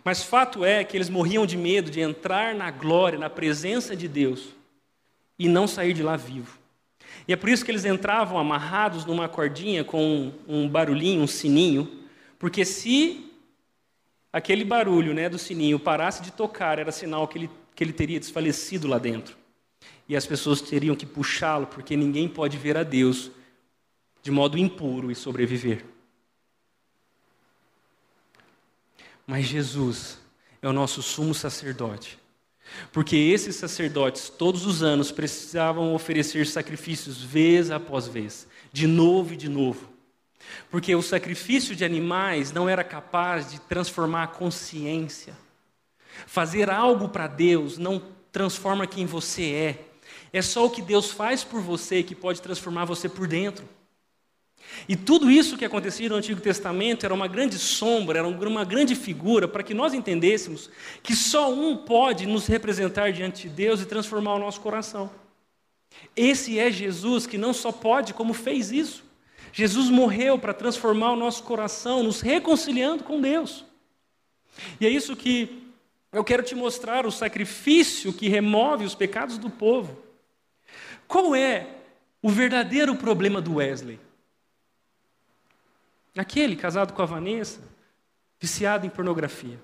Mas 0.05 0.23
fato 0.23 0.65
é 0.65 0.85
que 0.85 0.97
eles 0.97 1.09
morriam 1.09 1.47
de 1.47 1.57
medo 1.57 1.91
de 1.91 2.01
entrar 2.01 2.55
na 2.55 2.71
glória, 2.71 3.19
na 3.19 3.31
presença 3.31 3.97
de 3.97 4.07
Deus 4.07 4.51
e 5.39 5.49
não 5.49 5.67
sair 5.67 5.95
de 5.95 6.03
lá 6.03 6.17
vivo. 6.17 6.59
E 7.27 7.33
é 7.33 7.37
por 7.37 7.49
isso 7.49 7.65
que 7.65 7.71
eles 7.71 7.85
entravam 7.85 8.39
amarrados 8.39 9.05
numa 9.05 9.29
cordinha 9.29 9.83
com 9.83 10.33
um 10.47 10.69
barulhinho, 10.69 11.23
um 11.23 11.27
sininho, 11.27 12.01
porque 12.39 12.65
se 12.65 13.31
aquele 14.33 14.65
barulho 14.65 15.15
né, 15.15 15.29
do 15.29 15.39
sininho 15.39 15.79
parasse 15.79 16.23
de 16.23 16.33
tocar, 16.33 16.79
era 16.79 16.91
sinal 16.91 17.29
que 17.29 17.39
ele, 17.39 17.51
que 17.75 17.83
ele 17.83 17.93
teria 17.93 18.21
desfalecido 18.21 18.87
lá 18.87 18.99
dentro. 18.99 19.37
E 20.09 20.17
as 20.17 20.27
pessoas 20.27 20.61
teriam 20.61 20.97
que 20.97 21.07
puxá-lo, 21.07 21.67
porque 21.67 21.97
ninguém 21.97 22.29
pode 22.29 22.57
ver 22.57 22.77
a 22.77 22.83
Deus 22.83 23.31
de 24.23 24.31
modo 24.31 24.59
impuro 24.59 25.11
e 25.11 25.15
sobreviver. 25.15 25.85
Mas 29.27 29.47
Jesus 29.47 30.19
é 30.61 30.69
o 30.69 30.73
nosso 30.73 31.03
sumo 31.03 31.35
sacerdote. 31.35 32.19
Porque 32.93 33.17
esses 33.17 33.57
sacerdotes, 33.57 34.29
todos 34.29 34.65
os 34.67 34.83
anos, 34.83 35.11
precisavam 35.11 35.95
oferecer 35.95 36.47
sacrifícios 36.47 37.21
vez 37.23 37.71
após 37.71 38.07
vez, 38.07 38.47
de 38.73 38.87
novo 38.87 39.35
e 39.35 39.37
de 39.37 39.49
novo. 39.49 39.91
Porque 40.71 40.95
o 40.95 41.03
sacrifício 41.03 41.75
de 41.77 41.85
animais 41.85 42.53
não 42.53 42.69
era 42.69 42.83
capaz 42.83 43.51
de 43.51 43.61
transformar 43.61 44.25
a 44.25 44.29
consciência. 44.29 45.37
Fazer 46.27 46.71
algo 46.71 47.09
para 47.09 47.27
Deus 47.27 47.79
não 47.79 48.03
transforma 48.31 48.87
quem 48.87 49.07
você 49.07 49.53
é. 49.53 49.85
É 50.33 50.41
só 50.41 50.67
o 50.67 50.71
que 50.71 50.81
Deus 50.81 51.11
faz 51.11 51.45
por 51.45 51.61
você 51.61 52.03
que 52.03 52.15
pode 52.15 52.41
transformar 52.41 52.85
você 52.85 53.09
por 53.09 53.27
dentro. 53.27 53.69
E 54.89 54.97
tudo 54.97 55.31
isso 55.31 55.57
que 55.57 55.65
acontecia 55.65 56.09
no 56.09 56.15
Antigo 56.15 56.41
Testamento 56.41 57.05
era 57.05 57.13
uma 57.13 57.27
grande 57.29 57.59
sombra, 57.59 58.21
era 58.21 58.29
uma 58.29 58.65
grande 58.65 58.95
figura 58.95 59.47
para 59.47 59.63
que 59.63 59.75
nós 59.75 59.93
entendêssemos 59.93 60.71
que 61.03 61.15
só 61.15 61.53
um 61.53 61.77
pode 61.77 62.27
nos 62.27 62.47
representar 62.47 63.13
diante 63.13 63.49
de 63.49 63.55
Deus 63.55 63.81
e 63.81 63.87
transformar 63.87 64.35
o 64.35 64.39
nosso 64.39 64.61
coração. 64.61 65.11
Esse 66.17 66.59
é 66.59 66.71
Jesus 66.71 67.27
que 67.27 67.37
não 67.37 67.53
só 67.53 67.71
pode, 67.71 68.15
como 68.15 68.33
fez 68.33 68.73
isso. 68.73 69.05
Jesus 69.53 69.91
morreu 69.91 70.39
para 70.39 70.55
transformar 70.55 71.13
o 71.13 71.17
nosso 71.17 71.43
coração, 71.43 72.03
nos 72.03 72.21
reconciliando 72.23 73.05
com 73.05 73.21
Deus. 73.21 73.65
E 74.81 74.87
é 74.87 74.89
isso 74.89 75.15
que 75.15 75.62
eu 76.13 76.23
quero 76.23 76.43
te 76.43 76.55
mostrar: 76.55 77.07
o 77.07 77.11
sacrifício 77.11 78.13
que 78.13 78.29
remove 78.29 78.85
os 78.85 78.95
pecados 78.95 79.39
do 79.39 79.49
povo. 79.49 80.01
Qual 81.09 81.35
é 81.35 81.77
o 82.21 82.29
verdadeiro 82.29 82.95
problema 82.97 83.41
do 83.41 83.57
Wesley? 83.57 83.99
Aquele 86.17 86.55
casado 86.55 86.93
com 86.93 87.03
a 87.03 87.07
Vanessa, 87.07 87.61
viciado 88.39 88.87
em 88.87 88.91
pornografia. 88.91 89.59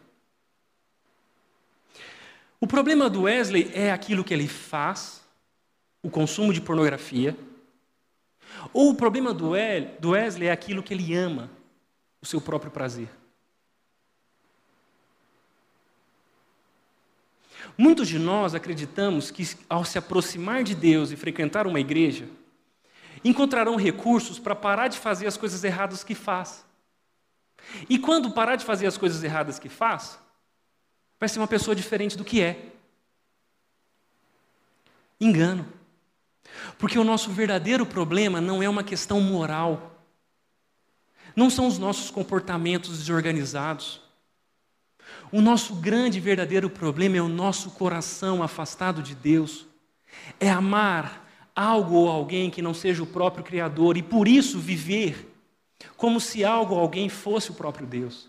O 2.60 2.66
problema 2.66 3.08
do 3.08 3.22
Wesley 3.22 3.70
é 3.72 3.92
aquilo 3.92 4.24
que 4.24 4.34
ele 4.34 4.48
faz, 4.48 5.22
o 6.02 6.10
consumo 6.10 6.52
de 6.52 6.60
pornografia, 6.60 7.36
ou 8.72 8.90
o 8.90 8.94
problema 8.94 9.32
do 9.32 9.50
Wesley 9.50 10.48
é 10.48 10.50
aquilo 10.50 10.82
que 10.82 10.92
ele 10.92 11.14
ama, 11.14 11.50
o 12.20 12.26
seu 12.26 12.40
próprio 12.40 12.70
prazer. 12.70 13.08
Muitos 17.80 18.08
de 18.08 18.18
nós 18.18 18.56
acreditamos 18.56 19.30
que, 19.30 19.48
ao 19.68 19.84
se 19.84 19.96
aproximar 19.96 20.64
de 20.64 20.74
Deus 20.74 21.12
e 21.12 21.16
frequentar 21.16 21.64
uma 21.64 21.78
igreja, 21.78 22.28
encontrarão 23.24 23.76
recursos 23.76 24.36
para 24.36 24.56
parar 24.56 24.88
de 24.88 24.98
fazer 24.98 25.28
as 25.28 25.36
coisas 25.36 25.62
erradas 25.62 26.02
que 26.02 26.12
faz. 26.12 26.66
E 27.88 27.96
quando 27.96 28.32
parar 28.32 28.56
de 28.56 28.64
fazer 28.64 28.88
as 28.88 28.98
coisas 28.98 29.22
erradas 29.22 29.60
que 29.60 29.68
faz, 29.68 30.18
vai 31.20 31.28
ser 31.28 31.38
uma 31.38 31.46
pessoa 31.46 31.76
diferente 31.76 32.16
do 32.18 32.24
que 32.24 32.42
é. 32.42 32.72
Engano. 35.20 35.64
Porque 36.78 36.98
o 36.98 37.04
nosso 37.04 37.30
verdadeiro 37.30 37.86
problema 37.86 38.40
não 38.40 38.60
é 38.60 38.68
uma 38.68 38.82
questão 38.82 39.20
moral. 39.20 40.02
Não 41.36 41.48
são 41.48 41.68
os 41.68 41.78
nossos 41.78 42.10
comportamentos 42.10 42.98
desorganizados. 42.98 44.00
O 45.30 45.40
nosso 45.40 45.74
grande 45.74 46.18
e 46.18 46.20
verdadeiro 46.20 46.70
problema 46.70 47.16
é 47.16 47.22
o 47.22 47.28
nosso 47.28 47.70
coração 47.70 48.42
afastado 48.42 49.02
de 49.02 49.14
Deus. 49.14 49.66
É 50.40 50.48
amar 50.48 51.28
algo 51.54 51.96
ou 51.96 52.08
alguém 52.08 52.50
que 52.50 52.62
não 52.62 52.72
seja 52.72 53.02
o 53.02 53.06
próprio 53.06 53.44
Criador 53.44 53.96
e 53.96 54.02
por 54.02 54.26
isso 54.26 54.58
viver 54.58 55.34
como 55.96 56.20
se 56.20 56.44
algo 56.44 56.74
ou 56.74 56.80
alguém 56.80 57.08
fosse 57.08 57.50
o 57.50 57.54
próprio 57.54 57.86
Deus. 57.86 58.28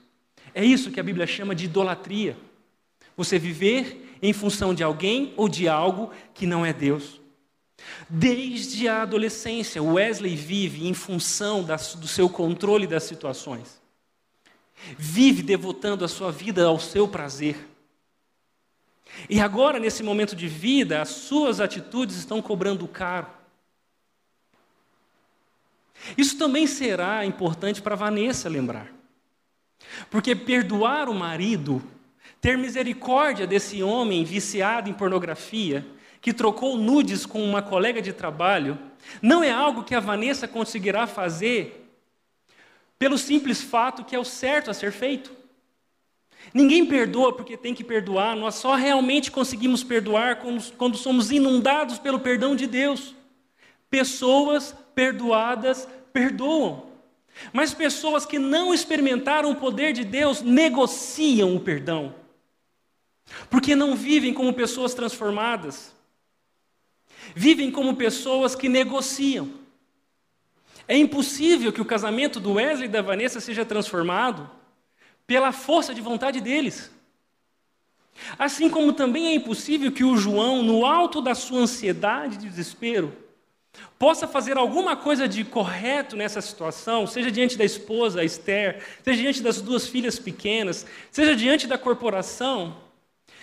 É 0.53 0.65
isso 0.65 0.91
que 0.91 0.99
a 0.99 1.03
Bíblia 1.03 1.25
chama 1.25 1.55
de 1.55 1.65
idolatria. 1.65 2.35
Você 3.15 3.39
viver 3.39 4.17
em 4.21 4.33
função 4.33 4.73
de 4.73 4.83
alguém 4.83 5.33
ou 5.37 5.47
de 5.47 5.67
algo 5.67 6.11
que 6.33 6.45
não 6.45 6.65
é 6.65 6.73
Deus. 6.73 7.21
Desde 8.09 8.87
a 8.87 9.03
adolescência, 9.03 9.81
Wesley 9.81 10.35
vive 10.35 10.87
em 10.87 10.93
função 10.93 11.63
do 11.63 12.07
seu 12.07 12.29
controle 12.29 12.85
das 12.85 13.03
situações. 13.03 13.78
Vive 14.97 15.41
devotando 15.43 16.05
a 16.05 16.07
sua 16.07 16.31
vida 16.31 16.65
ao 16.65 16.79
seu 16.79 17.07
prazer. 17.07 17.67
E 19.29 19.39
agora, 19.39 19.79
nesse 19.79 20.03
momento 20.03 20.35
de 20.35 20.47
vida, 20.47 21.01
as 21.01 21.09
suas 21.09 21.59
atitudes 21.59 22.15
estão 22.15 22.41
cobrando 22.41 22.87
caro. 22.87 23.27
Isso 26.17 26.37
também 26.37 26.65
será 26.65 27.25
importante 27.25 27.81
para 27.81 27.95
Vanessa 27.95 28.47
lembrar. 28.47 28.91
Porque 30.09 30.35
perdoar 30.35 31.09
o 31.09 31.13
marido, 31.13 31.81
ter 32.39 32.57
misericórdia 32.57 33.45
desse 33.45 33.83
homem 33.83 34.23
viciado 34.23 34.89
em 34.89 34.93
pornografia, 34.93 35.85
que 36.21 36.33
trocou 36.33 36.77
nudes 36.77 37.25
com 37.25 37.43
uma 37.43 37.61
colega 37.61 38.01
de 38.01 38.13
trabalho, 38.13 38.77
não 39.21 39.43
é 39.43 39.51
algo 39.51 39.83
que 39.83 39.95
a 39.95 39.99
Vanessa 39.99 40.47
conseguirá 40.47 41.07
fazer 41.07 41.78
pelo 42.99 43.17
simples 43.17 43.61
fato 43.61 44.03
que 44.03 44.15
é 44.15 44.19
o 44.19 44.25
certo 44.25 44.69
a 44.69 44.73
ser 44.73 44.91
feito. 44.91 45.31
Ninguém 46.53 46.85
perdoa 46.85 47.33
porque 47.33 47.57
tem 47.57 47.73
que 47.73 47.83
perdoar, 47.83 48.35
nós 48.35 48.55
só 48.55 48.75
realmente 48.75 49.31
conseguimos 49.31 49.83
perdoar 49.83 50.41
quando 50.77 50.97
somos 50.97 51.31
inundados 51.31 51.97
pelo 51.97 52.19
perdão 52.19 52.55
de 52.55 52.67
Deus. 52.67 53.15
Pessoas 53.89 54.75
perdoadas 54.93 55.87
perdoam, 56.13 56.87
mas 57.53 57.73
pessoas 57.73 58.25
que 58.25 58.37
não 58.37 58.73
experimentaram 58.73 59.51
o 59.51 59.55
poder 59.55 59.93
de 59.93 60.03
Deus 60.03 60.41
negociam 60.41 61.55
o 61.55 61.59
perdão, 61.59 62.13
porque 63.49 63.75
não 63.75 63.95
vivem 63.95 64.33
como 64.33 64.53
pessoas 64.53 64.93
transformadas, 64.93 65.93
vivem 67.35 67.71
como 67.71 67.95
pessoas 67.95 68.55
que 68.55 68.69
negociam. 68.69 69.58
É 70.89 70.97
impossível 70.97 71.71
que 71.71 71.79
o 71.79 71.85
casamento 71.85 72.39
do 72.39 72.53
Wesley 72.53 72.87
e 72.87 72.91
da 72.91 72.99
Vanessa 72.99 73.39
seja 73.39 73.63
transformado 73.63 74.49
pela 75.27 75.51
força 75.51 75.93
de 75.93 76.01
vontade 76.01 76.41
deles. 76.41 76.91
Assim 78.39 78.71
como 78.71 78.91
também 78.91 79.27
é 79.27 79.35
impossível 79.35 79.91
que 79.91 80.03
o 80.03 80.17
João, 80.17 80.63
no 80.63 80.87
alto 80.87 81.21
da 81.21 81.35
sua 81.35 81.59
ansiedade 81.59 82.37
e 82.37 82.49
desespero, 82.49 83.15
possa 83.99 84.27
fazer 84.27 84.57
alguma 84.57 84.95
coisa 84.95 85.27
de 85.27 85.43
correto 85.43 86.15
nessa 86.15 86.41
situação, 86.41 87.05
seja 87.05 87.29
diante 87.29 87.55
da 87.55 87.63
esposa, 87.63 88.23
Esther, 88.23 88.83
seja 89.03 89.21
diante 89.21 89.43
das 89.43 89.61
duas 89.61 89.87
filhas 89.87 90.17
pequenas, 90.17 90.87
seja 91.11 91.35
diante 91.35 91.67
da 91.67 91.77
corporação, 91.77 92.75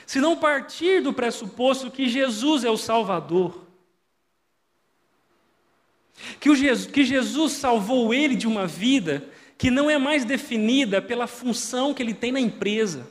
se 0.05 0.20
não 0.20 0.36
partir 0.36 1.01
do 1.01 1.12
pressuposto 1.12 1.92
que 1.92 2.09
Jesus 2.09 2.64
é 2.64 2.70
o 2.70 2.76
Salvador. 2.76 3.66
Que, 6.41 6.55
Jesus, 6.55 6.91
que 6.91 7.05
Jesus 7.05 7.53
salvou 7.53 8.12
ele 8.12 8.35
de 8.35 8.47
uma 8.47 8.67
vida 8.67 9.29
que 9.59 9.71
não 9.71 9.89
é 9.89 9.99
mais 9.99 10.25
definida 10.25 11.01
pela 11.01 11.27
função 11.27 11.95
que 11.95 12.03
ele 12.03 12.14
tem 12.14 12.33
na 12.33 12.41
empresa, 12.41 13.09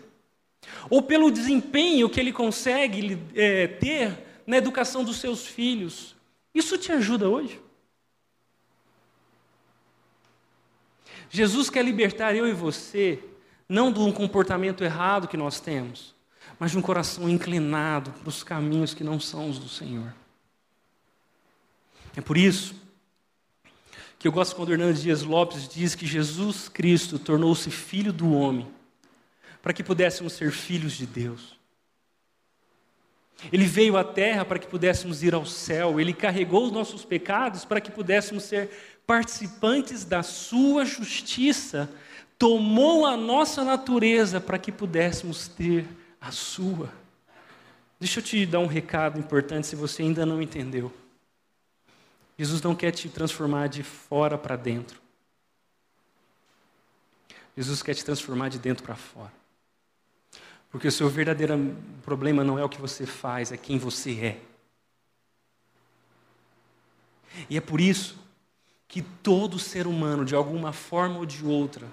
ou 0.90 1.02
pelo 1.02 1.32
desempenho 1.32 2.10
que 2.10 2.20
ele 2.20 2.32
consegue 2.32 3.20
é, 3.34 3.68
ter 3.68 4.18
na 4.46 4.58
educação 4.58 5.04
dos 5.04 5.18
seus 5.18 5.46
filhos. 5.46 6.16
Isso 6.54 6.78
te 6.78 6.92
ajuda 6.92 7.30
hoje? 7.30 7.60
Jesus 11.30 11.70
quer 11.70 11.84
libertar 11.84 12.36
eu 12.36 12.48
e 12.48 12.54
você, 12.54 13.20
não 13.68 13.92
de 13.92 14.00
um 14.00 14.12
comportamento 14.12 14.84
errado 14.84 15.28
que 15.28 15.36
nós 15.36 15.60
temos, 15.60 16.16
mas 16.60 16.72
de 16.72 16.78
um 16.78 16.82
coração 16.82 17.28
inclinado 17.28 18.12
para 18.12 18.30
os 18.30 18.44
caminhos 18.44 18.94
que 18.94 19.04
não 19.04 19.20
são 19.20 19.50
os 19.50 19.58
do 19.58 19.68
Senhor. 19.68 20.14
É 22.16 22.22
por 22.22 22.38
isso 22.38 22.85
que 24.26 24.28
eu 24.28 24.32
gosto 24.32 24.56
quando 24.56 24.72
Hernandes 24.74 25.04
Dias 25.04 25.22
Lopes 25.22 25.68
diz 25.68 25.94
que 25.94 26.08
Jesus 26.08 26.68
Cristo 26.68 27.20
tornou-se 27.20 27.70
filho 27.70 28.12
do 28.12 28.34
homem 28.34 28.68
para 29.62 29.72
que 29.72 29.84
pudéssemos 29.84 30.34
ser 30.34 30.52
filhos 30.52 30.94
de 30.94 31.06
Deus. 31.06 31.56
Ele 33.54 33.66
veio 33.66 33.96
à 33.96 34.04
terra 34.04 34.44
para 34.44 34.58
que 34.58 34.66
pudéssemos 34.66 35.22
ir 35.22 35.36
ao 35.36 35.46
céu, 35.46 36.00
ele 36.00 36.12
carregou 36.12 36.66
os 36.66 36.72
nossos 36.72 37.06
pecados 37.06 37.66
para 37.66 37.80
que 37.80 37.92
pudéssemos 37.92 38.46
ser 38.46 38.72
participantes 39.06 40.04
da 40.04 40.24
sua 40.24 40.86
justiça, 40.86 41.88
tomou 42.36 43.06
a 43.06 43.16
nossa 43.16 43.64
natureza 43.64 44.42
para 44.42 44.58
que 44.58 44.72
pudéssemos 44.72 45.48
ter 45.48 45.86
a 46.20 46.32
sua. 46.32 46.92
Deixa 48.00 48.22
eu 48.22 48.24
te 48.24 48.44
dar 48.44 48.58
um 48.58 48.66
recado 48.66 49.20
importante 49.20 49.68
se 49.68 49.76
você 49.76 50.02
ainda 50.02 50.26
não 50.26 50.42
entendeu. 50.42 50.92
Jesus 52.38 52.62
não 52.62 52.76
quer 52.76 52.92
te 52.92 53.10
transformar 53.10 53.68
de 53.68 53.84
fora 53.84 54.38
para 54.38 54.56
dentro. 54.56 55.00
Jesus 57.56 57.82
quer 57.82 57.94
te 57.94 58.04
transformar 58.04 58.50
de 58.50 58.60
dentro 58.60 58.84
para 58.84 58.96
fora. 58.96 59.32
Porque 60.70 60.88
o 60.88 60.92
seu 60.92 61.10
verdadeiro 61.10 61.76
problema 62.04 62.44
não 62.44 62.60
é 62.60 62.64
o 62.64 62.70
que 62.70 62.82
você 62.82 63.06
faz, 63.06 63.52
é 63.52 63.58
quem 63.58 63.78
você 63.78 64.20
é. 64.20 64.42
E 67.50 67.58
é 67.58 67.62
por 67.62 67.80
isso 67.80 68.18
que 68.88 69.02
todo 69.02 69.58
ser 69.58 69.88
humano, 69.88 70.26
de 70.26 70.36
alguma 70.36 70.74
forma 70.74 71.20
ou 71.20 71.26
de 71.26 71.46
outra, 71.46 71.88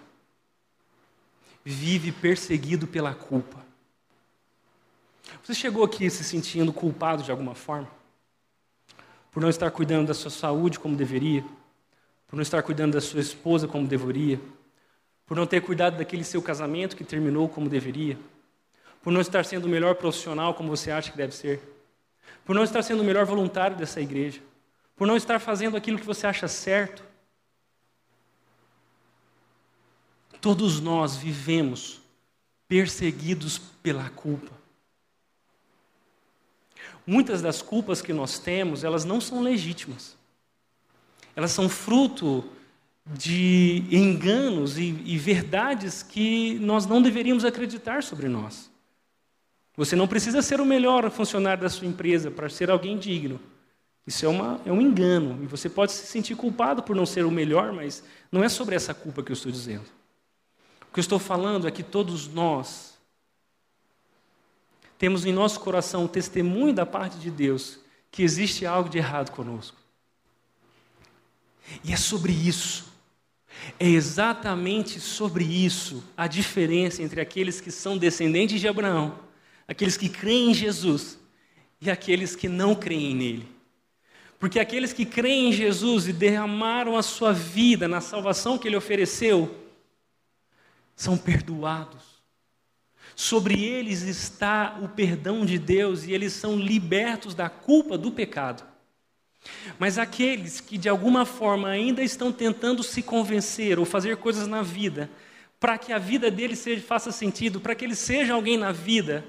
vive 1.65 2.11
perseguido 2.11 2.87
pela 2.87 3.15
culpa. 3.15 3.65
Você 5.45 5.55
chegou 5.55 5.85
aqui 5.85 6.11
se 6.11 6.25
sentindo 6.25 6.73
culpado 6.73 7.23
de 7.23 7.31
alguma 7.31 7.55
forma? 7.55 8.02
Por 9.33 9.41
não 9.41 9.49
estar 9.49 9.71
cuidando 9.71 10.09
da 10.09 10.15
sua 10.15 10.31
saúde 10.31 10.79
como 10.79 10.95
deveria? 10.95 11.43
Por 12.29 12.37
não 12.37 12.43
estar 12.43 12.63
cuidando 12.63 12.93
da 12.93 13.01
sua 13.01 13.21
esposa 13.21 13.67
como 13.67 13.89
deveria? 13.89 14.39
Por 15.25 15.37
não 15.37 15.47
ter 15.47 15.63
cuidado 15.63 15.97
daquele 15.97 16.23
seu 16.23 16.43
casamento 16.43 16.95
que 16.95 17.03
terminou 17.03 17.49
como 17.49 17.67
deveria? 17.67 18.19
Por 19.03 19.11
não 19.11 19.23
estar 19.23 19.43
sendo 19.45 19.65
o 19.65 19.69
melhor 19.69 19.95
profissional 19.95 20.53
como 20.53 20.69
você 20.69 20.91
acha 20.91 21.11
que 21.11 21.17
deve 21.17 21.35
ser? 21.35 21.61
Por 22.45 22.55
não 22.55 22.63
estar 22.63 22.83
sendo 22.83 23.01
o 23.01 23.05
melhor 23.05 23.25
voluntário 23.25 23.75
dessa 23.75 24.03
igreja? 24.03 24.43
Por 24.95 25.07
não 25.07 25.17
estar 25.17 25.39
fazendo 25.39 25.79
aquilo 25.79 25.99
que 25.99 26.07
você 26.07 26.27
acha 26.27 26.47
certo? 26.47 27.03
Todos 30.43 30.79
nós 30.79 31.17
vivemos 31.17 32.03
perseguidos 32.69 33.59
pela 33.59 34.11
culpa. 34.11 34.62
Muitas 37.07 37.43
das 37.43 37.61
culpas 37.61 38.01
que 38.01 38.13
nós 38.13 38.39
temos, 38.39 38.85
elas 38.85 39.05
não 39.05 39.21
são 39.21 39.43
legítimas. 39.43 40.17
Elas 41.35 41.51
são 41.51 41.69
fruto 41.69 42.45
de 43.07 43.85
enganos 43.91 44.79
e, 44.79 45.03
e 45.05 45.19
verdades 45.19 46.03
que 46.03 46.59
nós 46.61 46.87
não 46.87 47.03
deveríamos 47.03 47.45
acreditar 47.45 48.03
sobre 48.03 48.29
nós. 48.29 48.71
Você 49.77 49.97
não 49.97 50.07
precisa 50.07 50.43
ser 50.43 50.61
o 50.61 50.67
melhor 50.67 51.11
funcionário 51.11 51.63
da 51.63 51.71
sua 51.71 51.87
empresa 51.87 52.31
para 52.31 52.49
ser 52.49 52.71
alguém 52.71 52.99
digno. 52.99 53.41
Isso 54.07 54.27
é, 54.27 54.29
uma, 54.29 54.61
é 54.65 54.73
um 54.73 54.81
engano. 54.81 55.43
E 55.43 55.47
você 55.47 55.69
pode 55.69 55.93
se 55.93 56.07
sentir 56.07 56.37
culpado 56.37 56.83
por 56.83 56.95
não 56.95 57.07
ser 57.07 57.25
o 57.25 57.31
melhor, 57.31 57.73
mas 57.73 58.05
não 58.31 58.45
é 58.45 58.49
sobre 58.49 58.75
essa 58.75 58.93
culpa 58.93 59.23
que 59.23 59.33
eu 59.33 59.35
estou 59.35 59.51
dizendo. 59.51 59.87
O 60.83 60.93
que 60.93 61.01
eu 61.01 61.03
estou 61.03 61.19
falando 61.19 61.67
é 61.67 61.71
que 61.71 61.83
todos 61.83 62.29
nós 62.29 62.92
temos 65.03 65.27
em 65.27 65.33
nosso 65.33 65.59
coração 65.59 66.05
o 66.05 66.09
testemunho 66.09 66.73
da 66.73 66.87
parte 66.87 67.19
de 67.19 67.29
Deus 67.29 67.81
que 68.09 68.23
existe 68.23 68.65
algo 68.65 68.89
de 68.89 68.99
errado 68.99 69.33
conosco. 69.33 69.77
E 71.83 71.93
é 71.93 71.97
sobre 71.97 72.33
isso, 72.33 72.85
é 73.81 73.89
exatamente 73.89 75.01
sobre 75.01 75.43
isso 75.43 76.05
a 76.17 76.29
diferença 76.29 77.03
entre 77.03 77.21
aqueles 77.21 77.61
que 77.61 77.73
são 77.73 77.99
descendentes 77.99 78.61
de 78.61 78.69
Abraão, 78.69 79.19
aqueles 79.67 79.97
que 79.97 80.09
creem 80.09 80.51
em 80.51 80.55
Jesus 80.55 81.19
e 81.81 81.91
aqueles 81.91 82.37
que 82.37 82.49
não 82.49 82.73
creem 82.73 83.13
nele. 83.13 83.49
Porque 84.39 84.61
aqueles 84.61 84.93
que 84.93 85.05
creem 85.05 85.49
em 85.49 85.53
Jesus 85.53 86.07
e 86.07 86.13
derramaram 86.13 86.97
a 86.97 87.03
sua 87.03 87.33
vida 87.33 87.89
na 87.89 88.01
salvação 88.01 88.57
que 88.57 88.69
ele 88.69 88.77
ofereceu, 88.77 89.53
são 90.95 91.19
perdoados 91.19 92.12
Sobre 93.15 93.63
eles 93.63 94.03
está 94.03 94.79
o 94.83 94.89
perdão 94.89 95.45
de 95.45 95.59
Deus 95.59 96.05
e 96.05 96.13
eles 96.13 96.33
são 96.33 96.57
libertos 96.57 97.35
da 97.35 97.49
culpa 97.49 97.99
do 97.99 98.11
pecado. 98.11 98.65
Mas 99.79 99.99
aqueles 99.99 100.61
que 100.61 100.79
de 100.79 100.89
alguma 100.89 101.27
forma 101.27 101.69
ainda 101.69 102.03
estão 102.03 102.33
tentando 102.33 102.83
se 102.83 103.03
convencer 103.03 103.79
ou 103.79 103.85
fazer 103.85 104.17
coisas 104.17 104.47
na 104.47 104.63
vida, 104.63 105.11
para 105.59 105.79
que 105.79 105.93
a 105.93 105.99
vida 105.99 106.31
deles 106.31 106.59
seja, 106.59 106.83
faça 106.83 107.13
sentido, 107.13 107.61
para 107.61 107.75
que 107.75 107.85
eles 107.85 107.99
sejam 107.99 108.37
alguém 108.37 108.57
na 108.57 108.73
vida, 108.73 109.25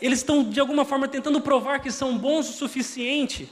eles 0.00 0.20
estão 0.20 0.48
de 0.48 0.60
alguma 0.60 0.84
forma 0.84 1.08
tentando 1.08 1.40
provar 1.40 1.80
que 1.80 1.90
são 1.90 2.16
bons 2.16 2.48
o 2.48 2.52
suficiente. 2.52 3.50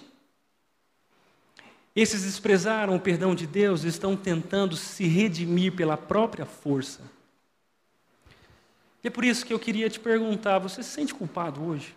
Esses 1.94 2.22
desprezaram 2.22 2.94
o 2.94 3.00
perdão 3.00 3.34
de 3.34 3.46
Deus, 3.46 3.82
estão 3.82 4.16
tentando 4.16 4.76
se 4.76 5.04
redimir 5.06 5.72
pela 5.72 5.96
própria 5.96 6.46
força. 6.46 7.02
E 9.02 9.08
é 9.08 9.10
por 9.10 9.24
isso 9.24 9.44
que 9.44 9.52
eu 9.52 9.58
queria 9.58 9.88
te 9.88 10.00
perguntar: 10.00 10.58
você 10.58 10.82
se 10.82 10.90
sente 10.90 11.14
culpado 11.14 11.64
hoje? 11.64 11.94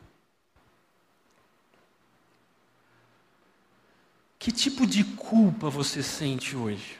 Que 4.38 4.52
tipo 4.52 4.88
de 4.88 5.04
culpa 5.04 5.70
você 5.70 6.02
sente 6.02 6.56
hoje? 6.56 6.99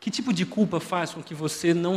Que 0.00 0.10
tipo 0.10 0.32
de 0.32 0.44
culpa 0.44 0.80
faz 0.80 1.12
com 1.12 1.22
que 1.22 1.32
você 1.32 1.72
não, 1.72 1.96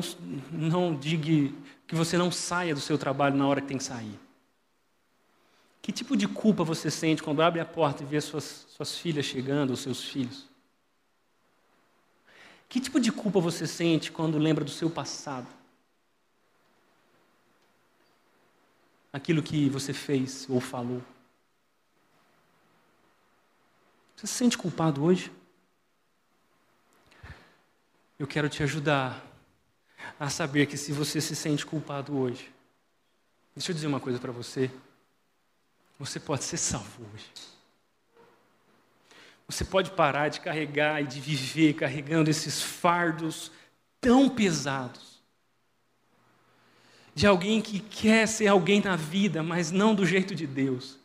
não 0.52 0.96
diga, 0.96 1.52
que 1.88 1.96
você 1.96 2.18
não 2.18 2.30
saia 2.30 2.76
do 2.76 2.80
seu 2.80 2.98
trabalho 2.98 3.36
na 3.36 3.48
hora 3.48 3.62
que 3.62 3.68
tem 3.68 3.78
que 3.78 3.84
sair? 3.84 4.25
Que 5.86 5.92
tipo 5.92 6.18
de 6.18 6.28
culpa 6.28 6.64
você 6.64 6.90
sente 6.90 7.22
quando 7.22 7.44
abre 7.44 7.60
a 7.60 7.66
porta 7.66 8.02
e 8.02 8.08
vê 8.08 8.20
suas, 8.20 8.66
suas 8.70 8.98
filhas 8.98 9.24
chegando, 9.24 9.72
os 9.72 9.82
seus 9.82 10.04
filhos? 10.04 10.50
Que 12.68 12.80
tipo 12.80 13.00
de 13.00 13.12
culpa 13.12 13.40
você 13.40 13.68
sente 13.68 14.12
quando 14.12 14.40
lembra 14.40 14.66
do 14.66 14.72
seu 14.72 14.90
passado? 14.90 15.48
Aquilo 19.14 19.44
que 19.44 19.70
você 19.70 19.94
fez 19.94 20.50
ou 20.50 20.60
falou? 20.60 21.04
Você 24.16 24.26
se 24.26 24.34
sente 24.34 24.58
culpado 24.58 25.04
hoje? 25.04 25.32
Eu 28.18 28.26
quero 28.26 28.50
te 28.50 28.64
ajudar 28.64 29.24
a 30.20 30.32
saber 30.32 30.66
que 30.66 30.78
se 30.78 30.92
você 30.92 31.22
se 31.22 31.36
sente 31.36 31.64
culpado 31.64 32.18
hoje, 32.18 32.52
deixa 33.56 33.70
eu 33.70 33.76
dizer 33.76 33.86
uma 33.86 34.00
coisa 34.00 34.18
para 34.18 34.32
você. 34.32 34.72
Você 35.98 36.20
pode 36.20 36.44
ser 36.44 36.58
salvo 36.58 37.06
hoje. 37.14 37.26
Você 39.48 39.64
pode 39.64 39.92
parar 39.92 40.30
de 40.30 40.40
carregar 40.40 41.02
e 41.02 41.08
de 41.08 41.20
viver 41.20 41.74
carregando 41.74 42.30
esses 42.30 42.62
fardos 42.62 43.52
tão 44.02 44.28
pesados. 44.28 45.24
De 47.14 47.26
alguém 47.26 47.62
que 47.62 47.80
quer 47.80 48.28
ser 48.28 48.48
alguém 48.48 48.82
na 48.82 48.96
vida, 48.96 49.42
mas 49.42 49.72
não 49.72 49.96
do 49.96 50.06
jeito 50.06 50.36
de 50.36 50.46
Deus. 50.46 51.00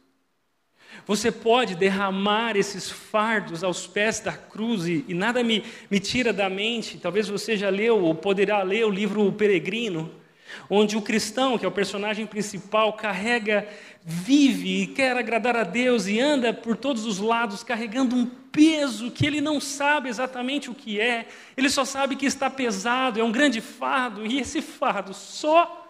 Você 1.07 1.30
pode 1.30 1.76
derramar 1.76 2.57
esses 2.57 2.91
fardos 2.91 3.62
aos 3.62 3.86
pés 3.86 4.20
da 4.20 4.32
cruz 4.32 4.86
e, 4.86 5.05
e 5.07 5.14
nada 5.14 5.43
me, 5.45 5.64
me 5.88 6.01
tira 6.01 6.32
da 6.32 6.49
mente. 6.49 6.99
Talvez 6.99 7.28
você 7.28 7.57
já 7.57 7.70
leu 7.70 8.03
ou 8.03 8.14
poderá 8.14 8.62
ler 8.62 8.84
o 8.84 8.91
livro 8.91 9.24
O 9.24 9.32
Peregrino 9.32 10.19
onde 10.68 10.96
o 10.96 11.03
cristão, 11.03 11.59
que 11.59 11.64
é 11.64 11.68
o 11.68 11.72
personagem 11.72 12.26
principal, 12.26 12.92
carrega, 12.92 13.68
vive 14.03 14.82
e 14.82 14.86
quer 14.86 15.16
agradar 15.16 15.57
a 15.57 15.64
Deus 15.64 16.07
e 16.07 16.18
anda 16.20 16.53
por 16.53 16.76
todos 16.76 17.07
os 17.07 17.18
lados 17.18 17.62
carregando 17.62 18.16
um 18.16 18.26
peso 18.26 19.11
que 19.11 19.26
ele 19.26 19.40
não 19.40 19.61
sabe 19.61 20.09
exatamente 20.09 20.70
o 20.70 20.74
que 20.74 21.01
é, 21.01 21.28
ele 21.57 21.70
só 21.70 21.84
sabe 21.84 22.16
que 22.16 22.26
está 22.26 22.51
pesado, 22.51 23.20
é 23.20 23.24
um 23.24 23.32
grande 23.32 23.61
fardo, 23.61 24.26
e 24.26 24.40
esse 24.40 24.61
fardo 24.61 25.14
só 25.14 25.88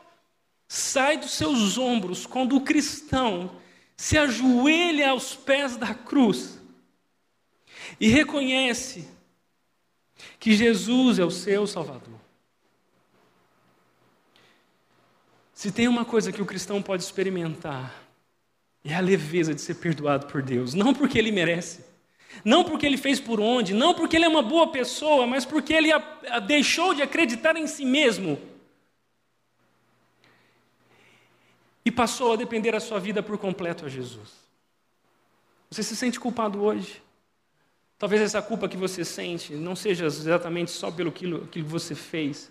sai 0.68 1.16
dos 1.16 1.32
seus 1.32 1.78
ombros 1.78 2.26
quando 2.26 2.56
o 2.56 2.60
cristão 2.60 3.50
se 3.96 4.16
ajoelha 4.16 5.10
aos 5.10 5.34
pés 5.34 5.76
da 5.76 5.94
cruz 5.94 6.60
e 7.98 8.08
reconhece 8.08 9.08
que 10.38 10.54
Jesus 10.54 11.18
é 11.18 11.24
o 11.24 11.30
seu 11.30 11.66
Salvador. 11.66 12.18
Se 15.60 15.70
tem 15.70 15.86
uma 15.86 16.06
coisa 16.06 16.32
que 16.32 16.40
o 16.40 16.46
cristão 16.46 16.80
pode 16.80 17.02
experimentar, 17.02 17.94
é 18.82 18.94
a 18.94 19.00
leveza 19.00 19.54
de 19.54 19.60
ser 19.60 19.74
perdoado 19.74 20.26
por 20.26 20.40
Deus, 20.40 20.72
não 20.72 20.94
porque 20.94 21.18
ele 21.18 21.30
merece, 21.30 21.84
não 22.42 22.64
porque 22.64 22.86
ele 22.86 22.96
fez 22.96 23.20
por 23.20 23.38
onde, 23.38 23.74
não 23.74 23.92
porque 23.92 24.16
ele 24.16 24.24
é 24.24 24.28
uma 24.28 24.40
boa 24.40 24.72
pessoa, 24.72 25.26
mas 25.26 25.44
porque 25.44 25.74
ele 25.74 25.92
a, 25.92 26.02
a 26.30 26.38
deixou 26.38 26.94
de 26.94 27.02
acreditar 27.02 27.58
em 27.58 27.66
si 27.66 27.84
mesmo 27.84 28.40
e 31.84 31.90
passou 31.90 32.32
a 32.32 32.36
depender 32.36 32.74
a 32.74 32.80
sua 32.80 32.98
vida 32.98 33.22
por 33.22 33.36
completo 33.36 33.84
a 33.84 33.88
Jesus. 33.90 34.30
Você 35.70 35.82
se 35.82 35.94
sente 35.94 36.18
culpado 36.18 36.62
hoje? 36.62 37.02
Talvez 37.98 38.22
essa 38.22 38.40
culpa 38.40 38.66
que 38.66 38.78
você 38.78 39.04
sente 39.04 39.52
não 39.52 39.76
seja 39.76 40.06
exatamente 40.06 40.70
só 40.70 40.90
pelo 40.90 41.12
que, 41.12 41.38
que 41.48 41.60
você 41.60 41.94
fez, 41.94 42.50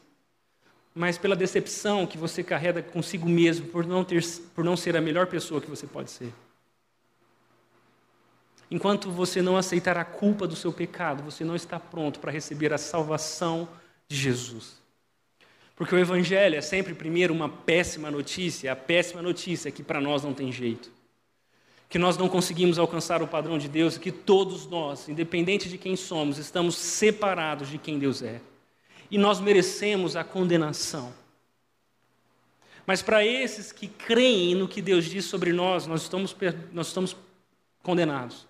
mas 0.93 1.17
pela 1.17 1.35
decepção 1.35 2.05
que 2.05 2.17
você 2.17 2.43
carrega 2.43 2.81
consigo 2.81 3.27
mesmo 3.27 3.67
por 3.67 3.85
não, 3.85 4.03
ter, 4.03 4.23
por 4.55 4.63
não 4.63 4.75
ser 4.75 4.97
a 4.97 5.01
melhor 5.01 5.27
pessoa 5.27 5.61
que 5.61 5.69
você 5.69 5.87
pode 5.87 6.11
ser. 6.11 6.33
Enquanto 8.71 9.09
você 9.09 9.41
não 9.41 9.57
aceitar 9.57 9.97
a 9.97 10.05
culpa 10.05 10.45
do 10.47 10.55
seu 10.55 10.71
pecado, 10.71 11.23
você 11.23 11.43
não 11.43 11.55
está 11.55 11.79
pronto 11.79 12.19
para 12.19 12.31
receber 12.31 12.71
a 12.71 12.77
salvação 12.77 13.67
de 14.07 14.15
Jesus. 14.15 14.77
Porque 15.75 15.95
o 15.95 15.97
Evangelho 15.97 16.55
é 16.55 16.61
sempre, 16.61 16.93
primeiro, 16.93 17.33
uma 17.33 17.49
péssima 17.49 18.11
notícia. 18.11 18.71
A 18.71 18.75
péssima 18.75 19.21
notícia 19.21 19.69
é 19.69 19.71
que 19.71 19.81
para 19.81 20.01
nós 20.01 20.23
não 20.23 20.33
tem 20.33 20.51
jeito. 20.51 20.91
Que 21.87 21.97
nós 21.97 22.17
não 22.17 22.29
conseguimos 22.29 22.77
alcançar 22.77 23.23
o 23.23 23.27
padrão 23.27 23.57
de 23.57 23.67
Deus, 23.67 23.97
que 23.97 24.11
todos 24.11 24.67
nós, 24.67 25.07
independente 25.07 25.69
de 25.69 25.77
quem 25.77 25.95
somos, 25.95 26.37
estamos 26.37 26.75
separados 26.75 27.69
de 27.69 27.77
quem 27.77 27.97
Deus 27.97 28.21
é. 28.21 28.41
E 29.09 29.17
nós 29.17 29.39
merecemos 29.39 30.15
a 30.15 30.23
condenação. 30.23 31.13
Mas 32.85 33.01
para 33.01 33.25
esses 33.25 33.71
que 33.71 33.87
creem 33.87 34.55
no 34.55 34.67
que 34.67 34.81
Deus 34.81 35.05
diz 35.05 35.25
sobre 35.25 35.53
nós, 35.53 35.85
nós 35.85 36.01
estamos, 36.01 36.35
nós 36.71 36.87
estamos 36.87 37.15
condenados. 37.83 38.47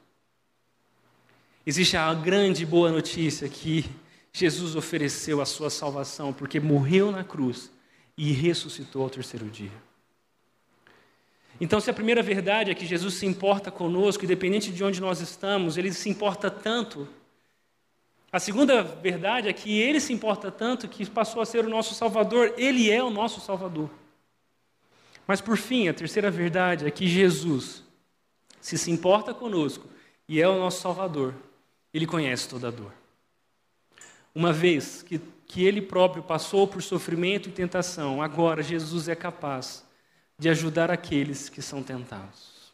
Existe 1.65 1.97
a 1.97 2.13
grande 2.13 2.65
boa 2.65 2.91
notícia 2.91 3.47
que 3.49 3.85
Jesus 4.31 4.75
ofereceu 4.75 5.41
a 5.41 5.45
sua 5.45 5.69
salvação, 5.69 6.31
porque 6.31 6.59
morreu 6.59 7.11
na 7.11 7.23
cruz 7.23 7.71
e 8.17 8.31
ressuscitou 8.31 9.03
ao 9.03 9.09
terceiro 9.09 9.45
dia. 9.49 9.71
Então, 11.61 11.79
se 11.81 11.89
a 11.89 11.93
primeira 11.93 12.23
verdade 12.23 12.71
é 12.71 12.75
que 12.75 12.85
Jesus 12.85 13.15
se 13.15 13.25
importa 13.25 13.69
conosco, 13.69 14.23
independente 14.23 14.71
de 14.71 14.83
onde 14.83 15.01
nós 15.01 15.19
estamos, 15.19 15.77
ele 15.77 15.91
se 15.91 16.09
importa 16.09 16.49
tanto. 16.49 17.07
A 18.31 18.39
segunda 18.39 18.83
verdade 18.83 19.47
é 19.47 19.53
que 19.53 19.79
ele 19.79 19.99
se 19.99 20.13
importa 20.13 20.51
tanto 20.51 20.87
que 20.87 21.09
passou 21.09 21.41
a 21.41 21.45
ser 21.45 21.65
o 21.65 21.69
nosso 21.69 21.95
Salvador, 21.95 22.53
ele 22.57 22.91
é 22.91 23.01
o 23.03 23.09
nosso 23.09 23.41
Salvador. 23.41 23.89
Mas, 25.25 25.41
por 25.41 25.57
fim, 25.57 25.87
a 25.87 25.93
terceira 25.93 26.29
verdade 26.29 26.85
é 26.87 26.91
que 26.91 27.07
Jesus, 27.07 27.83
se 28.61 28.77
se 28.77 28.91
importa 28.91 29.33
conosco 29.33 29.87
e 30.27 30.41
é 30.41 30.47
o 30.47 30.57
nosso 30.57 30.81
Salvador, 30.81 31.33
ele 31.93 32.05
conhece 32.05 32.47
toda 32.47 32.67
a 32.67 32.71
dor. 32.71 32.91
Uma 34.33 34.53
vez 34.53 35.01
que, 35.01 35.19
que 35.47 35.65
ele 35.65 35.81
próprio 35.81 36.21
passou 36.21 36.67
por 36.67 36.83
sofrimento 36.83 37.49
e 37.49 37.51
tentação, 37.51 38.21
agora 38.21 38.61
Jesus 38.61 39.07
é 39.07 39.15
capaz 39.15 39.83
de 40.37 40.49
ajudar 40.49 40.91
aqueles 40.91 41.49
que 41.49 41.61
são 41.61 41.81
tentados. 41.81 42.73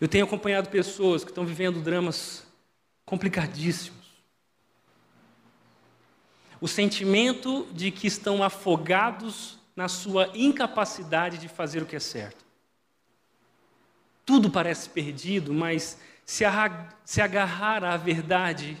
Eu 0.00 0.08
tenho 0.08 0.24
acompanhado 0.24 0.68
pessoas 0.68 1.22
que 1.22 1.30
estão 1.30 1.46
vivendo 1.46 1.80
dramas 1.80 2.44
complicadíssimos. 3.04 4.04
O 6.60 6.68
sentimento 6.68 7.66
de 7.72 7.90
que 7.90 8.06
estão 8.06 8.42
afogados 8.42 9.58
na 9.76 9.88
sua 9.88 10.30
incapacidade 10.34 11.38
de 11.38 11.48
fazer 11.48 11.82
o 11.82 11.86
que 11.86 11.96
é 11.96 12.00
certo. 12.00 12.44
Tudo 14.24 14.50
parece 14.50 14.88
perdido, 14.88 15.52
mas 15.52 15.98
se 16.24 16.44
agarrar 17.20 17.84
à 17.84 17.96
verdade 17.96 18.76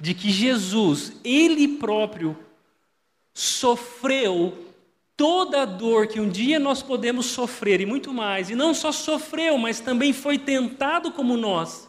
de 0.00 0.14
que 0.14 0.30
Jesus, 0.30 1.12
Ele 1.22 1.78
próprio, 1.78 2.36
sofreu 3.32 4.66
toda 5.16 5.62
a 5.62 5.64
dor 5.64 6.08
que 6.08 6.20
um 6.20 6.28
dia 6.28 6.58
nós 6.58 6.82
podemos 6.82 7.26
sofrer 7.26 7.80
e 7.80 7.86
muito 7.86 8.12
mais, 8.12 8.50
e 8.50 8.56
não 8.56 8.74
só 8.74 8.90
sofreu, 8.90 9.56
mas 9.58 9.78
também 9.78 10.12
foi 10.12 10.38
tentado 10.38 11.12
como 11.12 11.36
nós. 11.36 11.87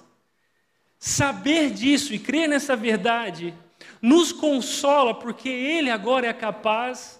Saber 0.99 1.71
disso 1.71 2.13
e 2.13 2.19
crer 2.19 2.49
nessa 2.49 2.75
verdade 2.75 3.53
nos 4.01 4.33
consola, 4.33 5.17
porque 5.17 5.47
Ele 5.47 5.89
agora 5.89 6.27
é 6.27 6.33
capaz 6.33 7.19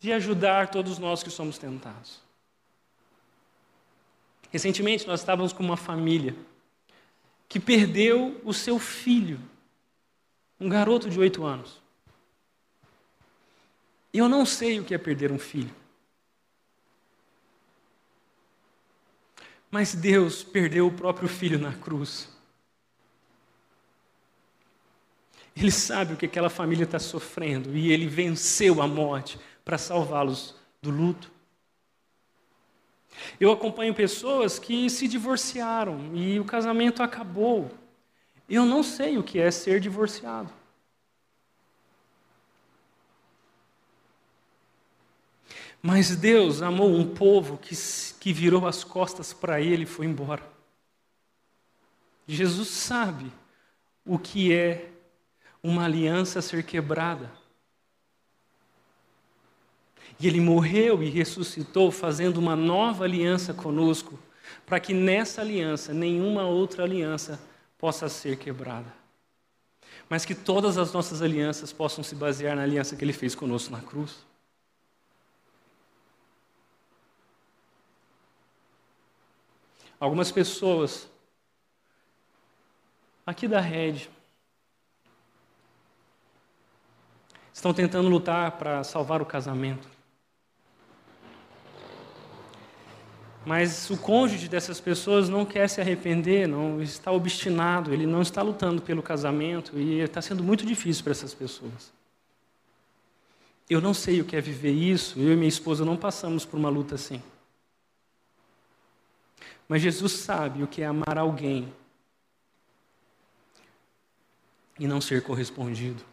de 0.00 0.10
ajudar 0.12 0.70
todos 0.70 0.98
nós 0.98 1.22
que 1.22 1.30
somos 1.30 1.58
tentados. 1.58 2.18
Recentemente 4.50 5.06
nós 5.06 5.20
estávamos 5.20 5.52
com 5.52 5.62
uma 5.62 5.76
família 5.76 6.34
que 7.46 7.60
perdeu 7.60 8.40
o 8.42 8.54
seu 8.54 8.78
filho 8.78 9.38
um 10.58 10.68
garoto 10.68 11.08
de 11.08 11.18
oito 11.18 11.44
anos. 11.44 11.80
Eu 14.12 14.28
não 14.28 14.44
sei 14.44 14.80
o 14.80 14.84
que 14.84 14.94
é 14.94 14.98
perder 14.98 15.30
um 15.30 15.38
filho. 15.38 15.74
Mas 19.70 19.94
Deus 19.94 20.42
perdeu 20.42 20.86
o 20.86 20.92
próprio 20.92 21.28
filho 21.28 21.58
na 21.58 21.72
cruz. 21.72 22.28
Ele 25.60 25.70
sabe 25.70 26.14
o 26.14 26.16
que 26.16 26.24
aquela 26.24 26.48
família 26.48 26.84
está 26.84 26.98
sofrendo 26.98 27.76
e 27.76 27.92
ele 27.92 28.06
venceu 28.06 28.80
a 28.80 28.88
morte 28.88 29.38
para 29.62 29.76
salvá-los 29.76 30.54
do 30.80 30.90
luto. 30.90 31.30
Eu 33.38 33.52
acompanho 33.52 33.94
pessoas 33.94 34.58
que 34.58 34.88
se 34.88 35.06
divorciaram 35.06 36.16
e 36.16 36.40
o 36.40 36.46
casamento 36.46 37.02
acabou. 37.02 37.70
Eu 38.48 38.64
não 38.64 38.82
sei 38.82 39.18
o 39.18 39.22
que 39.22 39.38
é 39.38 39.50
ser 39.50 39.80
divorciado. 39.80 40.50
Mas 45.82 46.16
Deus 46.16 46.62
amou 46.62 46.88
um 46.88 47.14
povo 47.14 47.58
que, 47.58 47.74
que 48.18 48.32
virou 48.32 48.66
as 48.66 48.82
costas 48.82 49.34
para 49.34 49.60
ele 49.60 49.82
e 49.82 49.86
foi 49.86 50.06
embora. 50.06 50.42
Jesus 52.26 52.68
sabe 52.68 53.30
o 54.06 54.18
que 54.18 54.54
é 54.54 54.89
uma 55.62 55.84
aliança 55.84 56.40
ser 56.40 56.62
quebrada. 56.62 57.30
E 60.18 60.26
ele 60.26 60.40
morreu 60.40 61.02
e 61.02 61.08
ressuscitou, 61.08 61.90
fazendo 61.90 62.36
uma 62.38 62.54
nova 62.54 63.04
aliança 63.04 63.54
conosco, 63.54 64.18
para 64.66 64.78
que 64.78 64.92
nessa 64.92 65.40
aliança 65.40 65.94
nenhuma 65.94 66.44
outra 66.44 66.84
aliança 66.84 67.40
possa 67.78 68.08
ser 68.08 68.36
quebrada. 68.36 68.92
Mas 70.08 70.24
que 70.24 70.34
todas 70.34 70.76
as 70.76 70.92
nossas 70.92 71.22
alianças 71.22 71.72
possam 71.72 72.04
se 72.04 72.14
basear 72.14 72.54
na 72.56 72.62
aliança 72.62 72.96
que 72.96 73.04
ele 73.04 73.12
fez 73.12 73.34
conosco 73.34 73.72
na 73.72 73.80
cruz. 73.80 74.26
Algumas 79.98 80.30
pessoas 80.32 81.08
aqui 83.26 83.46
da 83.46 83.60
rede 83.60 84.10
estão 87.60 87.74
tentando 87.74 88.08
lutar 88.08 88.52
para 88.52 88.82
salvar 88.82 89.20
o 89.20 89.26
casamento. 89.26 89.86
Mas 93.44 93.90
o 93.90 93.98
cônjuge 93.98 94.48
dessas 94.48 94.80
pessoas 94.80 95.28
não 95.28 95.44
quer 95.44 95.68
se 95.68 95.78
arrepender, 95.78 96.48
não 96.48 96.80
está 96.80 97.12
obstinado, 97.12 97.92
ele 97.92 98.06
não 98.06 98.22
está 98.22 98.40
lutando 98.40 98.80
pelo 98.80 99.02
casamento 99.02 99.78
e 99.78 100.00
está 100.00 100.22
sendo 100.22 100.42
muito 100.42 100.64
difícil 100.64 101.04
para 101.04 101.12
essas 101.12 101.34
pessoas. 101.34 101.92
Eu 103.68 103.80
não 103.80 103.92
sei 103.92 104.22
o 104.22 104.24
que 104.24 104.36
é 104.36 104.40
viver 104.40 104.72
isso, 104.72 105.18
eu 105.18 105.32
e 105.32 105.36
minha 105.36 105.48
esposa 105.48 105.84
não 105.84 105.98
passamos 105.98 106.46
por 106.46 106.58
uma 106.58 106.70
luta 106.70 106.94
assim. 106.94 107.22
Mas 109.68 109.82
Jesus 109.82 110.12
sabe 110.12 110.62
o 110.62 110.66
que 110.66 110.80
é 110.80 110.86
amar 110.86 111.18
alguém 111.18 111.70
e 114.78 114.86
não 114.86 115.00
ser 115.00 115.22
correspondido. 115.22 116.09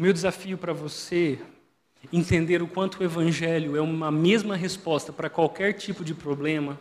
O 0.00 0.02
meu 0.02 0.14
desafio 0.14 0.56
para 0.56 0.72
você 0.72 1.38
entender 2.10 2.62
o 2.62 2.66
quanto 2.66 3.00
o 3.00 3.04
Evangelho 3.04 3.76
é 3.76 3.82
uma 3.82 4.10
mesma 4.10 4.56
resposta 4.56 5.12
para 5.12 5.28
qualquer 5.28 5.74
tipo 5.74 6.02
de 6.02 6.14
problema, 6.14 6.80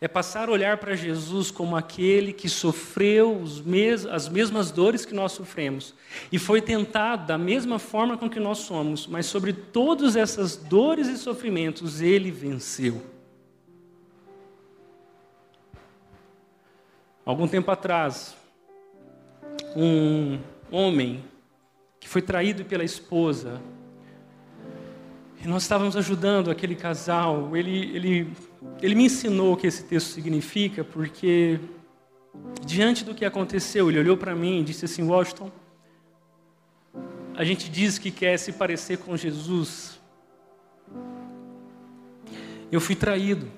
é 0.00 0.06
passar 0.06 0.48
a 0.48 0.52
olhar 0.52 0.76
para 0.76 0.94
Jesus 0.94 1.50
como 1.50 1.76
aquele 1.76 2.32
que 2.32 2.48
sofreu 2.48 3.42
mes 3.66 4.06
as 4.06 4.28
mesmas 4.28 4.70
dores 4.70 5.04
que 5.04 5.12
nós 5.12 5.32
sofremos 5.32 5.96
e 6.30 6.38
foi 6.38 6.62
tentado 6.62 7.26
da 7.26 7.36
mesma 7.36 7.80
forma 7.80 8.16
com 8.16 8.30
que 8.30 8.38
nós 8.38 8.58
somos, 8.58 9.04
mas 9.04 9.26
sobre 9.26 9.52
todas 9.52 10.14
essas 10.14 10.54
dores 10.54 11.08
e 11.08 11.18
sofrimentos 11.18 12.00
ele 12.00 12.30
venceu. 12.30 13.02
Algum 17.26 17.48
tempo 17.48 17.68
atrás, 17.68 18.36
um 19.74 20.38
homem 20.70 21.24
que 22.00 22.08
foi 22.08 22.22
traído 22.22 22.64
pela 22.64 22.82
esposa 22.82 23.60
E 25.44 25.46
nós 25.46 25.62
estávamos 25.62 25.96
ajudando 25.96 26.50
aquele 26.50 26.74
casal. 26.74 27.56
Ele, 27.56 27.94
ele, 27.94 28.32
ele 28.82 28.94
me 28.94 29.04
ensinou 29.04 29.52
o 29.52 29.56
que 29.56 29.66
esse 29.66 29.84
texto 29.84 30.08
significa, 30.08 30.82
porque 30.82 31.60
diante 32.64 33.04
do 33.04 33.14
que 33.14 33.24
aconteceu, 33.24 33.88
ele 33.88 33.98
olhou 34.00 34.16
para 34.16 34.34
mim 34.34 34.60
e 34.60 34.64
disse 34.64 34.84
assim: 34.84 35.02
Washington, 35.02 35.50
a 37.34 37.44
gente 37.44 37.70
diz 37.70 37.98
que 37.98 38.10
quer 38.10 38.38
se 38.38 38.52
parecer 38.52 38.98
com 38.98 39.16
Jesus. 39.16 39.98
Eu 42.70 42.80
fui 42.80 42.94
traído. 42.94 43.48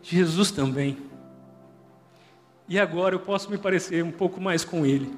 Jesus 0.00 0.52
também. 0.52 0.96
E 2.68 2.78
agora 2.78 3.16
eu 3.16 3.20
posso 3.20 3.50
me 3.50 3.58
parecer 3.58 4.04
um 4.04 4.12
pouco 4.12 4.40
mais 4.40 4.64
com 4.64 4.86
Ele 4.86 5.12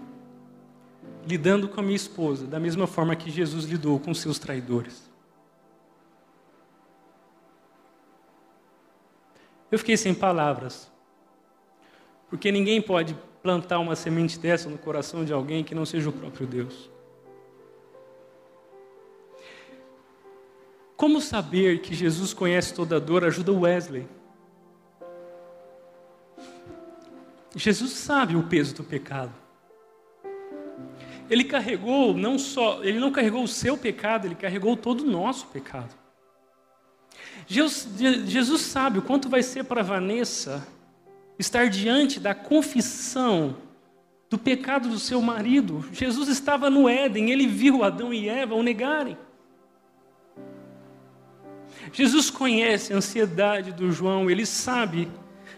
lidando 1.26 1.68
com 1.68 1.80
a 1.80 1.82
minha 1.82 1.96
esposa 1.96 2.46
da 2.46 2.58
mesma 2.58 2.86
forma 2.86 3.16
que 3.16 3.30
Jesus 3.30 3.64
lidou 3.64 3.98
com 3.98 4.12
seus 4.12 4.38
traidores. 4.38 5.10
Eu 9.70 9.78
fiquei 9.78 9.96
sem 9.96 10.14
palavras, 10.14 10.90
porque 12.28 12.52
ninguém 12.52 12.82
pode 12.82 13.16
plantar 13.42 13.78
uma 13.78 13.96
semente 13.96 14.38
dessa 14.38 14.68
no 14.68 14.76
coração 14.76 15.24
de 15.24 15.32
alguém 15.32 15.64
que 15.64 15.74
não 15.74 15.86
seja 15.86 16.10
o 16.10 16.12
próprio 16.12 16.46
Deus. 16.46 16.90
Como 20.96 21.20
saber 21.20 21.80
que 21.80 21.94
Jesus 21.94 22.32
conhece 22.32 22.74
toda 22.74 22.96
a 22.96 23.00
dor 23.00 23.24
ajuda 23.24 23.50
Wesley. 23.52 24.06
Jesus 27.56 27.90
sabe 27.92 28.36
o 28.36 28.44
peso 28.44 28.74
do 28.74 28.84
pecado. 28.84 29.32
Ele 31.32 31.44
carregou 31.44 32.12
não 32.12 32.38
só, 32.38 32.84
ele 32.84 33.00
não 33.00 33.10
carregou 33.10 33.42
o 33.42 33.48
seu 33.48 33.74
pecado, 33.74 34.26
ele 34.26 34.34
carregou 34.34 34.76
todo 34.76 35.00
o 35.00 35.10
nosso 35.10 35.46
pecado. 35.46 35.88
Jesus 37.46 38.60
sabe 38.60 38.98
o 38.98 39.02
quanto 39.02 39.30
vai 39.30 39.42
ser 39.42 39.64
para 39.64 39.82
Vanessa 39.82 40.68
estar 41.38 41.70
diante 41.70 42.20
da 42.20 42.34
confissão 42.34 43.56
do 44.28 44.36
pecado 44.36 44.90
do 44.90 44.98
seu 44.98 45.22
marido. 45.22 45.82
Jesus 45.90 46.28
estava 46.28 46.68
no 46.68 46.86
Éden, 46.86 47.30
ele 47.30 47.46
viu 47.46 47.82
Adão 47.82 48.12
e 48.12 48.28
Eva 48.28 48.54
o 48.54 48.62
negarem. 48.62 49.16
Jesus 51.94 52.28
conhece 52.28 52.92
a 52.92 52.96
ansiedade 52.98 53.72
do 53.72 53.90
João, 53.90 54.30
ele 54.30 54.44
sabe 54.44 55.10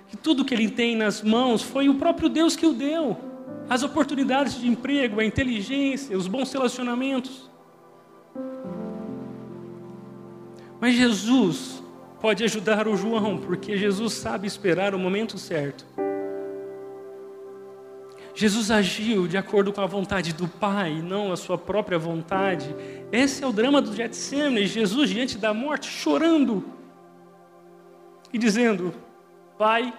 que 0.07 0.16
tudo 0.16 0.45
que 0.45 0.55
ele 0.55 0.70
tem 0.70 0.95
nas 0.95 1.20
mãos 1.20 1.62
foi 1.62 1.89
o 1.89 1.97
próprio 1.97 2.29
Deus 2.29 2.55
que 2.55 2.64
o 2.64 2.72
deu 2.72 3.34
as 3.68 3.82
oportunidades 3.82 4.60
de 4.60 4.68
emprego, 4.68 5.20
a 5.20 5.24
inteligência, 5.24 6.16
os 6.16 6.26
bons 6.26 6.52
relacionamentos. 6.52 7.50
Mas 10.80 10.94
Jesus 10.94 11.82
pode 12.20 12.44
ajudar 12.44 12.86
o 12.86 12.96
João, 12.96 13.38
porque 13.38 13.76
Jesus 13.76 14.14
sabe 14.14 14.46
esperar 14.46 14.94
o 14.94 14.98
momento 14.98 15.38
certo. 15.38 15.84
Jesus 18.34 18.70
agiu 18.70 19.28
de 19.28 19.36
acordo 19.36 19.72
com 19.72 19.80
a 19.80 19.86
vontade 19.86 20.32
do 20.32 20.48
Pai, 20.48 21.00
não 21.00 21.32
a 21.32 21.36
sua 21.36 21.56
própria 21.56 21.98
vontade. 21.98 22.74
Esse 23.12 23.44
é 23.44 23.46
o 23.46 23.52
drama 23.52 23.80
do 23.80 23.94
Getsemane, 23.94 24.66
Jesus 24.66 25.08
diante 25.08 25.38
da 25.38 25.54
morte, 25.54 25.88
chorando 25.88 26.64
e 28.32 28.38
dizendo: 28.38 28.92
Pai, 29.56 29.94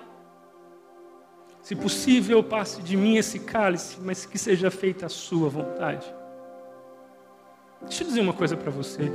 se 1.65 1.75
possível, 1.75 2.43
passe 2.43 2.79
de 2.83 2.95
mim 2.95 3.17
esse 3.17 3.39
cálice, 3.39 3.97
mas 3.99 4.23
que 4.23 4.37
seja 4.37 4.69
feita 4.69 5.07
a 5.07 5.09
sua 5.09 5.49
vontade. 5.49 6.05
Deixa 7.81 8.03
eu 8.03 8.07
dizer 8.07 8.21
uma 8.21 8.33
coisa 8.33 8.55
para 8.55 8.69
você. 8.69 9.11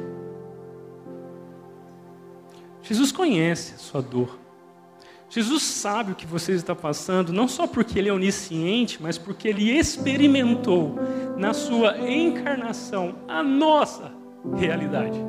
Jesus 2.82 3.12
conhece 3.12 3.74
a 3.74 3.78
sua 3.78 4.03
dor. 4.03 4.36
Jesus 5.28 5.62
sabe 5.62 6.11
o 6.11 6.14
que 6.16 6.26
você 6.26 6.51
está 6.51 6.74
passando, 6.74 7.32
não 7.32 7.46
só 7.46 7.68
porque 7.68 8.01
Ele 8.01 8.09
é 8.09 8.12
onisciente, 8.12 9.01
mas 9.01 9.16
porque 9.16 9.46
Ele 9.46 9.70
experimentou 9.70 10.96
na 11.36 11.55
sua 11.55 11.98
encarnação 11.98 13.14
a 13.28 13.44
nossa 13.44 14.12
realidade. 14.57 15.20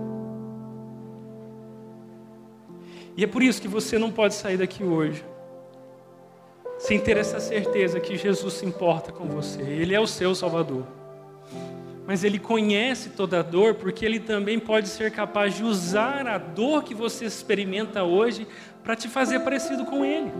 E 3.15 3.23
é 3.23 3.27
por 3.27 3.43
isso 3.43 3.61
que 3.61 3.67
você 3.67 3.99
não 3.99 4.09
pode 4.09 4.33
sair 4.33 4.57
daqui 4.57 4.83
hoje 4.83 5.23
sem 6.81 6.99
ter 6.99 7.15
essa 7.15 7.39
certeza 7.39 7.99
que 7.99 8.17
Jesus 8.17 8.55
se 8.55 8.65
importa 8.65 9.11
com 9.11 9.25
você, 9.25 9.61
Ele 9.61 9.93
é 9.93 9.99
o 9.99 10.07
seu 10.07 10.33
Salvador. 10.33 10.83
Mas 12.07 12.23
Ele 12.23 12.39
conhece 12.39 13.11
toda 13.11 13.39
a 13.39 13.43
dor, 13.43 13.75
porque 13.75 14.03
Ele 14.03 14.19
também 14.19 14.59
pode 14.59 14.87
ser 14.87 15.11
capaz 15.11 15.55
de 15.55 15.63
usar 15.63 16.25
a 16.25 16.39
dor 16.39 16.83
que 16.83 16.95
você 16.95 17.25
experimenta 17.25 18.03
hoje 18.03 18.47
para 18.83 18.95
te 18.95 19.07
fazer 19.07 19.41
parecido 19.41 19.85
com 19.85 20.03
Ele. 20.03 20.31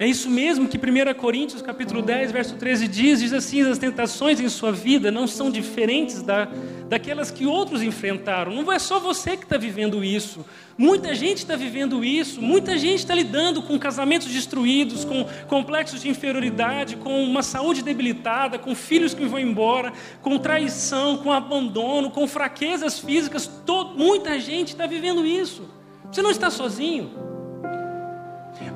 É 0.00 0.06
isso 0.06 0.30
mesmo 0.30 0.68
que 0.68 0.78
1 0.78 1.14
Coríntios 1.14 1.60
capítulo 1.60 2.00
10, 2.00 2.30
verso 2.30 2.54
13 2.54 2.86
diz, 2.86 3.18
diz 3.18 3.32
assim, 3.32 3.62
as 3.62 3.78
tentações 3.78 4.38
em 4.38 4.48
sua 4.48 4.70
vida 4.70 5.10
não 5.10 5.26
são 5.26 5.50
diferentes 5.50 6.22
da, 6.22 6.48
daquelas 6.88 7.32
que 7.32 7.44
outros 7.44 7.82
enfrentaram. 7.82 8.54
Não 8.54 8.70
é 8.70 8.78
só 8.78 9.00
você 9.00 9.36
que 9.36 9.42
está 9.42 9.56
vivendo 9.56 10.04
isso. 10.04 10.46
Muita 10.76 11.12
gente 11.16 11.38
está 11.38 11.56
vivendo 11.56 12.04
isso, 12.04 12.40
muita 12.40 12.78
gente 12.78 13.00
está 13.00 13.12
lidando 13.12 13.60
com 13.60 13.76
casamentos 13.76 14.28
destruídos, 14.28 15.04
com 15.04 15.26
complexos 15.48 16.00
de 16.00 16.08
inferioridade, 16.08 16.94
com 16.94 17.24
uma 17.24 17.42
saúde 17.42 17.82
debilitada, 17.82 18.56
com 18.56 18.76
filhos 18.76 19.14
que 19.14 19.26
vão 19.26 19.40
embora, 19.40 19.92
com 20.22 20.38
traição, 20.38 21.16
com 21.16 21.32
abandono, 21.32 22.08
com 22.12 22.28
fraquezas 22.28 23.00
físicas. 23.00 23.50
Todo, 23.66 23.98
muita 23.98 24.38
gente 24.38 24.68
está 24.68 24.86
vivendo 24.86 25.26
isso. 25.26 25.68
Você 26.08 26.22
não 26.22 26.30
está 26.30 26.50
sozinho. 26.50 27.37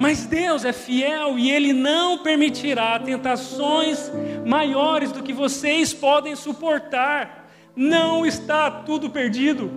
Mas 0.02 0.26
Deus 0.26 0.64
é 0.64 0.72
fiel 0.72 1.38
e 1.38 1.48
Ele 1.48 1.72
não 1.72 2.18
permitirá 2.18 2.98
tentações 2.98 4.10
maiores 4.44 5.12
do 5.12 5.22
que 5.22 5.32
vocês 5.32 5.94
podem 5.94 6.34
suportar. 6.34 7.48
Não 7.76 8.26
está 8.26 8.68
tudo 8.68 9.08
perdido. 9.08 9.70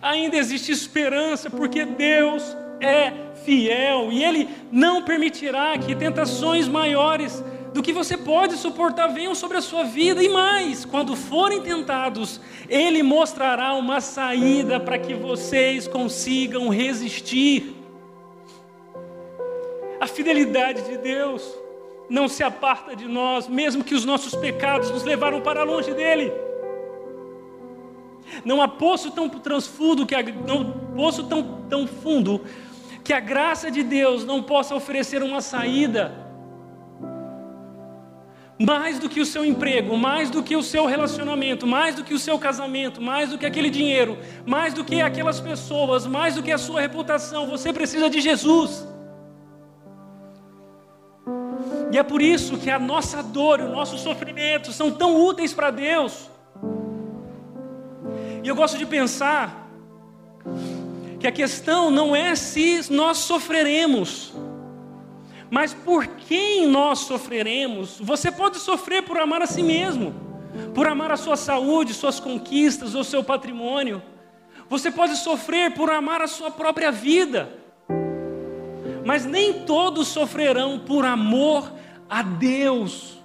Ainda 0.00 0.36
existe 0.36 0.70
esperança, 0.70 1.50
porque 1.50 1.84
Deus 1.84 2.56
é 2.80 3.12
fiel 3.44 4.12
e 4.12 4.22
Ele 4.22 4.48
não 4.70 5.02
permitirá 5.02 5.76
que 5.76 5.92
tentações 5.96 6.68
maiores 6.68 7.42
do 7.74 7.82
que 7.82 7.92
você 7.92 8.16
pode 8.16 8.56
suportar 8.56 9.08
venham 9.08 9.34
sobre 9.34 9.56
a 9.56 9.62
sua 9.62 9.82
vida. 9.82 10.22
E 10.22 10.28
mais, 10.28 10.84
quando 10.84 11.16
forem 11.16 11.60
tentados, 11.60 12.40
Ele 12.68 13.02
mostrará 13.02 13.74
uma 13.74 14.00
saída 14.00 14.78
para 14.78 14.96
que 14.96 15.12
vocês 15.12 15.88
consigam 15.88 16.68
resistir. 16.68 17.75
A 20.06 20.08
fidelidade 20.08 20.82
de 20.82 20.98
Deus 20.98 21.42
não 22.08 22.28
se 22.28 22.44
aparta 22.44 22.94
de 22.94 23.08
nós, 23.08 23.48
mesmo 23.48 23.82
que 23.82 23.92
os 23.92 24.04
nossos 24.04 24.36
pecados 24.36 24.88
nos 24.88 25.02
levaram 25.02 25.40
para 25.40 25.64
longe 25.64 25.92
dele. 25.94 26.32
Não 28.44 28.62
há 28.62 28.68
poço 28.68 29.10
tão 29.10 29.28
transfundo 29.28 30.06
que 30.06 30.14
a, 30.14 30.22
não, 30.22 30.70
poço 30.94 31.24
tão, 31.24 31.42
tão 31.68 31.88
fundo 31.88 32.40
que 33.02 33.12
a 33.12 33.18
graça 33.18 33.68
de 33.68 33.82
Deus 33.82 34.24
não 34.24 34.44
possa 34.44 34.76
oferecer 34.76 35.24
uma 35.24 35.40
saída. 35.40 36.14
Mais 38.60 39.00
do 39.00 39.08
que 39.08 39.20
o 39.20 39.26
seu 39.26 39.44
emprego, 39.44 39.96
mais 39.96 40.30
do 40.30 40.40
que 40.40 40.54
o 40.54 40.62
seu 40.62 40.86
relacionamento, 40.86 41.66
mais 41.66 41.96
do 41.96 42.04
que 42.04 42.14
o 42.14 42.18
seu 42.18 42.38
casamento, 42.38 43.02
mais 43.02 43.30
do 43.30 43.38
que 43.38 43.44
aquele 43.44 43.70
dinheiro, 43.70 44.16
mais 44.46 44.72
do 44.72 44.84
que 44.84 45.00
aquelas 45.00 45.40
pessoas, 45.40 46.06
mais 46.06 46.36
do 46.36 46.44
que 46.44 46.52
a 46.52 46.58
sua 46.58 46.80
reputação, 46.80 47.48
você 47.48 47.72
precisa 47.72 48.08
de 48.08 48.20
Jesus. 48.20 48.86
E 51.92 51.98
é 51.98 52.02
por 52.02 52.20
isso 52.20 52.58
que 52.58 52.70
a 52.70 52.78
nossa 52.78 53.22
dor, 53.22 53.60
o 53.60 53.68
nosso 53.68 53.98
sofrimento 53.98 54.72
são 54.72 54.90
tão 54.90 55.16
úteis 55.20 55.52
para 55.52 55.70
Deus. 55.70 56.28
E 58.42 58.48
eu 58.48 58.54
gosto 58.54 58.78
de 58.78 58.86
pensar 58.86 59.68
que 61.18 61.26
a 61.26 61.32
questão 61.32 61.90
não 61.90 62.14
é 62.14 62.34
se 62.34 62.92
nós 62.92 63.18
sofreremos, 63.18 64.32
mas 65.50 65.72
por 65.72 66.06
quem 66.06 66.66
nós 66.66 67.00
sofreremos. 67.00 67.98
Você 68.00 68.30
pode 68.30 68.58
sofrer 68.58 69.02
por 69.02 69.18
amar 69.18 69.42
a 69.42 69.46
si 69.46 69.62
mesmo, 69.62 70.14
por 70.74 70.86
amar 70.86 71.10
a 71.10 71.16
sua 71.16 71.36
saúde, 71.36 71.94
suas 71.94 72.20
conquistas 72.20 72.94
ou 72.94 73.02
seu 73.02 73.22
patrimônio. 73.24 74.02
Você 74.68 74.90
pode 74.90 75.16
sofrer 75.16 75.72
por 75.72 75.90
amar 75.90 76.20
a 76.20 76.26
sua 76.26 76.50
própria 76.50 76.90
vida. 76.90 77.65
Mas 79.06 79.24
nem 79.24 79.64
todos 79.64 80.08
sofrerão 80.08 80.80
por 80.80 81.04
amor 81.04 81.72
a 82.10 82.22
Deus. 82.22 83.16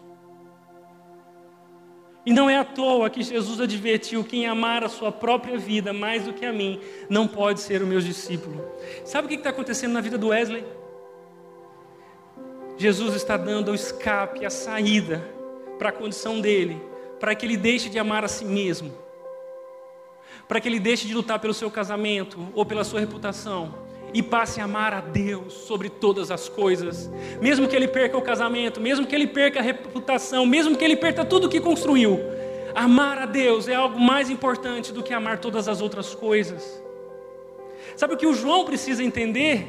E 2.24 2.32
não 2.32 2.48
é 2.48 2.56
à 2.56 2.64
toa 2.64 3.10
que 3.10 3.24
Jesus 3.24 3.60
advertiu: 3.60 4.24
quem 4.24 4.46
amar 4.46 4.84
a 4.84 4.90
sua 4.90 5.12
própria 5.12 5.58
vida 5.58 5.92
mais 5.92 6.26
do 6.26 6.34
que 6.34 6.46
a 6.46 6.54
mim, 6.54 6.80
não 7.10 7.28
pode 7.28 7.62
ser 7.62 7.82
o 7.82 7.88
meu 7.88 8.00
discípulo. 8.00 8.64
Sabe 9.04 9.26
o 9.26 9.28
que 9.28 9.34
está 9.34 9.50
acontecendo 9.50 9.94
na 9.94 10.02
vida 10.02 10.20
do 10.20 10.28
Wesley? 10.28 10.64
Jesus 12.78 13.16
está 13.16 13.36
dando 13.36 13.72
o 13.72 13.76
escape, 13.76 14.46
a 14.46 14.52
saída 14.52 15.28
para 15.80 15.90
a 15.90 15.92
condição 15.92 16.40
dele, 16.40 16.80
para 17.20 17.34
que 17.34 17.44
ele 17.44 17.58
deixe 17.58 17.90
de 17.90 17.98
amar 17.98 18.24
a 18.24 18.28
si 18.28 18.46
mesmo, 18.46 18.94
para 20.48 20.62
que 20.62 20.70
ele 20.70 20.80
deixe 20.80 21.08
de 21.08 21.14
lutar 21.16 21.40
pelo 21.40 21.56
seu 21.56 21.72
casamento 21.72 22.50
ou 22.54 22.64
pela 22.64 22.84
sua 22.84 23.00
reputação 23.00 23.90
e 24.14 24.22
passe 24.22 24.60
a 24.60 24.66
amar 24.66 24.94
a 24.94 25.02
Deus 25.02 25.54
sobre 25.54 25.90
todas 25.90 26.32
as 26.32 26.50
coisas, 26.50 27.10
mesmo 27.42 27.68
que 27.68 27.76
ele 27.76 27.88
perca 27.88 28.18
o 28.18 28.22
casamento, 28.22 28.82
mesmo 28.82 29.08
que 29.08 29.16
ele 29.16 29.28
perca 29.28 29.60
a 29.60 29.64
reputação, 29.64 30.46
mesmo 30.46 30.76
que 30.76 30.84
ele 30.84 30.96
perca 30.96 31.24
tudo 31.24 31.50
que 31.50 31.60
construiu. 31.60 32.20
Amar 32.76 33.18
a 33.18 33.26
Deus 33.26 33.68
é 33.68 33.76
algo 33.76 34.00
mais 34.00 34.30
importante 34.30 34.92
do 34.92 35.04
que 35.04 35.14
amar 35.14 35.40
todas 35.40 35.68
as 35.68 35.82
outras 35.82 36.16
coisas. 36.16 36.82
Sabe 37.96 38.14
o 38.14 38.18
que 38.18 38.28
o 38.28 38.34
João 38.34 38.66
precisa 38.66 39.04
entender? 39.04 39.66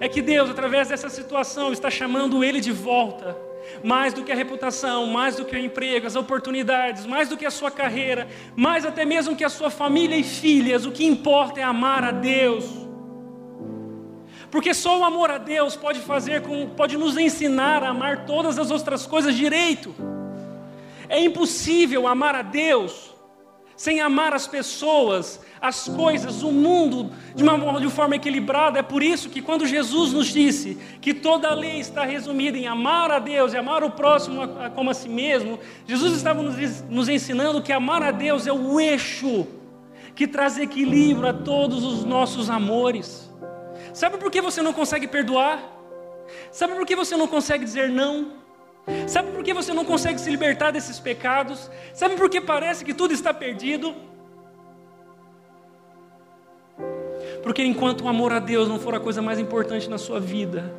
É 0.00 0.08
que 0.08 0.22
Deus, 0.22 0.48
através 0.48 0.88
dessa 0.88 1.08
situação, 1.08 1.72
está 1.72 1.90
chamando 1.90 2.42
ele 2.42 2.60
de 2.60 2.72
volta 2.72 3.36
mais 3.82 4.12
do 4.12 4.22
que 4.22 4.32
a 4.32 4.34
reputação, 4.34 5.06
mais 5.06 5.36
do 5.36 5.44
que 5.44 5.56
o 5.56 5.58
emprego, 5.58 6.06
as 6.06 6.16
oportunidades, 6.16 7.06
mais 7.06 7.28
do 7.28 7.36
que 7.36 7.46
a 7.46 7.50
sua 7.50 7.70
carreira, 7.70 8.28
mais 8.54 8.84
até 8.84 9.04
mesmo 9.04 9.36
que 9.36 9.44
a 9.44 9.48
sua 9.48 9.70
família 9.70 10.16
e 10.16 10.22
filhas, 10.22 10.84
o 10.84 10.92
que 10.92 11.04
importa 11.04 11.60
é 11.60 11.62
amar 11.62 12.04
a 12.04 12.10
Deus. 12.10 12.83
Porque 14.54 14.72
só 14.72 15.00
o 15.00 15.04
amor 15.04 15.32
a 15.32 15.38
Deus 15.38 15.74
pode 15.74 15.98
fazer 15.98 16.42
com, 16.42 16.68
pode 16.68 16.96
nos 16.96 17.18
ensinar 17.18 17.82
a 17.82 17.88
amar 17.88 18.24
todas 18.24 18.56
as 18.56 18.70
outras 18.70 19.04
coisas 19.04 19.34
direito. 19.34 19.92
É 21.08 21.20
impossível 21.20 22.06
amar 22.06 22.36
a 22.36 22.42
Deus 22.42 23.12
sem 23.76 24.00
amar 24.00 24.32
as 24.32 24.46
pessoas, 24.46 25.40
as 25.60 25.88
coisas, 25.88 26.44
o 26.44 26.52
mundo 26.52 27.10
de 27.34 27.42
uma, 27.42 27.80
de 27.80 27.90
forma 27.90 28.14
equilibrada. 28.14 28.78
É 28.78 28.82
por 28.84 29.02
isso 29.02 29.28
que 29.28 29.42
quando 29.42 29.66
Jesus 29.66 30.12
nos 30.12 30.28
disse 30.28 30.78
que 31.00 31.12
toda 31.12 31.48
a 31.48 31.54
lei 31.54 31.80
está 31.80 32.04
resumida 32.04 32.56
em 32.56 32.68
amar 32.68 33.10
a 33.10 33.18
Deus 33.18 33.54
e 33.54 33.56
amar 33.56 33.82
o 33.82 33.90
próximo 33.90 34.40
como 34.76 34.88
a 34.88 34.94
si 34.94 35.08
mesmo, 35.08 35.58
Jesus 35.84 36.14
estava 36.14 36.40
nos, 36.40 36.82
nos 36.82 37.08
ensinando 37.08 37.60
que 37.60 37.72
amar 37.72 38.04
a 38.04 38.12
Deus 38.12 38.46
é 38.46 38.52
o 38.52 38.78
eixo 38.78 39.48
que 40.14 40.28
traz 40.28 40.58
equilíbrio 40.58 41.28
a 41.28 41.32
todos 41.32 41.82
os 41.82 42.04
nossos 42.04 42.48
amores. 42.48 43.23
Sabe 43.94 44.18
por 44.18 44.28
que 44.28 44.40
você 44.40 44.60
não 44.60 44.72
consegue 44.72 45.06
perdoar? 45.06 45.62
Sabe 46.50 46.74
por 46.74 46.84
que 46.84 46.96
você 46.96 47.16
não 47.16 47.28
consegue 47.28 47.64
dizer 47.64 47.88
não? 47.88 48.32
Sabe 49.06 49.30
por 49.30 49.44
que 49.44 49.54
você 49.54 49.72
não 49.72 49.84
consegue 49.84 50.20
se 50.20 50.28
libertar 50.28 50.72
desses 50.72 50.98
pecados? 50.98 51.70
Sabe 51.94 52.16
por 52.16 52.28
que 52.28 52.40
parece 52.40 52.84
que 52.84 52.92
tudo 52.92 53.14
está 53.14 53.32
perdido? 53.32 53.94
Porque 57.42 57.62
enquanto 57.62 58.04
o 58.04 58.08
amor 58.08 58.32
a 58.32 58.40
Deus 58.40 58.68
não 58.68 58.80
for 58.80 58.96
a 58.96 59.00
coisa 59.00 59.22
mais 59.22 59.38
importante 59.38 59.88
na 59.88 59.96
sua 59.96 60.18
vida, 60.18 60.74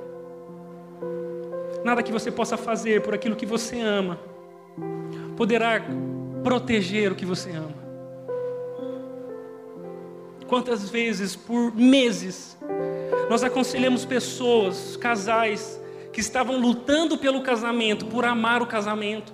nada 1.86 2.04
que 2.04 2.12
você 2.12 2.30
possa 2.30 2.58
fazer 2.58 3.02
por 3.02 3.14
aquilo 3.14 3.36
que 3.36 3.46
você 3.46 3.80
ama 3.80 4.20
poderá 5.38 5.82
proteger 6.44 7.14
o 7.14 7.16
que 7.16 7.26
você 7.26 7.52
ama. 7.52 7.86
Quantas 10.48 10.90
vezes 10.90 11.36
por 11.36 11.74
meses 11.74 12.58
nós 13.30 13.44
aconselhamos 13.44 14.06
pessoas, 14.06 14.98
casais, 14.98 15.82
que 16.14 16.22
estavam 16.22 16.58
lutando 16.58 17.18
pelo 17.18 17.42
casamento, 17.42 18.06
por 18.06 18.24
amar 18.24 18.62
o 18.62 18.68
casamento. 18.68 19.34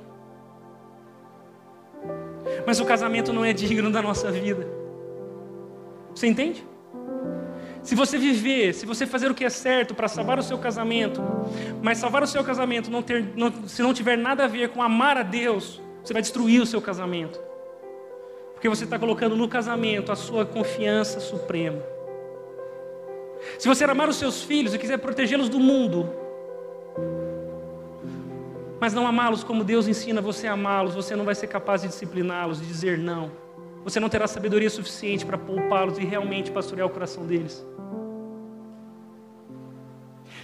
Mas 2.65 2.79
o 2.79 2.85
casamento 2.85 3.31
não 3.31 3.45
é 3.45 3.53
digno 3.53 3.91
da 3.91 4.01
nossa 4.01 4.31
vida. 4.31 4.67
Você 6.13 6.27
entende? 6.27 6.65
Se 7.83 7.95
você 7.95 8.17
viver, 8.17 8.73
se 8.73 8.85
você 8.85 9.07
fazer 9.07 9.31
o 9.31 9.33
que 9.33 9.43
é 9.43 9.49
certo 9.49 9.95
para 9.95 10.07
salvar 10.07 10.37
o 10.37 10.43
seu 10.43 10.57
casamento, 10.57 11.21
mas 11.81 11.97
salvar 11.97 12.21
o 12.21 12.27
seu 12.27 12.43
casamento 12.43 12.91
não 12.91 13.01
ter, 13.01 13.31
não, 13.35 13.51
se 13.67 13.81
não 13.81 13.93
tiver 13.93 14.17
nada 14.17 14.45
a 14.45 14.47
ver 14.47 14.69
com 14.69 14.83
amar 14.83 15.17
a 15.17 15.23
Deus, 15.23 15.81
você 16.03 16.13
vai 16.13 16.21
destruir 16.21 16.61
o 16.61 16.65
seu 16.65 16.81
casamento. 16.81 17.39
Porque 18.53 18.69
você 18.69 18.83
está 18.83 18.99
colocando 18.99 19.35
no 19.35 19.47
casamento 19.47 20.11
a 20.11 20.15
sua 20.15 20.45
confiança 20.45 21.19
suprema. 21.19 21.81
Se 23.57 23.67
você 23.67 23.83
amar 23.83 24.09
os 24.09 24.15
seus 24.15 24.43
filhos 24.43 24.73
e 24.73 24.79
quiser 24.79 24.97
protegê-los 24.97 25.49
do 25.49 25.59
mundo, 25.59 26.09
mas 28.79 28.93
não 28.93 29.05
amá-los 29.05 29.43
como 29.43 29.63
Deus 29.63 29.87
ensina 29.87 30.21
você 30.21 30.47
a 30.47 30.53
amá-los, 30.53 30.95
você 30.95 31.15
não 31.15 31.23
vai 31.23 31.35
ser 31.35 31.47
capaz 31.47 31.83
de 31.83 31.87
discipliná-los, 31.87 32.59
de 32.59 32.65
dizer 32.65 32.97
não. 32.97 33.31
Você 33.83 33.99
não 33.99 34.09
terá 34.09 34.27
sabedoria 34.27 34.69
suficiente 34.69 35.25
para 35.25 35.37
poupá-los 35.37 35.97
e 35.97 36.03
realmente 36.03 36.51
pastorear 36.51 36.87
o 36.87 36.89
coração 36.89 37.25
deles. 37.25 37.65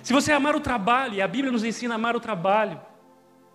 Se 0.03 0.13
você 0.13 0.31
amar 0.31 0.55
o 0.55 0.59
trabalho, 0.59 1.15
e 1.15 1.21
a 1.21 1.27
Bíblia 1.27 1.51
nos 1.51 1.63
ensina 1.63 1.95
a 1.95 1.97
amar 1.97 2.15
o 2.15 2.19
trabalho, 2.19 2.79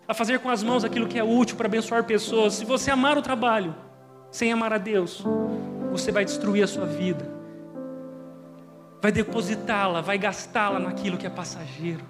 a 0.06 0.12
fazer 0.12 0.40
com 0.40 0.50
as 0.50 0.62
mãos 0.62 0.84
aquilo 0.84 1.06
que 1.06 1.18
é 1.18 1.24
útil 1.24 1.56
para 1.56 1.66
abençoar 1.66 2.04
pessoas, 2.04 2.54
se 2.54 2.64
você 2.64 2.90
amar 2.90 3.16
o 3.16 3.22
trabalho 3.22 3.74
sem 4.30 4.52
amar 4.52 4.72
a 4.72 4.78
Deus, 4.78 5.24
você 5.90 6.10
vai 6.10 6.24
destruir 6.24 6.62
a 6.62 6.66
sua 6.66 6.86
vida, 6.86 7.24
vai 9.02 9.10
depositá-la, 9.10 10.00
vai 10.00 10.16
gastá-la 10.16 10.78
naquilo 10.78 11.18
que 11.18 11.26
é 11.26 11.30
passageiro. 11.30 12.04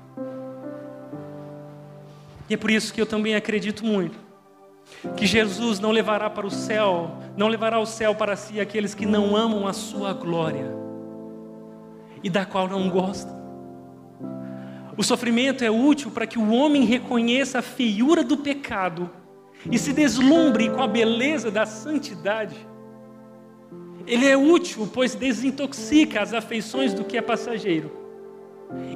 E 2.50 2.52
é 2.52 2.56
por 2.58 2.70
isso 2.70 2.92
que 2.92 3.00
eu 3.00 3.06
também 3.06 3.34
acredito 3.34 3.82
muito 3.82 4.18
que 5.16 5.26
Jesus 5.26 5.80
não 5.80 5.90
levará 5.90 6.28
para 6.28 6.46
o 6.46 6.50
céu, 6.50 7.16
não 7.34 7.48
levará 7.48 7.78
o 7.78 7.86
céu 7.86 8.14
para 8.14 8.36
si 8.36 8.60
aqueles 8.60 8.94
que 8.94 9.06
não 9.06 9.34
amam 9.34 9.66
a 9.66 9.72
sua 9.72 10.12
glória 10.12 10.70
e 12.22 12.28
da 12.28 12.44
qual 12.44 12.68
não 12.68 12.90
gostam. 12.90 13.40
O 14.94 15.02
sofrimento 15.02 15.64
é 15.64 15.70
útil 15.70 16.10
para 16.10 16.26
que 16.26 16.38
o 16.38 16.52
homem 16.52 16.84
reconheça 16.84 17.60
a 17.60 17.62
feiura 17.62 18.22
do 18.22 18.36
pecado 18.36 19.10
e 19.70 19.78
se 19.78 19.94
deslumbre 19.94 20.68
com 20.68 20.82
a 20.82 20.86
beleza 20.86 21.50
da 21.50 21.64
santidade. 21.64 22.54
Ele 24.06 24.26
é 24.26 24.36
útil, 24.36 24.88
pois 24.92 25.14
desintoxica 25.14 26.20
as 26.20 26.32
afeições 26.34 26.92
do 26.92 27.04
que 27.04 27.16
é 27.16 27.22
passageiro 27.22 28.02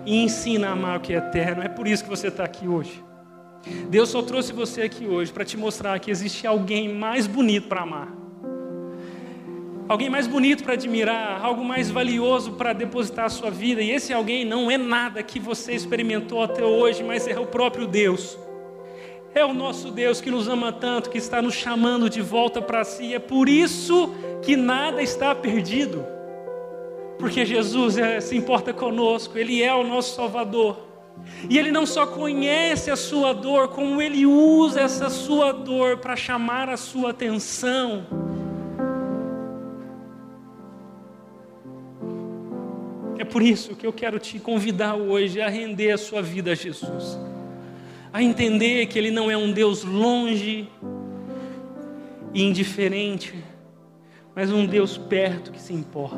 e 0.05 0.23
ensina 0.23 0.69
a 0.69 0.73
amar 0.73 0.99
o 0.99 1.01
que 1.01 1.13
é 1.13 1.17
eterno. 1.17 1.63
É 1.63 1.69
por 1.69 1.87
isso 1.87 2.05
que 2.05 2.11
você 2.11 2.29
está 2.29 2.45
aqui 2.45 2.67
hoje. 2.67 3.05
Deus 3.89 4.09
só 4.11 4.23
trouxe 4.23 4.53
você 4.53 4.83
aqui 4.83 5.07
hoje 5.07 5.33
para 5.33 5.45
te 5.45 5.57
mostrar 5.57 5.99
que 5.99 6.11
existe 6.11 6.47
alguém 6.47 6.95
mais 6.95 7.27
bonito 7.27 7.69
para 7.69 7.83
amar. 7.83 8.13
Alguém 9.89 10.11
mais 10.11 10.27
bonito 10.27 10.65
para 10.65 10.73
admirar, 10.73 11.45
algo 11.45 11.65
mais 11.65 11.91
valioso 11.91 12.53
para 12.53 12.73
depositar 12.73 13.27
a 13.27 13.29
sua 13.29 13.51
vida, 13.51 13.81
e 13.81 13.91
esse 13.91 14.13
alguém 14.13 14.45
não 14.45 14.69
é 14.69 14.77
nada 14.77 15.23
que 15.23 15.39
você 15.39 15.75
experimentou 15.75 16.43
até 16.43 16.65
hoje, 16.65 17.05
mas 17.05 17.29
é 17.29 17.39
o 17.39 17.47
próprio 17.47 17.87
Deus. 17.87 18.37
É 19.37 19.45
o 19.45 19.53
nosso 19.53 19.91
Deus 19.91 20.19
que 20.19 20.31
nos 20.31 20.49
ama 20.49 20.73
tanto, 20.73 21.11
que 21.11 21.19
está 21.19 21.43
nos 21.43 21.53
chamando 21.53 22.09
de 22.09 22.23
volta 22.23 22.63
para 22.63 22.83
si. 22.85 23.15
É 23.15 23.19
por 23.19 23.51
isso 23.51 24.15
que 24.43 24.57
nada 24.57 25.03
está 25.03 25.35
perdido. 25.35 26.07
Porque 27.19 27.45
Jesus 27.45 27.99
é, 27.99 28.19
se 28.19 28.35
importa 28.35 28.73
conosco, 28.73 29.37
Ele 29.37 29.63
é 29.63 29.75
o 29.75 29.85
nosso 29.85 30.17
Salvador. 30.17 30.79
E 31.51 31.59
ele 31.59 31.71
não 31.71 31.85
só 31.85 32.07
conhece 32.07 32.91
a 32.91 32.97
sua 32.97 33.35
dor, 33.35 33.69
como 33.69 34.01
ele 34.01 34.25
usa 34.25 34.81
essa 34.81 35.11
sua 35.11 35.53
dor 35.53 35.99
para 35.99 36.17
chamar 36.17 36.71
a 36.71 36.77
sua 36.79 37.11
atenção. 37.11 38.07
É 43.19 43.25
por 43.25 43.43
isso 43.43 43.75
que 43.75 43.87
eu 43.87 43.93
quero 43.93 44.19
te 44.19 44.39
convidar 44.39 44.95
hoje 44.95 45.43
a 45.43 45.49
render 45.49 45.91
a 45.91 45.99
sua 45.99 46.23
vida 46.23 46.53
a 46.53 46.55
Jesus, 46.55 47.19
a 48.17 48.23
entender 48.23 48.87
que 48.87 48.99
Ele 48.99 49.11
não 49.11 49.31
é 49.31 49.37
um 49.37 49.53
Deus 49.53 49.85
longe 49.85 50.71
e 52.33 52.43
indiferente, 52.43 53.35
mas 54.35 54.51
um 54.51 54.65
Deus 54.65 54.97
perto 54.97 55.53
que 55.53 55.61
se 55.61 55.75
importa 55.75 56.17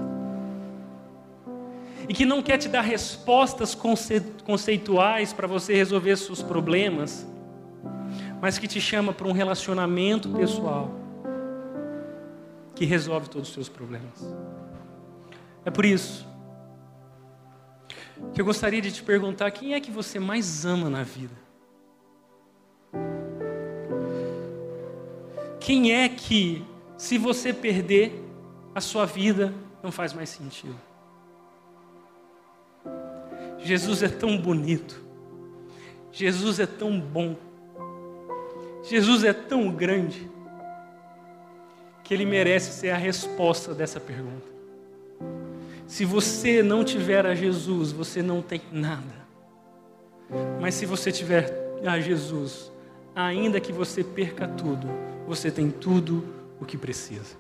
e 2.09 2.15
que 2.15 2.25
não 2.25 2.41
quer 2.41 2.57
te 2.57 2.69
dar 2.69 2.83
respostas 2.83 3.77
conceituais 4.45 5.33
para 5.33 5.49
você 5.49 5.75
resolver 5.75 6.17
seus 6.17 6.41
problemas, 6.41 7.27
mas 8.41 8.59
que 8.59 8.69
te 8.69 8.81
chama 8.81 9.13
para 9.13 9.27
um 9.27 9.33
relacionamento 9.33 10.29
pessoal 10.29 10.95
que 12.77 12.85
resolve 12.85 13.29
todos 13.29 13.49
os 13.49 13.55
seus 13.55 13.69
problemas. 13.69 14.25
É 15.65 15.71
por 15.73 15.85
isso 15.85 16.25
que 18.33 18.41
eu 18.41 18.45
gostaria 18.45 18.81
de 18.81 18.93
te 18.93 19.03
perguntar: 19.03 19.51
quem 19.51 19.75
é 19.75 19.81
que 19.81 19.91
você 19.91 20.21
mais 20.21 20.65
ama 20.65 20.89
na 20.89 21.03
vida? 21.03 21.48
Quem 25.69 25.93
é 25.93 26.09
que, 26.09 26.65
se 26.97 27.19
você 27.19 27.53
perder, 27.53 28.25
a 28.75 28.81
sua 28.81 29.05
vida 29.05 29.53
não 29.83 29.93
faz 29.93 30.15
mais 30.15 30.31
sentido? 30.31 30.75
Jesus 33.59 34.03
é 34.03 34.09
tão 34.09 34.39
bonito. 34.39 34.99
Jesus 36.11 36.59
é 36.59 36.65
tão 36.65 36.99
bom. 36.99 37.37
Jesus 38.83 39.25
é 39.25 39.35
tão 39.35 39.71
grande 39.71 40.27
que 42.03 42.15
ele 42.15 42.25
merece 42.25 42.73
ser 42.73 42.89
a 42.89 42.97
resposta 42.97 43.75
dessa 43.75 44.01
pergunta. 44.01 44.49
Se 45.87 46.03
você 46.03 46.63
não 46.63 46.83
tiver 46.83 47.27
a 47.27 47.35
Jesus, 47.35 47.93
você 47.93 48.23
não 48.23 48.41
tem 48.41 48.63
nada. 48.73 49.29
Mas 50.63 50.77
se 50.77 50.87
você 50.87 51.13
tiver 51.13 51.53
a 51.85 52.01
Jesus, 52.01 52.73
ainda 53.15 53.61
que 53.61 53.71
você 53.71 54.03
perca 54.03 54.49
tudo, 54.49 55.18
você 55.29 55.51
tem 55.51 55.71
tudo 55.71 56.27
o 56.59 56.65
que 56.65 56.79
precisa. 56.79 57.37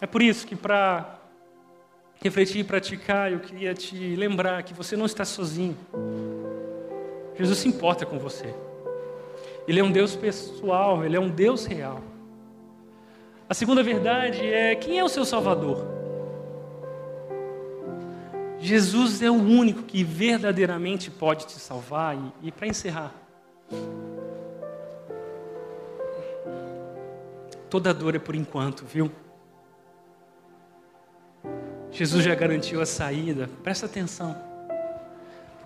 É 0.00 0.06
por 0.06 0.22
isso 0.22 0.46
que, 0.46 0.54
para 0.54 1.18
refletir 2.22 2.60
e 2.60 2.64
praticar, 2.64 3.32
eu 3.32 3.40
queria 3.40 3.74
te 3.74 4.14
lembrar 4.14 4.62
que 4.62 4.74
você 4.74 4.96
não 4.96 5.06
está 5.06 5.24
sozinho. 5.24 5.76
Jesus 7.34 7.58
se 7.58 7.68
importa 7.68 8.04
com 8.04 8.18
você. 8.18 8.54
Ele 9.66 9.80
é 9.80 9.84
um 9.84 9.90
Deus 9.90 10.14
pessoal, 10.14 11.04
ele 11.04 11.16
é 11.16 11.20
um 11.20 11.30
Deus 11.30 11.64
real. 11.64 12.02
A 13.48 13.54
segunda 13.54 13.82
verdade 13.82 14.44
é: 14.46 14.74
quem 14.74 14.98
é 14.98 15.04
o 15.04 15.08
seu 15.08 15.24
Salvador? 15.24 15.86
Jesus 18.60 19.22
é 19.22 19.30
o 19.30 19.34
único 19.34 19.84
que 19.84 20.04
verdadeiramente 20.04 21.10
pode 21.10 21.46
te 21.46 21.58
salvar. 21.58 22.16
E, 22.16 22.48
e 22.48 22.52
para 22.52 22.66
encerrar, 22.66 23.14
toda 27.68 27.92
dor 27.92 28.14
é 28.14 28.18
por 28.18 28.34
enquanto, 28.34 28.84
viu? 28.84 29.10
Jesus 31.90 32.24
já 32.24 32.34
garantiu 32.34 32.80
a 32.80 32.86
saída, 32.86 33.48
presta 33.62 33.86
atenção 33.86 34.48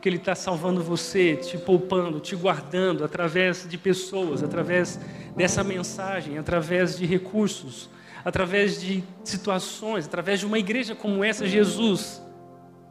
porque 0.02 0.08
Ele 0.08 0.16
está 0.16 0.34
salvando 0.34 0.82
você, 0.82 1.36
te 1.36 1.56
poupando, 1.56 2.18
te 2.18 2.34
guardando 2.34 3.04
através 3.04 3.68
de 3.68 3.78
pessoas, 3.78 4.42
através 4.42 4.98
dessa 5.36 5.62
mensagem, 5.62 6.38
através 6.38 6.98
de 6.98 7.06
recursos, 7.06 7.88
através 8.24 8.80
de 8.80 9.04
situações, 9.22 10.04
através 10.06 10.40
de 10.40 10.46
uma 10.46 10.58
igreja 10.58 10.96
como 10.96 11.22
essa, 11.22 11.46
Jesus 11.46 12.20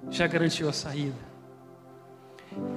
já 0.10 0.26
garantiu 0.26 0.70
a 0.70 0.72
saída. 0.72 1.18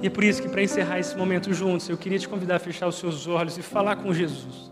E 0.01 0.07
é 0.07 0.09
por 0.09 0.21
isso 0.21 0.41
que, 0.41 0.49
para 0.49 0.61
encerrar 0.61 0.99
esse 0.99 1.15
momento 1.15 1.53
juntos, 1.53 1.87
eu 1.87 1.95
queria 1.95 2.19
te 2.19 2.27
convidar 2.27 2.57
a 2.57 2.59
fechar 2.59 2.89
os 2.89 2.95
seus 2.95 3.27
olhos 3.27 3.57
e 3.57 3.61
falar 3.61 3.95
com 3.95 4.13
Jesus. 4.13 4.69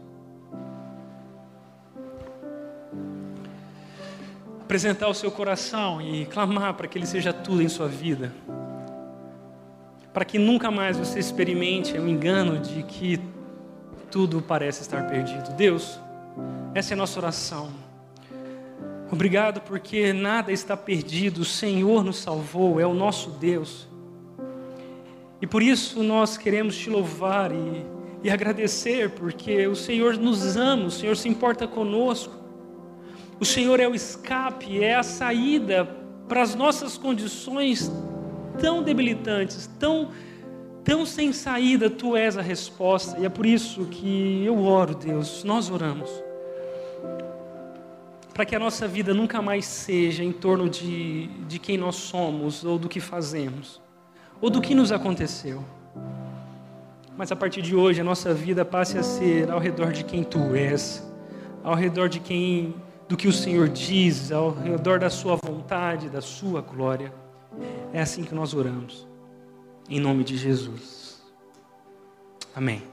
Apresentar 4.73 5.07
o 5.07 5.13
seu 5.13 5.29
coração 5.29 6.01
e 6.01 6.25
clamar 6.25 6.73
para 6.73 6.87
que 6.87 6.97
Ele 6.97 7.05
seja 7.05 7.31
tudo 7.31 7.61
em 7.61 7.69
sua 7.69 7.87
vida 7.87 8.33
para 10.11 10.23
que 10.23 10.39
nunca 10.39 10.71
mais 10.71 10.97
você 10.97 11.19
experimente 11.19 11.97
o 11.97 12.07
engano 12.07 12.59
de 12.59 12.81
que 12.81 13.19
tudo 14.11 14.41
parece 14.41 14.81
estar 14.81 15.07
perdido. 15.07 15.55
Deus, 15.55 15.99
essa 16.73 16.93
é 16.93 16.95
a 16.95 16.97
nossa 16.97 17.19
oração. 17.19 17.69
Obrigado 19.11 19.61
porque 19.61 20.11
nada 20.11 20.51
está 20.51 20.77
perdido, 20.77 21.41
o 21.41 21.45
Senhor 21.45 22.03
nos 22.03 22.17
salvou, 22.17 22.79
é 22.79 22.85
o 22.85 22.95
nosso 22.95 23.29
Deus. 23.29 23.87
E 25.39 25.45
por 25.45 25.61
isso 25.61 26.01
nós 26.01 26.35
queremos 26.35 26.75
te 26.75 26.89
louvar 26.89 27.51
e, 27.51 27.85
e 28.23 28.29
agradecer, 28.31 29.11
porque 29.11 29.67
o 29.67 29.75
Senhor 29.75 30.17
nos 30.17 30.55
ama, 30.55 30.85
o 30.85 30.91
Senhor 30.91 31.15
se 31.15 31.27
importa 31.27 31.67
conosco. 31.67 32.42
O 33.43 33.45
Senhor 33.45 33.77
é 33.81 33.85
o 33.85 33.93
escape, 33.93 34.81
é 34.81 34.95
a 34.95 35.03
saída 35.03 35.83
para 36.29 36.41
as 36.41 36.55
nossas 36.55 36.97
condições 36.97 37.91
tão 38.57 38.81
debilitantes, 38.81 39.69
tão, 39.77 40.11
tão 40.81 41.05
sem 41.05 41.33
saída, 41.33 41.89
tu 41.89 42.15
és 42.15 42.37
a 42.37 42.41
resposta. 42.41 43.19
E 43.19 43.25
é 43.25 43.29
por 43.29 43.45
isso 43.45 43.85
que 43.87 44.45
eu 44.45 44.63
oro, 44.63 44.95
Deus, 44.95 45.43
nós 45.43 45.69
oramos. 45.69 46.09
Para 48.33 48.45
que 48.45 48.55
a 48.55 48.59
nossa 48.59 48.87
vida 48.87 49.13
nunca 49.13 49.41
mais 49.41 49.65
seja 49.65 50.23
em 50.23 50.31
torno 50.31 50.69
de, 50.69 51.27
de 51.45 51.59
quem 51.59 51.77
nós 51.77 51.95
somos, 51.97 52.63
ou 52.63 52.79
do 52.79 52.87
que 52.87 53.01
fazemos, 53.01 53.81
ou 54.39 54.49
do 54.49 54.61
que 54.61 54.73
nos 54.73 54.89
aconteceu. 54.89 55.61
Mas 57.17 57.29
a 57.29 57.35
partir 57.35 57.61
de 57.61 57.75
hoje 57.75 57.99
a 57.99 58.05
nossa 58.05 58.33
vida 58.33 58.63
passe 58.63 58.97
a 58.97 59.03
ser 59.03 59.51
ao 59.51 59.59
redor 59.59 59.91
de 59.91 60.05
quem 60.05 60.23
tu 60.23 60.55
és, 60.55 61.05
ao 61.61 61.75
redor 61.75 62.07
de 62.07 62.21
quem 62.21 62.73
do 63.13 63.17
que 63.17 63.27
o 63.27 63.31
Senhor 63.31 63.69
diz, 63.69 64.31
ao 64.31 64.49
redor 64.49 64.97
da 64.97 65.07
sua 65.07 65.35
vontade, 65.35 66.09
da 66.09 66.19
sua 66.19 66.61
glória. 66.61 67.13
É 67.93 68.01
assim 68.01 68.23
que 68.23 68.33
nós 68.33 68.55
oramos. 68.55 69.07
Em 69.87 69.99
nome 69.99 70.23
de 70.23 70.35
Jesus. 70.35 71.21
Amém. 72.55 72.92